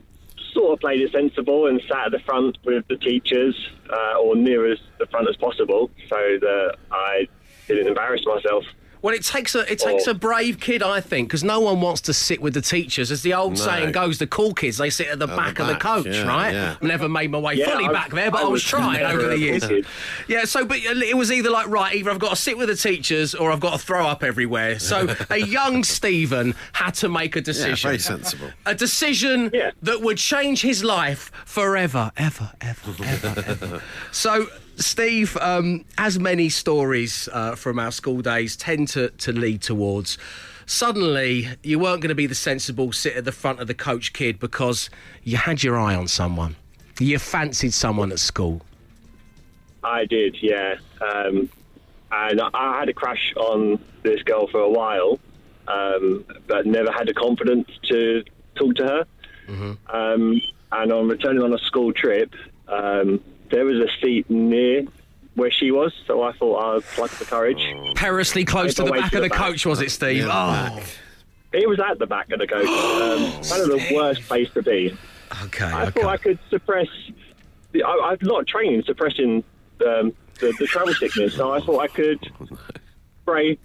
sort 0.55 0.73
of 0.73 0.81
played 0.81 1.03
it 1.03 1.13
sensible 1.13 1.67
and 1.67 1.81
sat 1.87 2.07
at 2.07 2.13
the 2.13 2.21
front 2.21 2.57
with 2.65 2.89
the 2.89 2.97
teachers 2.97 3.55
uh, 3.91 4.19
or 4.21 4.37
near 4.37 4.71
as 4.71 4.79
the 4.99 5.07
front 5.07 5.29
as 5.29 5.37
possible 5.37 5.91
so 6.09 6.17
that 6.41 6.77
I 6.91 7.29
didn't 7.67 7.89
embarrass 7.89 8.25
myself. 8.27 8.65
Well, 9.03 9.15
it 9.15 9.23
takes 9.25 9.55
a 9.55 9.61
it 9.71 9.79
takes 9.79 10.09
Oh. 10.09 10.13
a 10.13 10.15
brave 10.15 10.59
kid, 10.61 10.83
I 10.83 11.01
think, 11.01 11.29
because 11.29 11.45
no 11.45 11.61
one 11.61 11.81
wants 11.81 12.01
to 12.03 12.13
sit 12.13 12.41
with 12.43 12.55
the 12.55 12.61
teachers. 12.61 13.11
As 13.11 13.23
the 13.23 13.35
old 13.35 13.53
No. 13.59 13.65
saying 13.65 13.93
goes, 13.93 14.19
the 14.19 14.27
cool 14.27 14.53
kids 14.55 14.79
they 14.79 14.91
sit 14.91 15.07
at 15.09 15.19
the 15.19 15.27
the 15.27 15.37
back 15.37 15.59
of 15.59 15.67
the 15.67 15.75
coach, 15.77 16.07
yeah, 16.07 16.27
right? 16.27 16.53
yeah. 16.55 16.71
I've 16.77 16.83
never 16.83 17.09
made 17.09 17.31
my 17.31 17.39
way 17.39 17.55
Yeah, 17.55 17.71
fully 17.71 17.85
I- 17.87 17.93
back 17.93 18.11
there, 18.13 18.31
but 18.31 18.39
I, 18.39 18.43
I 18.43 18.45
was 18.45 18.53
was 18.63 18.65
trying 18.65 19.05
over 19.05 19.29
the 19.29 19.39
years. 19.39 19.67
kid. 19.67 19.85
Yeah, 20.27 20.45
so 20.45 20.65
but 20.65 20.79
it 20.79 21.17
was 21.17 21.31
either 21.31 21.51
like 21.51 21.69
right, 21.69 21.95
either 21.95 22.11
I've 22.11 22.19
got 22.19 22.31
to 22.31 22.37
sit 22.37 22.57
with 22.57 22.69
the 22.69 22.77
teachers 22.77 23.35
or 23.35 23.51
I've 23.53 23.61
got 23.61 23.73
to 23.73 23.79
throw 23.79 24.07
up 24.07 24.23
everywhere. 24.25 24.79
So 24.79 25.15
a 25.31 25.37
young 25.39 25.85
Stephen 25.85 26.55
had 26.73 26.95
to 26.95 27.09
make 27.09 27.37
a 27.37 27.41
Yeah, 27.41 27.45
decision. 27.45 27.89
very 27.89 27.99
sensible. 27.99 28.51
a 28.67 28.75
decision 28.75 29.51
Yeah. 29.53 29.71
that 29.83 30.01
would 30.01 30.17
change 30.19 30.63
his 30.63 30.83
life 30.83 31.31
forever, 31.45 32.11
ever, 32.17 32.53
ever, 32.61 32.95
ever, 33.05 33.45
ever. 33.47 33.83
So, 34.13 34.49
Steve, 34.79 35.37
um, 35.39 35.85
as 35.99 36.19
many 36.19 36.49
stories 36.49 37.29
uh, 37.33 37.57
from 37.57 37.79
our 37.79 37.91
school 37.91 38.21
days 38.21 38.57
tend 38.57 38.89
to, 38.89 39.11
to 39.11 39.33
lead 39.33 39.61
towards, 39.61 40.19
suddenly 40.67 41.49
you 41.65 41.79
weren't 41.81 42.01
going 42.01 42.11
to 42.11 42.15
be 42.15 42.27
the 42.27 42.35
sensible 42.35 42.93
sit 42.93 43.17
at 43.17 43.25
the 43.25 43.33
front 43.33 43.61
of 43.61 43.67
the 43.67 43.75
coach 43.75 44.13
kid 44.13 44.39
because 44.39 44.89
you 45.25 45.37
had 45.37 45.65
your 45.65 45.77
eye 45.77 45.95
on 45.95 46.07
someone. 46.07 46.55
You 47.01 47.19
fancied 47.19 47.73
someone 47.73 48.13
at 48.13 48.21
school. 48.21 48.63
I 49.83 50.05
did, 50.05 50.37
yeah. 50.41 50.77
Um, 51.01 51.49
and 52.11 52.41
I, 52.41 52.79
had 52.79 52.89
a 52.89 52.93
crush 52.93 53.35
on 53.37 53.83
this 54.03 54.23
girl 54.23 54.47
for 54.49 54.61
a 54.61 54.71
while, 54.71 55.19
um, 55.67 56.25
but 56.47 56.67
never 56.67 56.91
had 56.91 57.09
the 57.09 57.15
confidence 57.15 57.69
to 57.85 58.25
talk 58.55 58.77
to 58.77 58.85
her. 58.85 59.07
Um, 59.89 60.41
and 60.73 60.93
on 60.93 61.09
returning 61.09 61.43
on 61.43 61.53
a 61.53 61.59
school 61.59 61.93
trip, 61.93 62.33
um, 62.69 63.21
there 63.51 63.65
was 63.65 63.77
a 63.79 63.89
seat 64.01 64.29
near 64.31 64.85
where 65.35 65.51
she 65.51 65.71
was, 65.71 65.93
so 66.07 66.23
I 66.23 66.33
thought 66.33 66.77
I'd 66.77 66.83
pluck 66.83 67.11
the 67.13 67.25
courage. 67.25 67.75
Perilously 67.95 68.45
close 68.45 68.75
to 68.75 68.85
the 68.85 68.91
back 68.91 69.11
to 69.13 69.19
of 69.19 69.23
the 69.23 69.29
the 69.29 69.35
coach, 69.35 69.65
was 69.65 69.81
it, 69.81 69.91
Steve? 69.91 70.27
Yeah, 70.27 70.71
oh. 70.73 70.83
It 71.53 71.69
was 71.69 71.81
at 71.81 71.99
the 71.99 72.07
back 72.07 72.31
of 72.31 72.41
the 72.41 72.47
coach, 72.47 72.67
um, 72.67 73.33
kind 73.49 73.63
of 73.63 73.69
the 73.69 73.93
worst 73.95 74.23
place 74.23 74.51
to 74.55 74.63
be. 74.63 74.97
okay, 75.45 75.65
I 75.65 75.87
okay. 75.87 76.01
thought 76.01 76.11
I 76.11 76.17
could 76.17 76.39
suppress. 76.51 76.89
The, 77.73 77.85
I, 77.85 78.11
I've 78.11 78.23
not 78.23 78.47
trained 78.47 78.75
in 78.75 78.83
suppressing 78.83 79.45
um, 79.87 80.13
the, 80.41 80.53
the 80.59 80.67
travel 80.67 80.93
sickness, 80.95 81.35
so 81.35 81.53
I 81.53 81.61
thought 81.61 81.81
I 81.81 81.89
could 81.89 82.31
spray. 83.23 83.59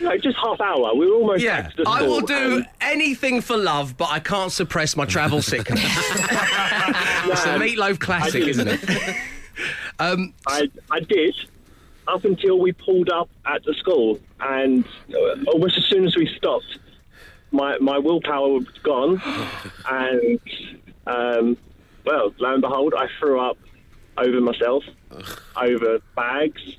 You 0.00 0.06
know, 0.08 0.16
just 0.18 0.36
half 0.38 0.60
hour. 0.60 0.94
We 0.94 1.06
were 1.06 1.14
almost 1.14 1.42
Yeah, 1.42 1.62
back 1.62 1.76
to 1.76 1.84
the 1.84 1.88
I 1.88 2.02
will 2.02 2.20
do 2.20 2.56
and- 2.58 2.66
anything 2.80 3.40
for 3.40 3.56
love, 3.56 3.96
but 3.96 4.10
I 4.10 4.18
can't 4.20 4.50
suppress 4.52 4.96
my 4.96 5.04
travel 5.04 5.40
sickness. 5.52 5.80
it's 5.84 7.46
a 7.46 7.58
Meat 7.58 7.78
Loaf 7.78 7.98
classic, 7.98 8.44
I 8.44 8.48
isn't 8.48 8.68
it? 8.68 9.16
Um, 10.00 10.34
I, 10.48 10.68
I 10.90 11.00
did 11.00 11.34
up 12.08 12.24
until 12.24 12.58
we 12.58 12.72
pulled 12.72 13.08
up 13.10 13.28
at 13.46 13.62
the 13.64 13.72
school, 13.74 14.18
and 14.40 14.84
uh, 15.14 15.44
almost 15.52 15.78
as 15.78 15.84
soon 15.84 16.04
as 16.04 16.16
we 16.16 16.26
stopped, 16.36 16.78
my 17.52 17.78
my 17.78 17.98
willpower 17.98 18.48
was 18.48 18.66
gone, 18.82 19.22
and 19.88 20.40
um, 21.06 21.56
well, 22.04 22.34
lo 22.38 22.52
and 22.52 22.60
behold, 22.60 22.94
I 22.98 23.06
threw 23.20 23.40
up 23.40 23.56
over 24.18 24.40
myself, 24.40 24.82
over 25.56 26.00
bags, 26.16 26.76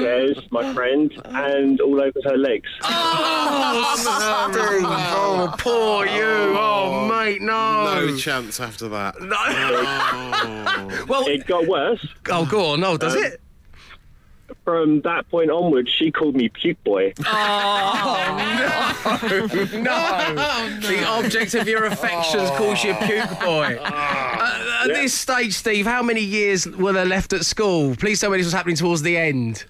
chairs, 0.00 0.38
my 0.50 0.72
friend, 0.74 1.12
and 1.26 1.80
all 1.80 2.00
over 2.00 2.18
her 2.24 2.36
legs. 2.36 2.68
Oh, 2.82 3.94
Steve. 3.96 4.84
Oh, 4.86 5.54
poor 5.58 6.06
you. 6.06 6.56
Oh, 6.58 7.06
mate, 7.08 7.40
no. 7.42 7.84
No 8.06 8.16
chance 8.16 8.60
after 8.60 8.88
that. 8.88 9.20
No. 9.20 9.36
Oh. 9.38 11.04
well, 11.08 11.26
It 11.26 11.46
got 11.46 11.66
worse. 11.66 12.06
oh, 12.30 12.46
go 12.46 12.66
on. 12.72 12.80
No, 12.80 12.96
does 12.96 13.14
Um, 13.16 13.22
it? 13.24 13.38
From 14.64 15.00
that 15.00 15.28
point 15.30 15.50
onwards, 15.50 15.90
she 15.90 16.12
called 16.12 16.36
me 16.36 16.48
puke 16.48 16.82
boy. 16.84 17.12
Oh, 17.26 18.36
no. 19.10 19.16
no. 19.80 20.78
The 20.80 21.04
object 21.08 21.54
of 21.54 21.66
your 21.66 21.84
affections 21.86 22.48
calls 22.50 22.84
you 22.84 22.94
puke 22.94 23.40
boy. 23.40 23.78
Uh, 23.82 24.82
at 24.82 24.88
this 24.88 25.14
stage, 25.14 25.54
Steve, 25.54 25.86
how 25.86 26.02
many 26.02 26.20
years 26.20 26.68
were 26.68 26.92
there 26.92 27.06
left 27.06 27.32
at 27.32 27.44
school? 27.44 27.96
Please 27.96 28.20
tell 28.20 28.30
me 28.30 28.36
this 28.36 28.46
was 28.46 28.52
happening 28.52 28.76
towards 28.76 29.02
the 29.02 29.16
end. 29.16 29.64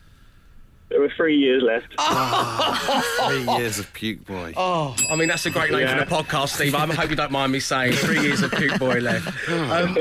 There 0.93 1.01
were 1.01 1.11
three 1.17 1.37
years 1.39 1.63
left. 1.63 1.87
Three 3.27 3.45
years 3.57 3.79
of 3.79 3.91
puke 3.95 4.27
boy. 4.27 4.53
Oh, 4.57 4.95
I 5.11 5.17
mean, 5.17 5.29
that's 5.29 5.47
a 5.47 5.51
great 5.51 5.71
name 5.71 5.81
Yeah. 5.81 5.99
for 5.99 6.05
the 6.05 6.23
podcast, 6.25 6.49
Steve. 6.51 6.75
I 6.75 6.87
hope 6.87 7.09
you 7.09 7.17
don't 7.17 7.33
mind 7.33 7.51
me 7.51 7.61
saying 7.61 7.95
three 7.95 8.21
years 8.21 8.43
of 8.43 8.51
Puke 8.53 8.79
Boy 8.79 8.99
left. 9.01 9.29
Um, 9.49 9.97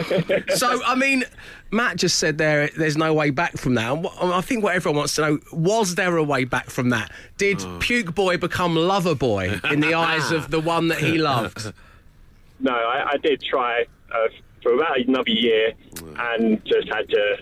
so, 0.56 0.82
I 0.86 0.96
mean, 0.96 1.24
Matt 1.72 1.96
just 1.96 2.20
said 2.20 2.38
there, 2.38 2.70
there's 2.78 2.98
no 2.98 3.14
way 3.14 3.30
back 3.30 3.58
from 3.58 3.76
that. 3.76 4.06
I 4.22 4.42
think 4.42 4.64
what 4.64 4.76
everyone 4.76 4.98
wants 4.98 5.16
to 5.16 5.22
know 5.22 5.40
was 5.54 5.96
there 5.96 6.18
a 6.18 6.24
way 6.24 6.44
back 6.44 6.70
from 6.70 6.90
that? 6.90 7.10
Did 7.38 7.64
Puke 7.80 8.14
Boy 8.14 8.36
become 8.38 8.76
Lover 8.76 9.16
Boy 9.16 9.60
in 9.72 9.80
the 9.80 9.94
eyes 9.94 10.32
of 10.32 10.52
the 10.52 10.60
one 10.60 10.90
that 10.90 11.00
he 11.00 11.18
loved? 11.18 11.74
No, 12.64 12.74
I, 12.74 13.14
I 13.14 13.18
did 13.24 13.42
try 13.42 13.86
uh, 14.14 14.28
for 14.62 14.74
about 14.76 15.00
another 15.00 15.32
year 15.32 15.72
and 16.20 16.64
just 16.64 16.88
had 16.94 17.10
to 17.10 17.38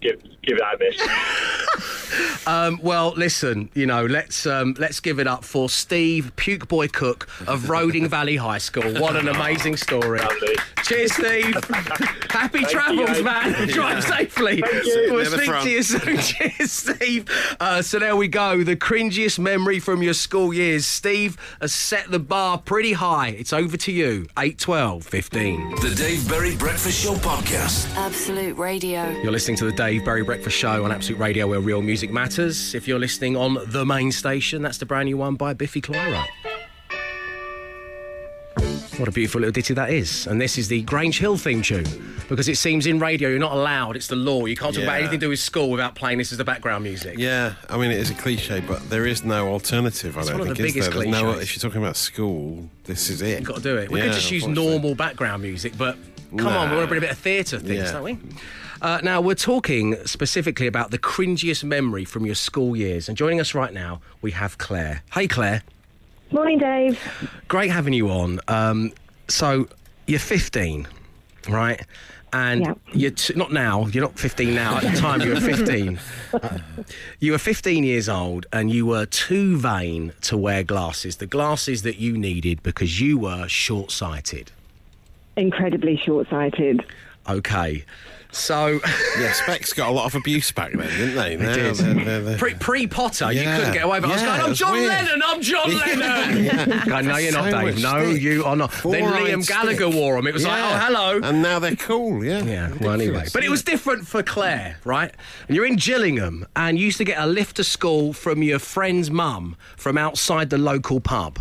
give 0.00 0.20
give 0.50 0.58
that 0.58 0.74
a 0.74 0.78
miss. 0.78 2.46
Um, 2.46 2.80
well, 2.82 3.12
listen, 3.16 3.70
you 3.74 3.86
know, 3.86 4.04
let's 4.04 4.44
um, 4.46 4.74
let's 4.78 4.98
give 4.98 5.20
it 5.20 5.26
up 5.28 5.44
for 5.44 5.68
Steve 5.68 6.32
Puke 6.36 6.66
Boy 6.68 6.88
Cook 6.88 7.28
of 7.46 7.68
Roding 7.70 8.08
Valley 8.16 8.36
High 8.36 8.58
School. 8.58 8.94
What 9.00 9.14
an 9.16 9.28
amazing 9.28 9.76
story! 9.76 10.20
Cheers, 10.82 11.12
Steve. 11.14 11.54
Happy 12.30 12.64
travels, 12.64 13.20
guys. 13.20 13.22
man. 13.22 13.68
Drive 13.68 14.02
safely. 14.02 14.56
you. 14.56 15.08
We'll 15.12 15.22
Never 15.22 15.36
speak 15.36 15.48
front. 15.48 15.64
to 15.64 15.70
you 15.70 15.82
soon. 15.82 16.18
Cheers, 16.18 16.72
Steve. 16.72 17.26
Uh, 17.60 17.82
so 17.82 17.98
there 17.98 18.16
we 18.16 18.26
go. 18.26 18.64
The 18.64 18.76
cringiest 18.76 19.38
memory 19.38 19.78
from 19.78 20.02
your 20.02 20.14
school 20.14 20.52
years. 20.52 20.86
Steve 20.86 21.36
has 21.60 21.72
set 21.72 22.10
the 22.10 22.18
bar 22.18 22.58
pretty 22.58 22.94
high. 22.94 23.28
It's 23.28 23.52
over 23.52 23.76
to 23.76 23.92
you. 23.92 24.26
8, 24.38 24.58
12, 24.58 25.04
15. 25.04 25.70
The 25.76 25.94
Dave 25.96 26.28
Berry 26.28 26.56
Breakfast 26.56 27.04
Show 27.04 27.14
podcast. 27.14 27.94
Absolute 27.96 28.56
Radio. 28.56 29.10
You're 29.22 29.32
listening 29.32 29.56
to 29.58 29.66
the 29.66 29.72
Dave 29.72 30.04
Berry 30.04 30.22
Breakfast 30.24 30.39
For 30.42 30.48
show 30.48 30.84
on 30.84 30.90
Absolute 30.92 31.18
Radio, 31.18 31.46
where 31.48 31.60
real 31.60 31.82
music 31.82 32.10
matters. 32.10 32.74
If 32.74 32.88
you're 32.88 32.98
listening 32.98 33.36
on 33.36 33.58
the 33.66 33.84
main 33.84 34.10
station, 34.10 34.62
that's 34.62 34.78
the 34.78 34.86
brand 34.86 35.04
new 35.06 35.18
one 35.18 35.34
by 35.34 35.52
Biffy 35.52 35.82
Clyro. 35.82 36.24
What 38.98 39.06
a 39.08 39.12
beautiful 39.12 39.40
little 39.42 39.52
ditty 39.52 39.74
that 39.74 39.90
is. 39.90 40.26
And 40.26 40.40
this 40.40 40.56
is 40.56 40.68
the 40.68 40.80
Grange 40.82 41.18
Hill 41.18 41.36
theme 41.36 41.60
tune. 41.60 41.84
Because 42.30 42.48
it 42.48 42.56
seems 42.56 42.86
in 42.86 42.98
radio 43.00 43.28
you're 43.28 43.38
not 43.38 43.52
allowed, 43.52 43.96
it's 43.96 44.06
the 44.06 44.16
law. 44.16 44.46
You 44.46 44.56
can't 44.56 44.74
talk 44.74 44.84
about 44.84 44.98
anything 45.00 45.20
to 45.20 45.26
do 45.26 45.28
with 45.30 45.40
school 45.40 45.70
without 45.70 45.94
playing 45.94 46.16
this 46.18 46.32
as 46.32 46.38
the 46.38 46.44
background 46.44 46.84
music. 46.84 47.18
Yeah, 47.18 47.54
I 47.68 47.76
mean, 47.76 47.90
it 47.90 47.98
is 47.98 48.10
a 48.10 48.14
cliche, 48.14 48.60
but 48.60 48.88
there 48.88 49.04
is 49.06 49.24
no 49.24 49.48
alternative, 49.48 50.16
I 50.16 50.20
It's 50.20 50.28
don't 50.30 50.38
one 50.38 50.48
of 50.48 50.56
think, 50.56 50.62
the 50.72 50.78
is 50.78 50.86
biggest 50.88 50.98
there? 50.98 51.06
No, 51.22 51.38
if 51.38 51.54
you're 51.54 51.60
talking 51.68 51.82
about 51.82 51.96
school, 51.96 52.68
this 52.84 53.10
is 53.10 53.20
it. 53.20 53.40
You've 53.40 53.48
got 53.48 53.56
to 53.56 53.62
do 53.62 53.76
it. 53.76 53.90
We 53.90 53.98
Yeah, 53.98 54.06
could 54.06 54.14
just 54.14 54.30
use 54.30 54.46
normal 54.46 54.94
background 54.94 55.42
music, 55.42 55.74
but 55.76 55.96
come 56.36 56.46
on, 56.48 56.52
Nah. 56.68 56.70
we 56.70 56.76
want 56.76 56.84
to 56.84 56.88
bring 56.88 56.98
a 56.98 57.00
bit 57.02 57.10
of 57.10 57.18
theatre 57.18 57.58
things, 57.58 57.70
Yeah. 57.84 57.92
don't 57.92 58.04
we? 58.04 58.18
Uh, 58.82 58.98
now, 59.02 59.20
we're 59.20 59.34
talking 59.34 59.94
specifically 60.06 60.66
about 60.66 60.90
the 60.90 60.98
cringiest 60.98 61.64
memory 61.64 62.04
from 62.04 62.24
your 62.24 62.34
school 62.34 62.74
years. 62.74 63.08
And 63.08 63.16
joining 63.18 63.40
us 63.40 63.54
right 63.54 63.72
now, 63.74 64.00
we 64.22 64.30
have 64.30 64.56
Claire. 64.58 65.02
Hey, 65.12 65.28
Claire. 65.28 65.62
Morning, 66.32 66.58
Dave. 66.58 66.98
Great 67.48 67.70
having 67.70 67.92
you 67.92 68.08
on. 68.10 68.40
Um, 68.48 68.92
so, 69.28 69.68
you're 70.06 70.18
15, 70.18 70.86
right? 71.48 71.84
And 72.32 72.60
Yeah. 72.62 72.74
you're 72.92 73.10
t- 73.10 73.34
not 73.34 73.52
now, 73.52 73.86
you're 73.88 74.04
not 74.04 74.18
15 74.18 74.54
now. 74.54 74.76
At 74.78 74.94
the 74.94 74.98
time, 75.00 75.20
you 75.20 75.30
were 75.30 75.40
15. 75.40 75.98
Uh, 76.32 76.58
you 77.18 77.32
were 77.32 77.38
15 77.38 77.82
years 77.84 78.08
old 78.08 78.46
and 78.52 78.70
you 78.70 78.86
were 78.86 79.04
too 79.04 79.56
vain 79.58 80.12
to 80.22 80.36
wear 80.38 80.62
glasses, 80.62 81.16
the 81.16 81.26
glasses 81.26 81.82
that 81.82 81.96
you 81.98 82.16
needed 82.16 82.62
because 82.62 83.00
you 83.00 83.18
were 83.18 83.48
short 83.48 83.90
sighted. 83.90 84.52
Incredibly 85.36 85.96
short 85.96 86.30
sighted. 86.30 86.84
Okay. 87.28 87.84
So. 88.32 88.80
Yeah, 89.18 89.32
Specs 89.32 89.72
got 89.74 89.88
a 89.88 89.92
lot 89.92 90.06
of 90.06 90.14
abuse 90.14 90.50
back 90.52 90.72
then, 90.72 90.88
didn't 90.88 91.16
they? 91.16 91.36
They 91.36 91.44
Now 91.44 91.52
did. 91.54 91.74
they're- 91.74 91.94
they're- 92.04 92.20
they're- 92.22 92.38
Pre, 92.38 92.54
pre-Potter, 92.54 93.32
you 93.32 93.42
couldn't 93.42 93.72
get 93.74 93.84
away 93.84 94.00
with 94.00 94.08
it. 94.10 94.12
I 94.12 94.14
was 94.14 94.22
Yeah, 94.22 94.28
going, 94.28 94.40
I'm 94.42 94.48
was 94.50 94.58
John 94.58 94.72
weird. 94.72 94.88
Lennon, 94.88 95.22
I'm 95.26 95.42
John 95.42 95.76
Lennon. 95.76 96.44
Yeah. 96.44 96.84
Going, 96.86 97.06
no, 97.06 97.16
you're 97.16 97.32
not, 97.32 97.50
So 97.50 97.60
Dave. 97.60 97.82
No, 97.82 98.10
stick. 98.12 98.22
you 98.22 98.44
are 98.44 98.56
not. 98.56 98.70
then 98.70 98.80
Four-eyed 98.80 99.22
Liam 99.26 99.46
Gallagher 99.46 99.74
stick. 99.90 99.94
wore 99.94 100.16
them. 100.16 100.26
It 100.26 100.32
was 100.34 100.46
like, 100.46 100.62
oh, 100.62 100.76
hello. 100.78 101.20
And 101.22 101.42
now 101.42 101.58
they're 101.58 101.76
cool, 101.76 102.24
yeah. 102.24 102.42
Yeah, 102.44 102.72
well, 102.80 102.92
anyway. 102.92 103.26
But 103.32 103.44
it 103.44 103.50
was 103.50 103.62
different 103.62 104.06
for 104.06 104.22
Claire, 104.22 104.78
right? 104.84 105.12
And 105.48 105.56
you're 105.56 105.66
in 105.66 105.76
Gillingham 105.76 106.46
and 106.56 106.78
you 106.78 106.84
used 106.86 106.98
to 106.98 107.04
get 107.04 107.18
a 107.18 107.26
lift 107.26 107.56
to 107.56 107.64
school 107.64 108.12
from 108.14 108.42
your 108.42 108.58
friend's 108.58 109.10
mum 109.10 109.56
from 109.76 109.98
outside 109.98 110.48
the 110.50 110.58
local 110.58 111.00
pub. 111.00 111.38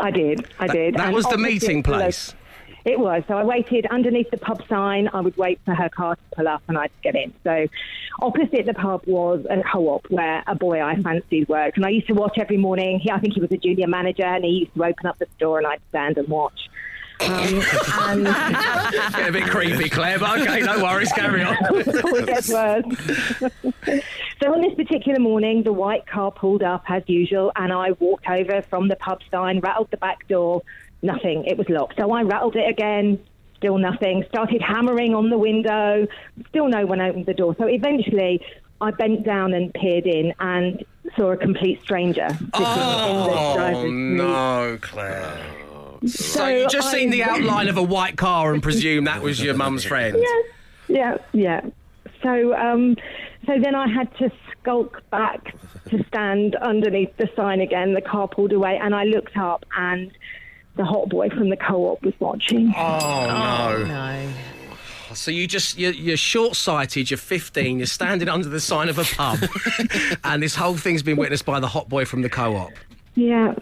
I 0.00 0.10
did. 0.10 0.48
I 0.58 0.66
did. 0.66 0.94
that 0.94 1.06
And 1.06 1.14
was 1.14 1.24
the 1.24 1.30
opposite 1.34 1.42
meeting 1.50 1.82
the 1.82 1.90
lo- 1.90 1.98
place. 1.98 2.34
It 2.84 2.98
was. 2.98 3.22
So 3.28 3.34
I 3.34 3.44
waited 3.44 3.86
underneath 3.86 4.30
the 4.30 4.36
pub 4.36 4.62
sign. 4.68 5.08
I 5.12 5.20
would 5.20 5.36
wait 5.36 5.58
for 5.64 5.74
her 5.74 5.88
car 5.88 6.16
to 6.16 6.22
pull 6.36 6.48
up 6.48 6.62
and 6.68 6.76
I'd 6.76 6.90
get 7.02 7.16
in. 7.16 7.32
So 7.42 7.66
opposite 8.20 8.66
the 8.66 8.74
pub 8.74 9.06
was 9.06 9.46
a 9.48 9.62
co-op 9.62 10.10
where 10.10 10.44
a 10.46 10.54
boy 10.54 10.82
I 10.82 11.00
fancied 11.00 11.48
worked. 11.48 11.78
And 11.78 11.86
I 11.86 11.90
used 11.90 12.08
to 12.08 12.14
watch 12.14 12.36
every 12.38 12.58
morning. 12.58 13.00
He, 13.00 13.10
I 13.10 13.20
think 13.20 13.34
he 13.34 13.40
was 13.40 13.50
a 13.52 13.56
junior 13.56 13.86
manager 13.86 14.24
and 14.24 14.44
he 14.44 14.50
used 14.50 14.74
to 14.74 14.84
open 14.84 15.06
up 15.06 15.18
the 15.18 15.26
store 15.36 15.58
and 15.58 15.66
I'd 15.66 15.80
stand 15.88 16.18
and 16.18 16.28
watch. 16.28 16.68
Um, 17.20 17.62
and 18.00 18.24
Get 19.14 19.28
a 19.28 19.32
bit 19.32 19.48
creepy, 19.48 19.88
Claire, 19.88 20.18
but 20.18 20.40
okay, 20.40 20.60
no 20.60 20.82
worries, 20.82 21.12
carry 21.12 21.42
on. 21.42 21.56
it 21.70 22.26
gets 22.26 22.48
worse. 22.50 22.84
so 24.42 24.52
on 24.52 24.60
this 24.60 24.74
particular 24.74 25.20
morning, 25.20 25.62
the 25.62 25.72
white 25.72 26.06
car 26.06 26.32
pulled 26.32 26.62
up 26.62 26.84
as 26.88 27.02
usual, 27.06 27.52
and 27.56 27.72
I 27.72 27.92
walked 27.92 28.28
over 28.28 28.62
from 28.62 28.88
the 28.88 28.96
pub 28.96 29.20
sign, 29.30 29.60
rattled 29.60 29.90
the 29.90 29.96
back 29.96 30.26
door. 30.28 30.62
Nothing. 31.04 31.44
It 31.44 31.58
was 31.58 31.68
locked. 31.68 31.98
So 31.98 32.10
I 32.12 32.22
rattled 32.22 32.56
it 32.56 32.68
again. 32.68 33.18
Still 33.58 33.76
nothing. 33.78 34.24
Started 34.30 34.62
hammering 34.62 35.14
on 35.14 35.28
the 35.28 35.36
window. 35.38 36.06
Still 36.48 36.68
no 36.68 36.86
one 36.86 37.00
opened 37.00 37.26
the 37.26 37.34
door. 37.34 37.54
So 37.58 37.66
eventually, 37.66 38.40
I 38.80 38.90
bent 38.90 39.22
down 39.24 39.52
and 39.52 39.72
peered 39.74 40.06
in 40.06 40.32
and 40.40 40.82
saw 41.16 41.32
a 41.32 41.36
complete 41.36 41.80
stranger 41.82 42.28
the 42.28 42.48
Oh, 42.54 43.86
no, 43.90 44.78
Claire. 44.80 45.38
So, 46.06 46.08
So 46.08 46.48
you 46.48 46.68
just 46.68 46.88
I- 46.88 46.92
seen 46.98 47.10
the 47.10 47.22
outline 47.22 47.68
of 47.68 47.76
a 47.76 47.82
white 47.82 48.16
car 48.16 48.52
and 48.54 48.62
presume 48.62 49.04
that 49.04 49.22
was 49.22 49.42
your 49.42 49.54
mum's 49.54 49.84
friend. 49.84 50.16
Yes, 50.18 50.44
yeah, 50.88 51.16
yeah. 51.32 51.60
So, 52.22 52.54
um, 52.54 52.96
so 53.46 53.58
then 53.62 53.74
I 53.74 53.88
had 53.88 54.14
to 54.18 54.30
skulk 54.52 55.02
back 55.10 55.54
to 55.90 56.02
stand 56.08 56.56
underneath 56.56 57.14
the 57.18 57.28
sign 57.36 57.60
again. 57.60 57.92
The 57.92 58.00
car 58.00 58.26
pulled 58.28 58.52
away, 58.52 58.78
and 58.82 58.94
I 58.94 59.04
looked 59.04 59.36
up, 59.36 59.64
and 59.76 60.10
the 60.76 60.84
hot 60.84 61.08
boy 61.08 61.30
from 61.30 61.50
the 61.50 61.56
co-op 61.56 62.02
was 62.02 62.14
watching. 62.20 62.72
Oh, 62.76 62.98
oh 63.00 63.78
no. 63.78 63.86
no. 63.86 64.28
So 65.14 65.30
you 65.30 65.46
just 65.46 65.78
you're, 65.78 65.92
you're 65.92 66.16
short-sighted. 66.16 67.10
You're 67.10 67.18
15. 67.18 67.78
You're 67.78 67.86
standing 67.86 68.28
under 68.36 68.48
the 68.48 68.60
sign 68.60 68.88
of 68.88 68.98
a 68.98 69.04
pub, 69.04 69.38
and 70.24 70.42
this 70.42 70.54
whole 70.54 70.76
thing's 70.76 71.02
been 71.02 71.16
witnessed 71.16 71.46
by 71.46 71.60
the 71.60 71.68
hot 71.68 71.88
boy 71.88 72.04
from 72.04 72.22
the 72.22 72.28
co-op. 72.28 72.72
Yeah, 73.14 73.54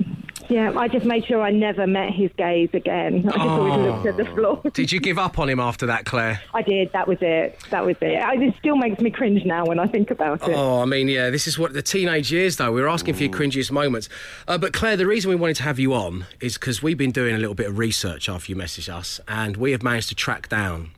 yeah. 0.53 0.79
I 0.79 0.89
just 0.89 1.07
made 1.07 1.25
sure 1.27 1.43
I 1.43 1.51
never 1.51 1.87
met 1.87 2.13
his 2.13 2.31
gaze 2.37 2.71
again. 2.73 3.29
I 3.29 3.33
just 3.33 3.39
always 3.39 3.77
looked 3.77 4.07
at 4.07 4.17
the 4.17 4.25
floor. 4.27 4.63
Did 4.73 4.93
you 4.93 5.01
give 5.01 5.19
up 5.19 5.39
on 5.39 5.49
him 5.49 5.61
after 5.61 5.87
that, 5.87 6.05
Claire? 6.05 6.41
I 6.55 6.63
did. 6.63 6.93
That 6.93 7.09
was 7.09 7.19
it. 7.21 7.59
That 7.71 7.85
was 7.85 7.97
it. 8.01 8.23
I, 8.23 8.35
it 8.35 8.55
still 8.59 8.77
makes 8.77 9.01
me 9.01 9.11
cringe 9.11 9.45
now 9.45 9.65
when 9.67 9.79
I 9.79 9.87
think 9.87 10.11
about 10.11 10.47
it. 10.49 10.55
Oh, 10.55 10.81
I 10.81 10.85
mean, 10.85 11.09
yeah, 11.09 11.31
this 11.31 11.47
is 11.47 11.59
what 11.59 11.73
the 11.73 11.83
teenage 11.83 12.31
years, 12.31 12.57
though. 12.57 12.73
We 12.73 12.83
were 12.83 12.89
asking 12.89 13.15
for 13.15 13.23
your 13.23 13.33
cringiest 13.33 13.71
moments. 13.71 14.09
Uh, 14.47 14.59
but, 14.59 14.73
Claire, 14.73 14.97
the 14.97 15.07
reason 15.07 15.31
we 15.31 15.37
wanted 15.37 15.57
to 15.57 15.63
have 15.65 15.79
you 15.79 15.95
on 15.95 16.27
is 16.41 16.55
because 16.55 16.83
we've 16.83 16.99
been 16.99 17.13
doing 17.13 17.35
a 17.35 17.39
little 17.39 17.55
bit 17.55 17.69
of 17.69 17.79
research 17.79 18.29
after 18.29 18.53
you 18.53 18.57
messaged 18.57 18.93
us, 18.93 19.21
and 19.27 19.57
we 19.57 19.73
have 19.73 19.83
managed 19.83 20.09
to 20.11 20.15
track 20.15 20.49
down 20.49 20.91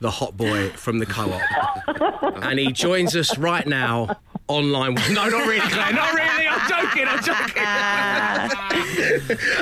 the 0.00 0.10
hot 0.10 0.36
boy 0.36 0.70
from 0.70 0.98
the 0.98 1.06
co 1.06 1.32
op. 1.32 2.42
and 2.42 2.58
he 2.58 2.72
joins 2.72 3.16
us 3.16 3.38
right 3.38 3.66
now 3.66 4.16
online. 4.48 4.94
one. 4.94 5.14
No, 5.14 5.28
not 5.28 5.46
really, 5.46 5.68
Claire. 5.68 5.92
Not 5.92 6.12
really. 6.14 6.46
I'm 6.48 6.68
joking. 6.68 7.06
I'm 7.08 7.22
joking. 7.22 7.62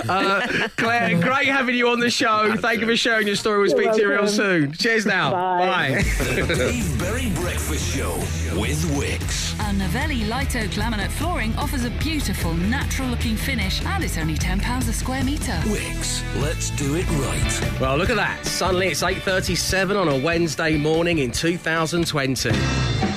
uh, 0.08 0.68
Claire, 0.76 1.20
great 1.20 1.48
having 1.48 1.74
you 1.74 1.88
on 1.88 2.00
the 2.00 2.10
show. 2.10 2.54
Thank 2.56 2.80
you 2.80 2.86
for 2.86 2.96
sharing 2.96 3.26
your 3.26 3.36
story. 3.36 3.58
We'll 3.58 3.68
You're 3.70 3.92
speak 3.92 3.92
to 3.96 4.00
you 4.02 4.10
real 4.10 4.28
soon. 4.28 4.72
Cheers 4.72 5.06
now. 5.06 5.32
Bye. 5.32 6.02
The 6.44 6.54
Dave 6.56 6.98
Berry 6.98 7.30
Breakfast 7.34 7.94
Show 7.94 8.14
with 8.58 8.82
Wickes. 8.96 9.58
Our 9.60 9.72
Novelli 9.72 10.20
Lito 10.22 10.66
laminate 10.74 11.10
flooring 11.10 11.54
offers 11.56 11.84
a 11.84 11.90
beautiful, 11.90 12.52
natural-looking 12.54 13.36
finish, 13.36 13.84
and 13.84 14.04
it's 14.04 14.18
only 14.18 14.36
ten 14.36 14.60
pounds 14.60 14.88
a 14.88 14.92
square 14.92 15.24
metre. 15.24 15.60
Wickes, 15.64 16.22
let's 16.40 16.70
do 16.70 16.96
it 16.96 17.08
right. 17.10 17.80
Well, 17.80 17.96
look 17.96 18.10
at 18.10 18.16
that. 18.16 18.44
Suddenly 18.44 18.88
it's 18.88 19.02
8.37 19.02 20.00
on 20.00 20.08
a 20.08 20.18
Wednesday 20.18 20.76
morning 20.76 21.18
in 21.18 21.30
2020. 21.30 23.13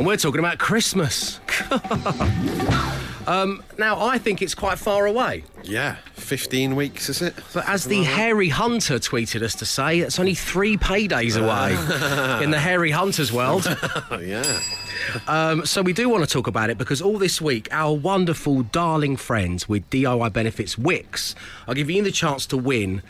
And 0.00 0.06
we're 0.06 0.16
talking 0.16 0.38
about 0.38 0.56
Christmas. 0.56 1.40
um, 3.26 3.62
now, 3.76 4.00
I 4.00 4.16
think 4.16 4.40
it's 4.40 4.54
quite 4.54 4.78
far 4.78 5.04
away. 5.04 5.44
Yeah, 5.62 5.96
15 6.14 6.74
weeks, 6.74 7.10
is 7.10 7.20
it? 7.20 7.34
But 7.52 7.68
as 7.68 7.84
the 7.84 8.04
Hairy 8.04 8.48
Hunter 8.48 8.94
tweeted 8.94 9.42
us 9.42 9.54
to 9.56 9.66
say, 9.66 9.98
it's 9.98 10.18
only 10.18 10.32
three 10.34 10.78
paydays 10.78 11.36
away 11.36 11.72
in 12.42 12.50
the 12.50 12.58
Hairy 12.58 12.92
Hunter's 12.92 13.30
world. 13.30 13.66
Yeah. 14.22 14.60
Um, 15.28 15.66
so 15.66 15.82
we 15.82 15.92
do 15.92 16.08
want 16.08 16.24
to 16.24 16.30
talk 16.30 16.46
about 16.46 16.70
it 16.70 16.78
because 16.78 17.02
all 17.02 17.18
this 17.18 17.38
week, 17.42 17.68
our 17.70 17.94
wonderful, 17.94 18.62
darling 18.62 19.16
friends 19.16 19.68
with 19.68 19.88
DIY 19.90 20.32
Benefits 20.32 20.76
Wickes 20.76 21.34
are 21.68 21.74
giving 21.74 21.96
you 21.96 22.02
the 22.04 22.10
chance 22.10 22.46
to 22.46 22.56
win 22.56 23.02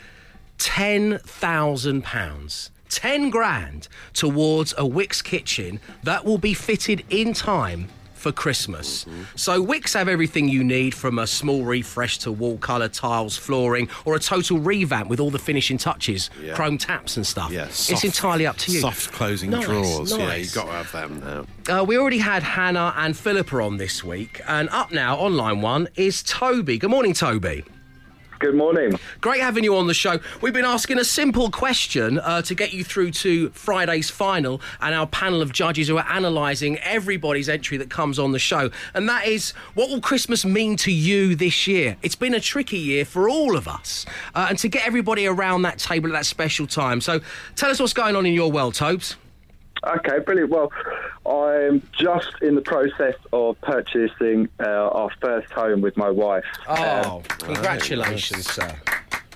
ten 0.57 1.19
thousand 1.19 2.03
pounds. 2.03 2.69
10 2.91 3.29
grand 3.29 3.87
towards 4.13 4.73
a 4.73 4.81
Wickes 4.83 5.23
kitchen 5.23 5.79
that 6.03 6.23
will 6.25 6.37
be 6.37 6.53
fitted 6.53 7.03
in 7.09 7.33
time 7.33 7.87
for 8.13 8.31
Christmas. 8.31 9.07
So 9.35 9.65
Wickes 9.65 9.95
have 9.95 10.07
everything 10.07 10.47
you 10.47 10.63
need 10.63 10.93
from 10.93 11.17
a 11.17 11.25
small 11.25 11.63
refresh 11.63 12.19
to 12.19 12.31
wall 12.31 12.59
colour, 12.59 12.87
tiles, 12.87 13.35
flooring, 13.35 13.89
or 14.05 14.13
a 14.15 14.19
total 14.19 14.59
revamp 14.59 15.09
with 15.09 15.19
all 15.19 15.31
the 15.31 15.39
finishing 15.39 15.79
touches, 15.79 16.29
Yeah. 16.39 16.53
chrome 16.53 16.77
taps 16.77 17.17
and 17.17 17.25
stuff. 17.25 17.51
Yeah, 17.51 17.65
it's 17.65 18.03
entirely 18.03 18.45
up 18.45 18.57
to 18.57 18.71
you. 18.71 18.79
Soft 18.81 19.11
closing 19.11 19.49
Nice, 19.49 19.65
drawers. 19.65 20.11
Yeah, 20.15 20.35
you've 20.35 20.53
got 20.53 20.65
to 20.65 20.71
have 20.71 20.91
them 20.91 21.45
now. 21.67 21.79
Uh, 21.79 21.83
we 21.83 21.97
already 21.97 22.19
had 22.19 22.43
Hannah 22.43 22.93
and 22.95 23.17
Philippa 23.17 23.59
on 23.59 23.77
this 23.77 24.03
week, 24.03 24.39
and 24.47 24.69
up 24.69 24.91
now 24.91 25.17
on 25.17 25.35
line 25.35 25.61
one 25.61 25.87
is 25.95 26.21
Toby. 26.21 26.77
Good 26.77 26.91
morning, 26.91 27.13
Toby. 27.13 27.63
Good 28.41 28.55
morning. 28.55 28.99
Great 29.19 29.39
having 29.39 29.63
you 29.63 29.75
on 29.75 29.85
the 29.85 29.93
show. 29.93 30.19
We've 30.41 30.51
been 30.51 30.65
asking 30.65 30.97
a 30.97 31.05
simple 31.05 31.51
question 31.51 32.17
uh, 32.17 32.41
to 32.41 32.55
get 32.55 32.73
you 32.73 32.83
through 32.83 33.11
to 33.11 33.51
Friday's 33.51 34.09
final, 34.09 34.59
and 34.81 34.95
our 34.95 35.05
panel 35.05 35.43
of 35.43 35.53
judges 35.53 35.87
who 35.87 35.97
are 35.99 36.05
analysing 36.09 36.79
everybody's 36.79 37.47
entry 37.47 37.77
that 37.77 37.91
comes 37.91 38.17
on 38.17 38.31
the 38.31 38.39
show. 38.39 38.71
And 38.95 39.07
that 39.07 39.27
is, 39.27 39.51
what 39.75 39.89
will 39.89 40.01
Christmas 40.01 40.43
mean 40.43 40.75
to 40.77 40.91
you 40.91 41.35
this 41.35 41.67
year? 41.67 41.97
It's 42.01 42.15
been 42.15 42.33
a 42.33 42.39
tricky 42.39 42.79
year 42.79 43.05
for 43.05 43.29
all 43.29 43.55
of 43.55 43.67
us, 43.67 44.07
uh, 44.33 44.47
and 44.49 44.57
to 44.57 44.67
get 44.67 44.87
everybody 44.87 45.27
around 45.27 45.61
that 45.61 45.77
table 45.77 46.09
at 46.09 46.13
that 46.13 46.25
special 46.25 46.65
time. 46.65 46.99
So, 46.99 47.19
tell 47.55 47.69
us 47.69 47.79
what's 47.79 47.93
going 47.93 48.15
on 48.15 48.25
in 48.25 48.33
your 48.33 48.51
world, 48.51 48.73
Tobes. 48.73 49.17
Okay, 49.85 50.17
brilliant. 50.19 50.49
Well, 50.49 50.71
I'm 51.31 51.81
just 51.97 52.31
in 52.41 52.55
the 52.55 52.61
process 52.61 53.15
of 53.31 53.59
purchasing 53.61 54.49
uh, 54.59 54.63
our 54.65 55.09
first 55.21 55.51
home 55.51 55.81
with 55.81 55.95
my 55.97 56.09
wife. 56.09 56.43
Oh, 56.67 57.17
Um, 57.17 57.23
congratulations, 57.39 58.47
sir. 58.51 58.75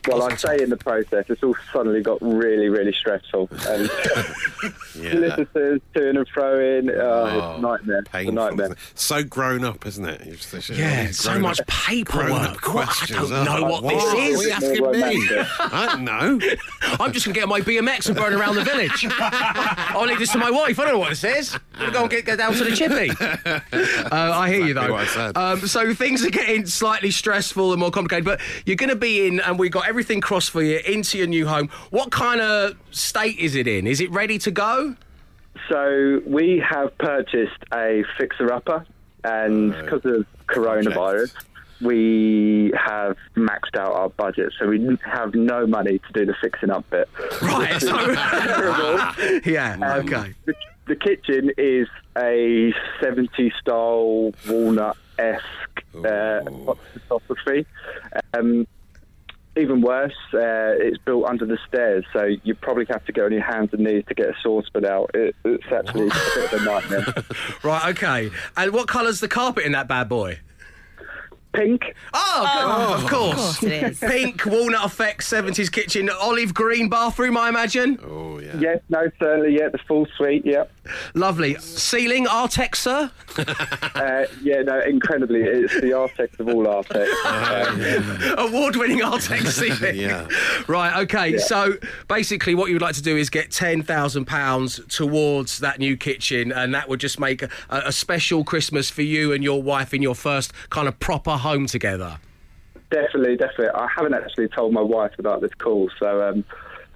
Well, 0.07 0.23
I 0.23 0.35
say 0.35 0.61
in 0.61 0.69
the 0.69 0.77
process, 0.77 1.25
it's 1.29 1.43
all 1.43 1.55
suddenly 1.73 2.01
got 2.01 2.21
really, 2.21 2.69
really 2.69 2.93
stressful. 2.93 3.49
And 3.67 3.89
solicitors 4.91 5.81
to 5.93 6.09
and 6.09 6.27
fro 6.29 6.59
in. 6.59 6.89
Oh, 6.89 7.25
it's 7.25 7.57
a 7.59 7.61
nightmare. 7.61 7.99
It's 8.13 8.29
a 8.29 8.31
nightmare. 8.31 8.75
So 8.93 9.23
grown 9.23 9.63
up, 9.63 9.85
isn't 9.85 10.05
it? 10.05 10.21
It's- 10.21 10.53
it's 10.53 10.69
all 10.69 10.75
Yeah, 10.75 11.11
so 11.11 11.31
grown-up- 11.31 11.41
much 11.57 11.67
paperwork. 11.67 12.61
grown-up 12.61 12.73
What? 12.75 13.03
I 13.03 13.05
don't 13.07 13.29
know 13.45 13.57
Oh, 13.57 13.69
what 13.69 13.83
this 13.83 14.03
What 14.03 14.17
is. 14.17 14.39
are 14.39 14.43
you 14.43 14.51
asking 14.51 14.91
me? 14.91 15.27
I 15.59 15.85
don't 15.91 16.03
know. 16.03 16.39
I'm 16.99 17.11
just 17.11 17.25
going 17.25 17.33
to 17.33 17.39
get 17.39 17.47
my 17.47 17.61
BMX 17.61 18.07
and 18.07 18.15
burn 18.15 18.33
around 18.33 18.55
the 18.55 18.63
village. 18.63 19.05
I'll 19.19 20.05
leave 20.05 20.19
this 20.19 20.31
to 20.33 20.37
my 20.37 20.51
wife. 20.51 20.79
I 20.79 20.83
don't 20.85 20.93
know 20.93 20.99
what 20.99 21.09
this 21.09 21.23
is. 21.23 21.53
I'm 21.75 21.79
going 21.79 21.91
to 21.91 21.93
go 21.93 22.01
and 22.03 22.09
get, 22.11 22.25
get 22.25 22.37
down 22.37 22.53
to 22.53 22.63
the 22.63 22.75
chippy. 22.75 23.11
Uh, 23.19 24.11
I 24.11 24.49
hear 24.51 24.65
you, 24.65 24.73
though. 24.73 24.91
what 24.93 25.01
I 25.01 25.05
said. 25.07 25.37
Um, 25.37 25.59
so 25.67 25.93
things 25.93 26.25
are 26.25 26.29
getting 26.29 26.65
slightly 26.65 27.11
stressful 27.11 27.71
and 27.71 27.79
more 27.79 27.91
complicated, 27.91 28.25
but 28.25 28.39
you're 28.65 28.75
going 28.75 28.89
to 28.89 28.95
be 28.95 29.27
in, 29.27 29.39
and 29.41 29.57
we've 29.59 29.71
got 29.71 29.87
everything 29.95 30.19
crossed 30.19 30.49
for 30.49 30.61
you, 30.61 30.77
into 30.85 31.17
your 31.17 31.25
new 31.25 31.47
home. 31.47 31.69
What 31.89 32.11
kind 32.11 32.41
of 32.41 32.75
state 32.91 33.39
is 33.39 33.55
it 33.55 33.65
in? 33.65 33.87
Is 33.87 34.01
it 34.01 34.11
ready 34.11 34.37
to 34.39 34.51
go? 34.51 34.93
So 35.69 36.21
we 36.25 36.61
have 36.69 36.95
purchased 36.97 37.63
a 37.73 38.03
fixer-upper, 38.17 38.85
and 39.23 39.71
because 39.71 40.03
of 40.03 40.25
coronavirus, 40.47 41.33
we 41.79 42.73
have 42.77 43.15
maxed 43.37 43.77
out 43.77 43.93
our 43.93 44.09
budget, 44.09 44.51
so 44.59 44.67
we 44.67 44.97
have 45.05 45.33
no 45.33 45.65
money 45.65 45.99
to 45.99 46.13
do 46.13 46.25
the 46.25 46.35
fixing 46.41 46.71
up 46.71 46.89
bit. 46.89 47.07
Right. 47.41 47.81
So, 47.81 49.39
yeah. 49.45 49.77
Um, 49.81 50.05
okay. 50.05 50.33
The, 50.43 50.55
the 50.87 50.95
kitchen 50.97 51.51
is 51.57 51.87
a 52.17 52.73
70 53.01 53.53
style 53.61 54.33
walnut 54.45 54.97
esque 55.17 55.85
uh, 56.03 56.41
photography. 57.07 57.65
Um, 58.33 58.67
even 59.57 59.81
worse, 59.81 60.13
uh, 60.33 60.75
it's 60.77 60.97
built 61.05 61.25
under 61.25 61.45
the 61.45 61.57
stairs, 61.67 62.05
so 62.13 62.25
you 62.43 62.55
probably 62.55 62.85
have 62.89 63.05
to 63.05 63.11
go 63.11 63.25
on 63.25 63.31
your 63.31 63.43
hands 63.43 63.69
and 63.73 63.83
knees 63.83 64.03
to 64.07 64.13
get 64.13 64.27
a 64.27 64.33
saucepan 64.43 64.85
out. 64.85 65.11
It, 65.13 65.35
it's 65.45 65.63
actually 65.71 66.07
a 66.07 66.11
bit 66.35 66.53
of 66.53 66.61
a 66.61 66.65
nightmare. 66.65 67.05
Right, 67.63 67.89
okay. 67.95 68.31
And 68.57 68.71
what 68.73 68.87
colour's 68.87 69.19
the 69.19 69.27
carpet 69.27 69.65
in 69.65 69.71
that 69.71 69.87
bad 69.87 70.09
boy? 70.09 70.39
Pink. 71.55 71.95
Oh, 72.13 72.43
Oh, 72.67 72.93
of 72.95 73.09
course. 73.09 73.33
of 73.33 73.37
course 73.59 73.63
it 73.63 73.83
is. 73.83 73.99
Pink, 73.99 74.45
walnut 74.45 74.85
effect, 74.85 75.21
70s 75.21 75.71
kitchen, 75.71 76.09
olive 76.09 76.53
green 76.53 76.89
bathroom, 76.89 77.37
I 77.37 77.49
imagine. 77.49 77.99
Oh, 78.05 78.39
yeah. 78.39 78.57
Yes, 78.59 78.79
no, 78.89 79.09
certainly, 79.19 79.55
yeah, 79.57 79.69
the 79.69 79.77
full 79.79 80.05
suite, 80.17 80.45
yeah. 80.45 80.65
Lovely. 81.13 81.55
Ceiling, 81.59 82.25
Artex, 82.25 82.75
sir? 82.75 83.11
Uh, 83.95 84.25
yeah, 84.41 84.61
no, 84.61 84.79
incredibly, 84.81 85.41
it's 85.41 85.73
the 85.75 85.91
Artex 85.91 86.39
of 86.39 86.47
all 86.49 86.65
Artex. 86.65 87.07
Um, 88.35 88.47
Award 88.47 88.75
winning 88.75 88.99
Artex 88.99 89.47
ceiling. 89.47 89.95
yeah. 89.97 90.27
Right, 90.67 91.01
okay. 91.03 91.29
Yeah. 91.33 91.37
So 91.39 91.73
basically, 92.07 92.55
what 92.55 92.67
you 92.69 92.75
would 92.75 92.81
like 92.81 92.95
to 92.95 93.01
do 93.01 93.15
is 93.17 93.29
get 93.29 93.49
£10,000 93.51 94.87
towards 94.95 95.59
that 95.59 95.79
new 95.79 95.97
kitchen, 95.97 96.51
and 96.51 96.73
that 96.73 96.87
would 96.89 96.99
just 96.99 97.19
make 97.19 97.41
a, 97.43 97.49
a 97.69 97.91
special 97.91 98.43
Christmas 98.43 98.89
for 98.89 99.01
you 99.01 99.31
and 99.33 99.43
your 99.43 99.61
wife 99.61 99.93
in 99.93 100.01
your 100.01 100.15
first 100.15 100.51
kind 100.69 100.87
of 100.87 100.99
proper 100.99 101.37
home 101.45 101.67
together. 101.67 102.17
Definitely, 102.89 103.37
definitely. 103.37 103.69
I 103.69 103.87
haven't 103.95 104.13
actually 104.13 104.47
told 104.47 104.73
my 104.73 104.81
wife 104.81 105.13
about 105.19 105.41
this 105.41 105.53
call, 105.59 105.89
so 105.99 106.27
um, 106.27 106.43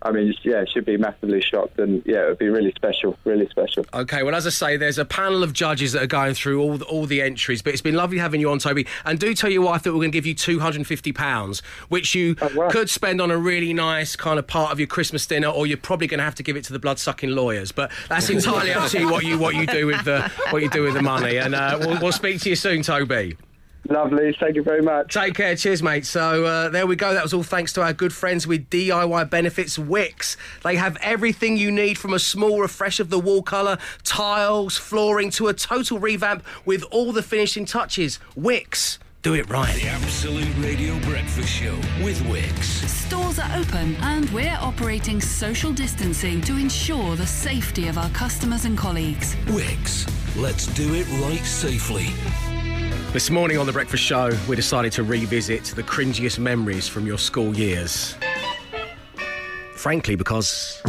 I 0.01 0.11
mean, 0.11 0.33
yeah, 0.43 0.63
she'd 0.65 0.85
be 0.85 0.97
massively 0.97 1.41
shocked, 1.41 1.77
and 1.77 2.01
yeah, 2.05 2.23
it 2.23 2.29
would 2.29 2.37
be 2.37 2.47
really 2.47 2.71
special, 2.75 3.17
really 3.25 3.47
special. 3.49 3.85
Okay, 3.93 4.23
well, 4.23 4.33
as 4.33 4.47
I 4.47 4.49
say, 4.49 4.77
there's 4.77 4.97
a 4.97 5.03
panel 5.03 5.43
of 5.43 5.51
judges 5.51 5.91
that 5.91 6.03
are 6.03 6.07
going 6.07 6.35
through 6.35 6.61
all 6.61 6.77
the, 6.77 6.85
all 6.85 7.05
the 7.05 7.21
entries, 7.21 7.61
but 7.61 7.73
it's 7.73 7.81
been 7.81 7.95
lovely 7.95 8.17
having 8.17 8.39
you 8.39 8.49
on, 8.49 8.59
Toby. 8.59 8.87
And 9.03 9.19
do 9.19 9.33
tell 9.33 9.51
your 9.51 9.61
wife 9.61 9.83
that 9.83 9.91
we're 9.91 9.99
going 9.99 10.11
to 10.11 10.15
give 10.17 10.25
you 10.25 10.35
£250, 10.35 11.61
which 11.89 12.15
you 12.15 12.35
could 12.35 12.89
spend 12.89 13.19
on 13.19 13.29
a 13.29 13.37
really 13.37 13.73
nice 13.73 14.15
kind 14.15 14.39
of 14.39 14.47
part 14.47 14.71
of 14.71 14.79
your 14.79 14.87
Christmas 14.87 15.25
dinner, 15.25 15.49
or 15.49 15.67
you're 15.67 15.77
probably 15.77 16.07
going 16.07 16.19
to 16.19 16.23
have 16.25 16.35
to 16.35 16.43
give 16.43 16.55
it 16.55 16.63
to 16.65 16.73
the 16.73 16.79
blood 16.79 16.97
sucking 16.97 17.31
lawyers. 17.31 17.73
But 17.73 17.91
that's 18.07 18.29
entirely 18.29 18.71
up 18.71 18.89
to 18.91 18.99
you 18.99 19.09
what 19.09 19.25
you 19.25 19.37
what 19.37 19.55
you 19.55 19.65
do 19.65 19.85
with 19.85 20.05
the 20.05 20.31
what 20.51 20.61
you 20.61 20.69
do 20.69 20.83
with 20.83 20.93
the 20.93 21.01
money. 21.01 21.37
And 21.37 21.53
uh, 21.53 21.77
we'll, 21.79 21.99
we'll 21.99 22.11
speak 22.13 22.39
to 22.41 22.49
you 22.49 22.55
soon, 22.55 22.83
Toby. 22.83 23.35
Lovely. 23.89 24.35
Thank 24.39 24.55
you 24.55 24.63
very 24.63 24.81
much. 24.81 25.13
Take 25.13 25.33
care. 25.33 25.55
Cheers, 25.55 25.81
mate. 25.81 26.05
So 26.05 26.45
uh, 26.45 26.69
there 26.69 26.85
we 26.85 26.95
go. 26.95 27.13
That 27.13 27.23
was 27.23 27.33
all 27.33 27.43
thanks 27.43 27.73
to 27.73 27.81
our 27.81 27.91
good 27.91 28.13
friends 28.13 28.45
with 28.45 28.69
DIY 28.69 29.29
Benefits 29.29 29.77
Wickes. 29.77 30.37
They 30.63 30.75
have 30.75 30.95
everything 31.01 31.57
you 31.57 31.71
need 31.71 31.97
from 31.97 32.13
a 32.13 32.19
small 32.19 32.61
refresh 32.61 32.99
of 32.99 33.09
the 33.09 33.19
wall 33.19 33.41
colour, 33.41 33.79
tiles, 34.03 34.77
flooring 34.77 35.31
to 35.31 35.47
a 35.47 35.53
total 35.53 35.97
revamp 35.97 36.45
with 36.65 36.83
all 36.91 37.11
the 37.11 37.23
finishing 37.23 37.65
touches. 37.65 38.19
Wickes. 38.37 38.99
Do 39.21 39.33
it 39.33 39.49
right. 39.49 39.75
The 39.75 39.87
Absolute 39.89 40.55
Radio 40.59 40.97
Breakfast 40.99 41.49
Show 41.49 41.75
with 42.01 42.19
Wickes. 42.23 42.87
Stores 42.87 43.37
are 43.37 43.57
open 43.57 43.95
and 43.97 44.29
we're 44.29 44.57
operating 44.61 45.19
social 45.19 45.73
distancing 45.73 46.39
to 46.41 46.53
ensure 46.53 47.17
the 47.17 47.27
safety 47.27 47.89
of 47.89 47.97
our 47.97 48.09
customers 48.11 48.63
and 48.63 48.77
colleagues. 48.77 49.35
Wickes. 49.47 50.09
Let's 50.37 50.67
do 50.67 50.93
it 50.93 51.07
right 51.21 51.43
safely. 51.43 52.13
This 53.11 53.31
morning 53.31 53.57
on 53.57 53.65
The 53.65 53.73
Breakfast 53.73 54.03
Show, 54.03 54.29
we 54.47 54.55
decided 54.55 54.91
to 54.91 55.03
revisit 55.03 55.63
the 55.75 55.81
cringiest 55.81 56.37
memories 56.37 56.87
from 56.87 57.07
your 57.07 57.17
school 57.17 57.57
years. 57.57 58.15
Frankly, 59.73 60.15
because 60.15 60.79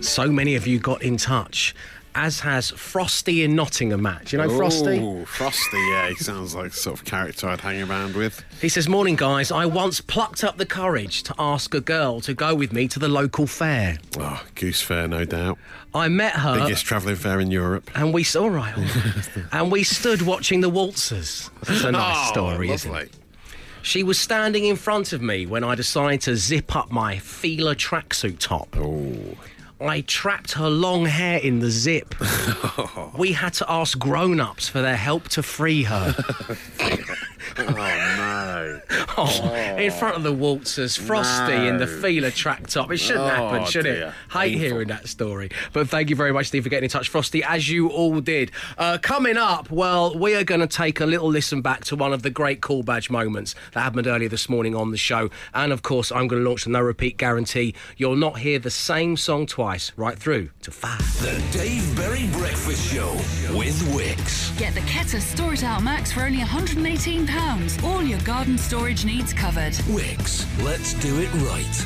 so 0.00 0.32
many 0.32 0.54
of 0.54 0.66
you 0.66 0.78
got 0.78 1.02
in 1.02 1.18
touch, 1.18 1.74
as 2.18 2.40
has 2.40 2.70
Frosty 2.72 3.44
in 3.44 3.54
Nottingham, 3.54 4.02
match. 4.02 4.32
You 4.32 4.38
know 4.40 4.48
Frosty? 4.56 4.98
Oh, 4.98 5.24
Frosty, 5.24 5.78
yeah. 5.90 6.08
He 6.08 6.16
sounds 6.16 6.52
like 6.52 6.72
the 6.72 6.76
sort 6.76 6.98
of 6.98 7.04
character 7.04 7.48
I'd 7.48 7.60
hang 7.60 7.88
around 7.88 8.16
with. 8.16 8.44
He 8.60 8.68
says, 8.68 8.88
Morning, 8.88 9.14
guys. 9.14 9.52
I 9.52 9.66
once 9.66 10.00
plucked 10.00 10.42
up 10.42 10.56
the 10.56 10.66
courage 10.66 11.22
to 11.22 11.34
ask 11.38 11.72
a 11.74 11.80
girl 11.80 12.20
to 12.22 12.34
go 12.34 12.56
with 12.56 12.72
me 12.72 12.88
to 12.88 12.98
the 12.98 13.06
local 13.08 13.46
fair. 13.46 13.98
Oh, 14.18 14.44
Goose 14.56 14.82
Fair, 14.82 15.06
no 15.06 15.24
doubt. 15.24 15.58
I 15.94 16.08
met 16.08 16.32
her. 16.34 16.58
Biggest 16.58 16.84
travelling 16.84 17.14
fair 17.16 17.38
in 17.38 17.52
Europe. 17.52 17.88
And 17.94 18.12
we 18.12 18.24
saw, 18.24 18.42
all 18.42 18.50
right, 18.50 18.76
all 18.76 18.82
right. 18.82 19.28
and 19.52 19.70
we 19.70 19.84
stood 19.84 20.20
watching 20.22 20.60
the 20.60 20.68
waltzers. 20.68 21.50
That's 21.66 21.84
a 21.84 21.92
nice 21.92 22.16
Oh, 22.28 22.32
story, 22.32 22.70
isn't 22.70 22.94
it? 22.94 23.12
She 23.82 24.02
was 24.02 24.18
standing 24.18 24.64
in 24.64 24.74
front 24.74 25.12
of 25.12 25.22
me 25.22 25.46
when 25.46 25.62
I 25.62 25.76
decided 25.76 26.20
to 26.22 26.36
zip 26.36 26.74
up 26.74 26.90
my 26.90 27.18
Fila 27.18 27.76
tracksuit 27.76 28.38
top. 28.40 28.76
Oh. 28.76 29.36
I 29.80 30.00
trapped 30.00 30.52
her 30.52 30.68
long 30.68 31.06
hair 31.06 31.38
in 31.38 31.60
the 31.60 31.70
zip. 31.70 32.14
we 33.18 33.32
had 33.32 33.54
to 33.54 33.70
ask 33.70 33.98
grown 33.98 34.40
ups 34.40 34.68
for 34.68 34.82
their 34.82 34.96
help 34.96 35.28
to 35.30 35.42
free 35.42 35.84
her. 35.84 36.14
oh, 37.58 37.64
no. 37.64 38.80
Oh, 39.20 39.74
in 39.76 39.90
front 39.90 40.16
of 40.16 40.22
the 40.22 40.32
waltzers, 40.32 40.96
Frosty 40.96 41.52
in 41.66 41.78
the 41.78 41.86
No. 41.86 42.00
Fila 42.00 42.30
track 42.30 42.68
top. 42.68 42.92
It 42.92 42.98
shouldn't 42.98 43.24
Oh, 43.24 43.28
happen, 43.28 43.64
should 43.66 43.84
it? 43.86 44.04
Hate 44.30 44.52
Painful. 44.52 44.60
hearing 44.60 44.88
that 44.88 45.08
story. 45.08 45.50
But 45.72 45.88
thank 45.88 46.08
you 46.10 46.14
very 46.16 46.32
much, 46.32 46.46
Steve, 46.46 46.62
for 46.62 46.68
getting 46.68 46.84
in 46.84 46.90
touch, 46.90 47.08
Frosty, 47.08 47.42
as 47.42 47.68
you 47.68 47.88
all 47.88 48.20
did. 48.20 48.52
Uh, 48.76 48.98
coming 49.02 49.36
up, 49.36 49.70
well, 49.72 50.16
we 50.16 50.36
are 50.36 50.44
going 50.44 50.60
to 50.60 50.68
take 50.68 51.00
a 51.00 51.06
little 51.06 51.28
listen 51.28 51.62
back 51.62 51.84
to 51.86 51.96
one 51.96 52.12
of 52.12 52.22
the 52.22 52.30
great 52.30 52.60
Cool 52.60 52.84
Badge 52.84 53.10
moments 53.10 53.54
that 53.72 53.80
happened 53.80 54.06
earlier 54.06 54.28
this 54.28 54.48
morning 54.48 54.76
on 54.76 54.92
the 54.92 54.96
show. 54.96 55.30
And 55.52 55.72
of 55.72 55.82
course, 55.82 56.12
I'm 56.12 56.28
going 56.28 56.42
to 56.44 56.48
launch 56.48 56.62
the 56.64 56.70
no 56.70 56.80
repeat 56.80 57.16
guarantee. 57.16 57.74
You'll 57.96 58.14
not 58.16 58.38
hear 58.38 58.60
the 58.60 58.70
same 58.70 59.16
song 59.16 59.46
twice, 59.46 59.90
right 59.96 60.16
through 60.18 60.50
to 60.62 60.70
five. 60.70 60.98
The 61.20 61.42
Dave 61.58 61.96
Berry 61.96 62.28
Breakfast 62.32 62.92
Show 62.92 63.12
with 63.56 63.76
Wickes. 63.94 64.56
Get 64.58 64.74
the 64.74 64.80
Keter 64.82 65.20
Store 65.20 65.54
It 65.54 65.64
Out 65.64 65.82
Max 65.82 66.12
for 66.12 66.20
only 66.22 66.38
£118. 66.38 67.26
All 67.84 68.02
your 68.02 68.20
garden 68.20 68.58
storage 68.58 69.04
needs 69.04 69.32
covered. 69.32 69.72
Wickes. 69.88 70.44
Let's 70.64 70.94
do 70.94 71.20
it 71.20 71.32
right. 71.34 71.84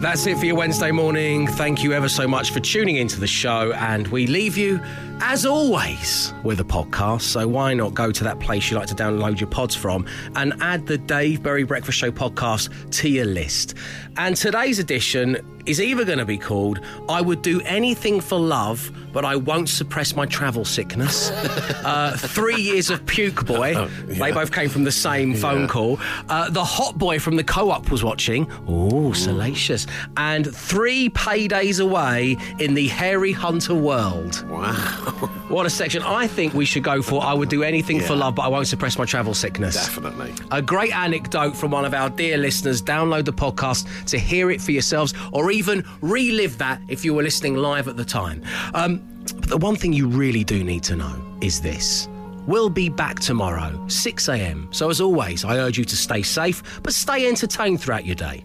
That's 0.00 0.26
it 0.26 0.38
for 0.38 0.46
your 0.46 0.56
Wednesday 0.56 0.90
morning. 0.90 1.46
Thank 1.46 1.82
you 1.82 1.92
ever 1.92 2.08
so 2.08 2.26
much 2.26 2.52
for 2.52 2.60
tuning 2.60 2.96
into 2.96 3.20
the 3.20 3.26
show, 3.26 3.72
and 3.72 4.08
we 4.08 4.26
leave 4.26 4.56
you 4.56 4.80
As 5.22 5.44
always 5.44 6.32
with 6.42 6.60
a 6.60 6.64
podcast, 6.64 7.22
so 7.22 7.46
why 7.46 7.74
not 7.74 7.94
go 7.94 8.10
to 8.10 8.24
that 8.24 8.40
place 8.40 8.70
you 8.70 8.76
like 8.76 8.88
to 8.88 8.94
download 8.94 9.38
your 9.38 9.48
pods 9.50 9.74
from 9.74 10.06
and 10.34 10.54
add 10.60 10.86
the 10.86 10.98
Dave 10.98 11.42
Berry 11.42 11.62
Breakfast 11.64 11.98
Show 11.98 12.10
podcast 12.10 12.90
to 12.92 13.08
your 13.08 13.26
list. 13.26 13.74
And 14.16 14.36
today's 14.36 14.78
edition 14.78 15.60
is 15.66 15.80
either 15.80 16.04
going 16.04 16.18
to 16.18 16.24
be 16.24 16.38
called 16.38 16.80
I 17.08 17.20
Would 17.20 17.42
Do 17.42 17.60
Anything 17.60 18.20
for 18.20 18.38
Love, 18.38 18.90
but 19.12 19.24
I 19.24 19.36
Won't 19.36 19.68
Suppress 19.68 20.16
My 20.16 20.26
Travel 20.26 20.64
Sickness. 20.64 21.30
uh, 21.84 22.16
three 22.16 22.60
years 22.60 22.90
of 22.90 23.04
Puke 23.06 23.46
Boy. 23.46 23.74
They 24.06 24.32
both 24.32 24.52
came 24.52 24.68
from 24.68 24.84
the 24.84 24.92
same 24.92 25.34
phone 25.34 25.68
call. 25.68 26.00
Uh, 26.28 26.50
the 26.50 26.64
Hot 26.64 26.98
Boy 26.98 27.18
from 27.18 27.36
the 27.36 27.44
Co 27.44 27.70
op 27.70 27.90
was 27.90 28.02
watching. 28.02 28.50
Ooh, 28.68 29.14
salacious. 29.14 29.86
And 30.16 30.52
three 30.54 31.10
paydays 31.10 31.80
away 31.80 32.36
in 32.58 32.74
the 32.74 32.88
Hairy 32.88 33.32
Hunter 33.32 33.74
world. 33.74 34.48
Wow. 34.48 35.09
What 35.50 35.66
a 35.66 35.70
section. 35.70 36.02
I 36.04 36.28
think 36.28 36.54
we 36.54 36.64
should 36.64 36.84
go 36.84 37.02
for 37.02 37.20
I 37.24 37.34
would 37.34 37.48
do 37.48 37.64
anything 37.64 37.98
for 38.00 38.14
love, 38.14 38.36
but 38.36 38.42
I 38.42 38.48
won't 38.48 38.68
suppress 38.68 38.96
my 38.96 39.04
travel 39.04 39.34
sickness. 39.34 39.74
Definitely. 39.74 40.32
A 40.52 40.62
great 40.62 40.94
anecdote 40.94 41.56
from 41.56 41.72
one 41.72 41.84
of 41.84 41.92
our 41.92 42.08
dear 42.08 42.36
listeners. 42.36 42.80
Download 42.80 43.24
the 43.24 43.32
podcast 43.32 44.06
to 44.06 44.18
hear 44.18 44.52
it 44.52 44.60
for 44.60 44.70
yourselves 44.70 45.12
or 45.32 45.50
even 45.50 45.84
relive 46.02 46.56
that 46.58 46.80
if 46.88 47.04
you 47.04 47.14
were 47.14 47.24
listening 47.24 47.56
live 47.56 47.88
at 47.88 47.96
the 47.96 48.04
time. 48.04 48.44
Um, 48.74 49.02
but 49.40 49.48
the 49.48 49.58
one 49.58 49.74
thing 49.74 49.92
you 49.92 50.06
really 50.06 50.44
do 50.44 50.62
need 50.62 50.84
to 50.84 50.94
know 50.94 51.20
is 51.40 51.60
this. 51.60 52.08
We'll 52.46 52.70
be 52.70 52.88
back 52.88 53.18
tomorrow, 53.20 53.84
6 53.88 54.28
a.m. 54.28 54.68
So, 54.70 54.88
as 54.88 55.00
always, 55.00 55.44
I 55.44 55.58
urge 55.58 55.78
you 55.78 55.84
to 55.84 55.96
stay 55.96 56.22
safe, 56.22 56.80
but 56.82 56.94
stay 56.94 57.28
entertained 57.28 57.80
throughout 57.80 58.06
your 58.06 58.16
day. 58.16 58.44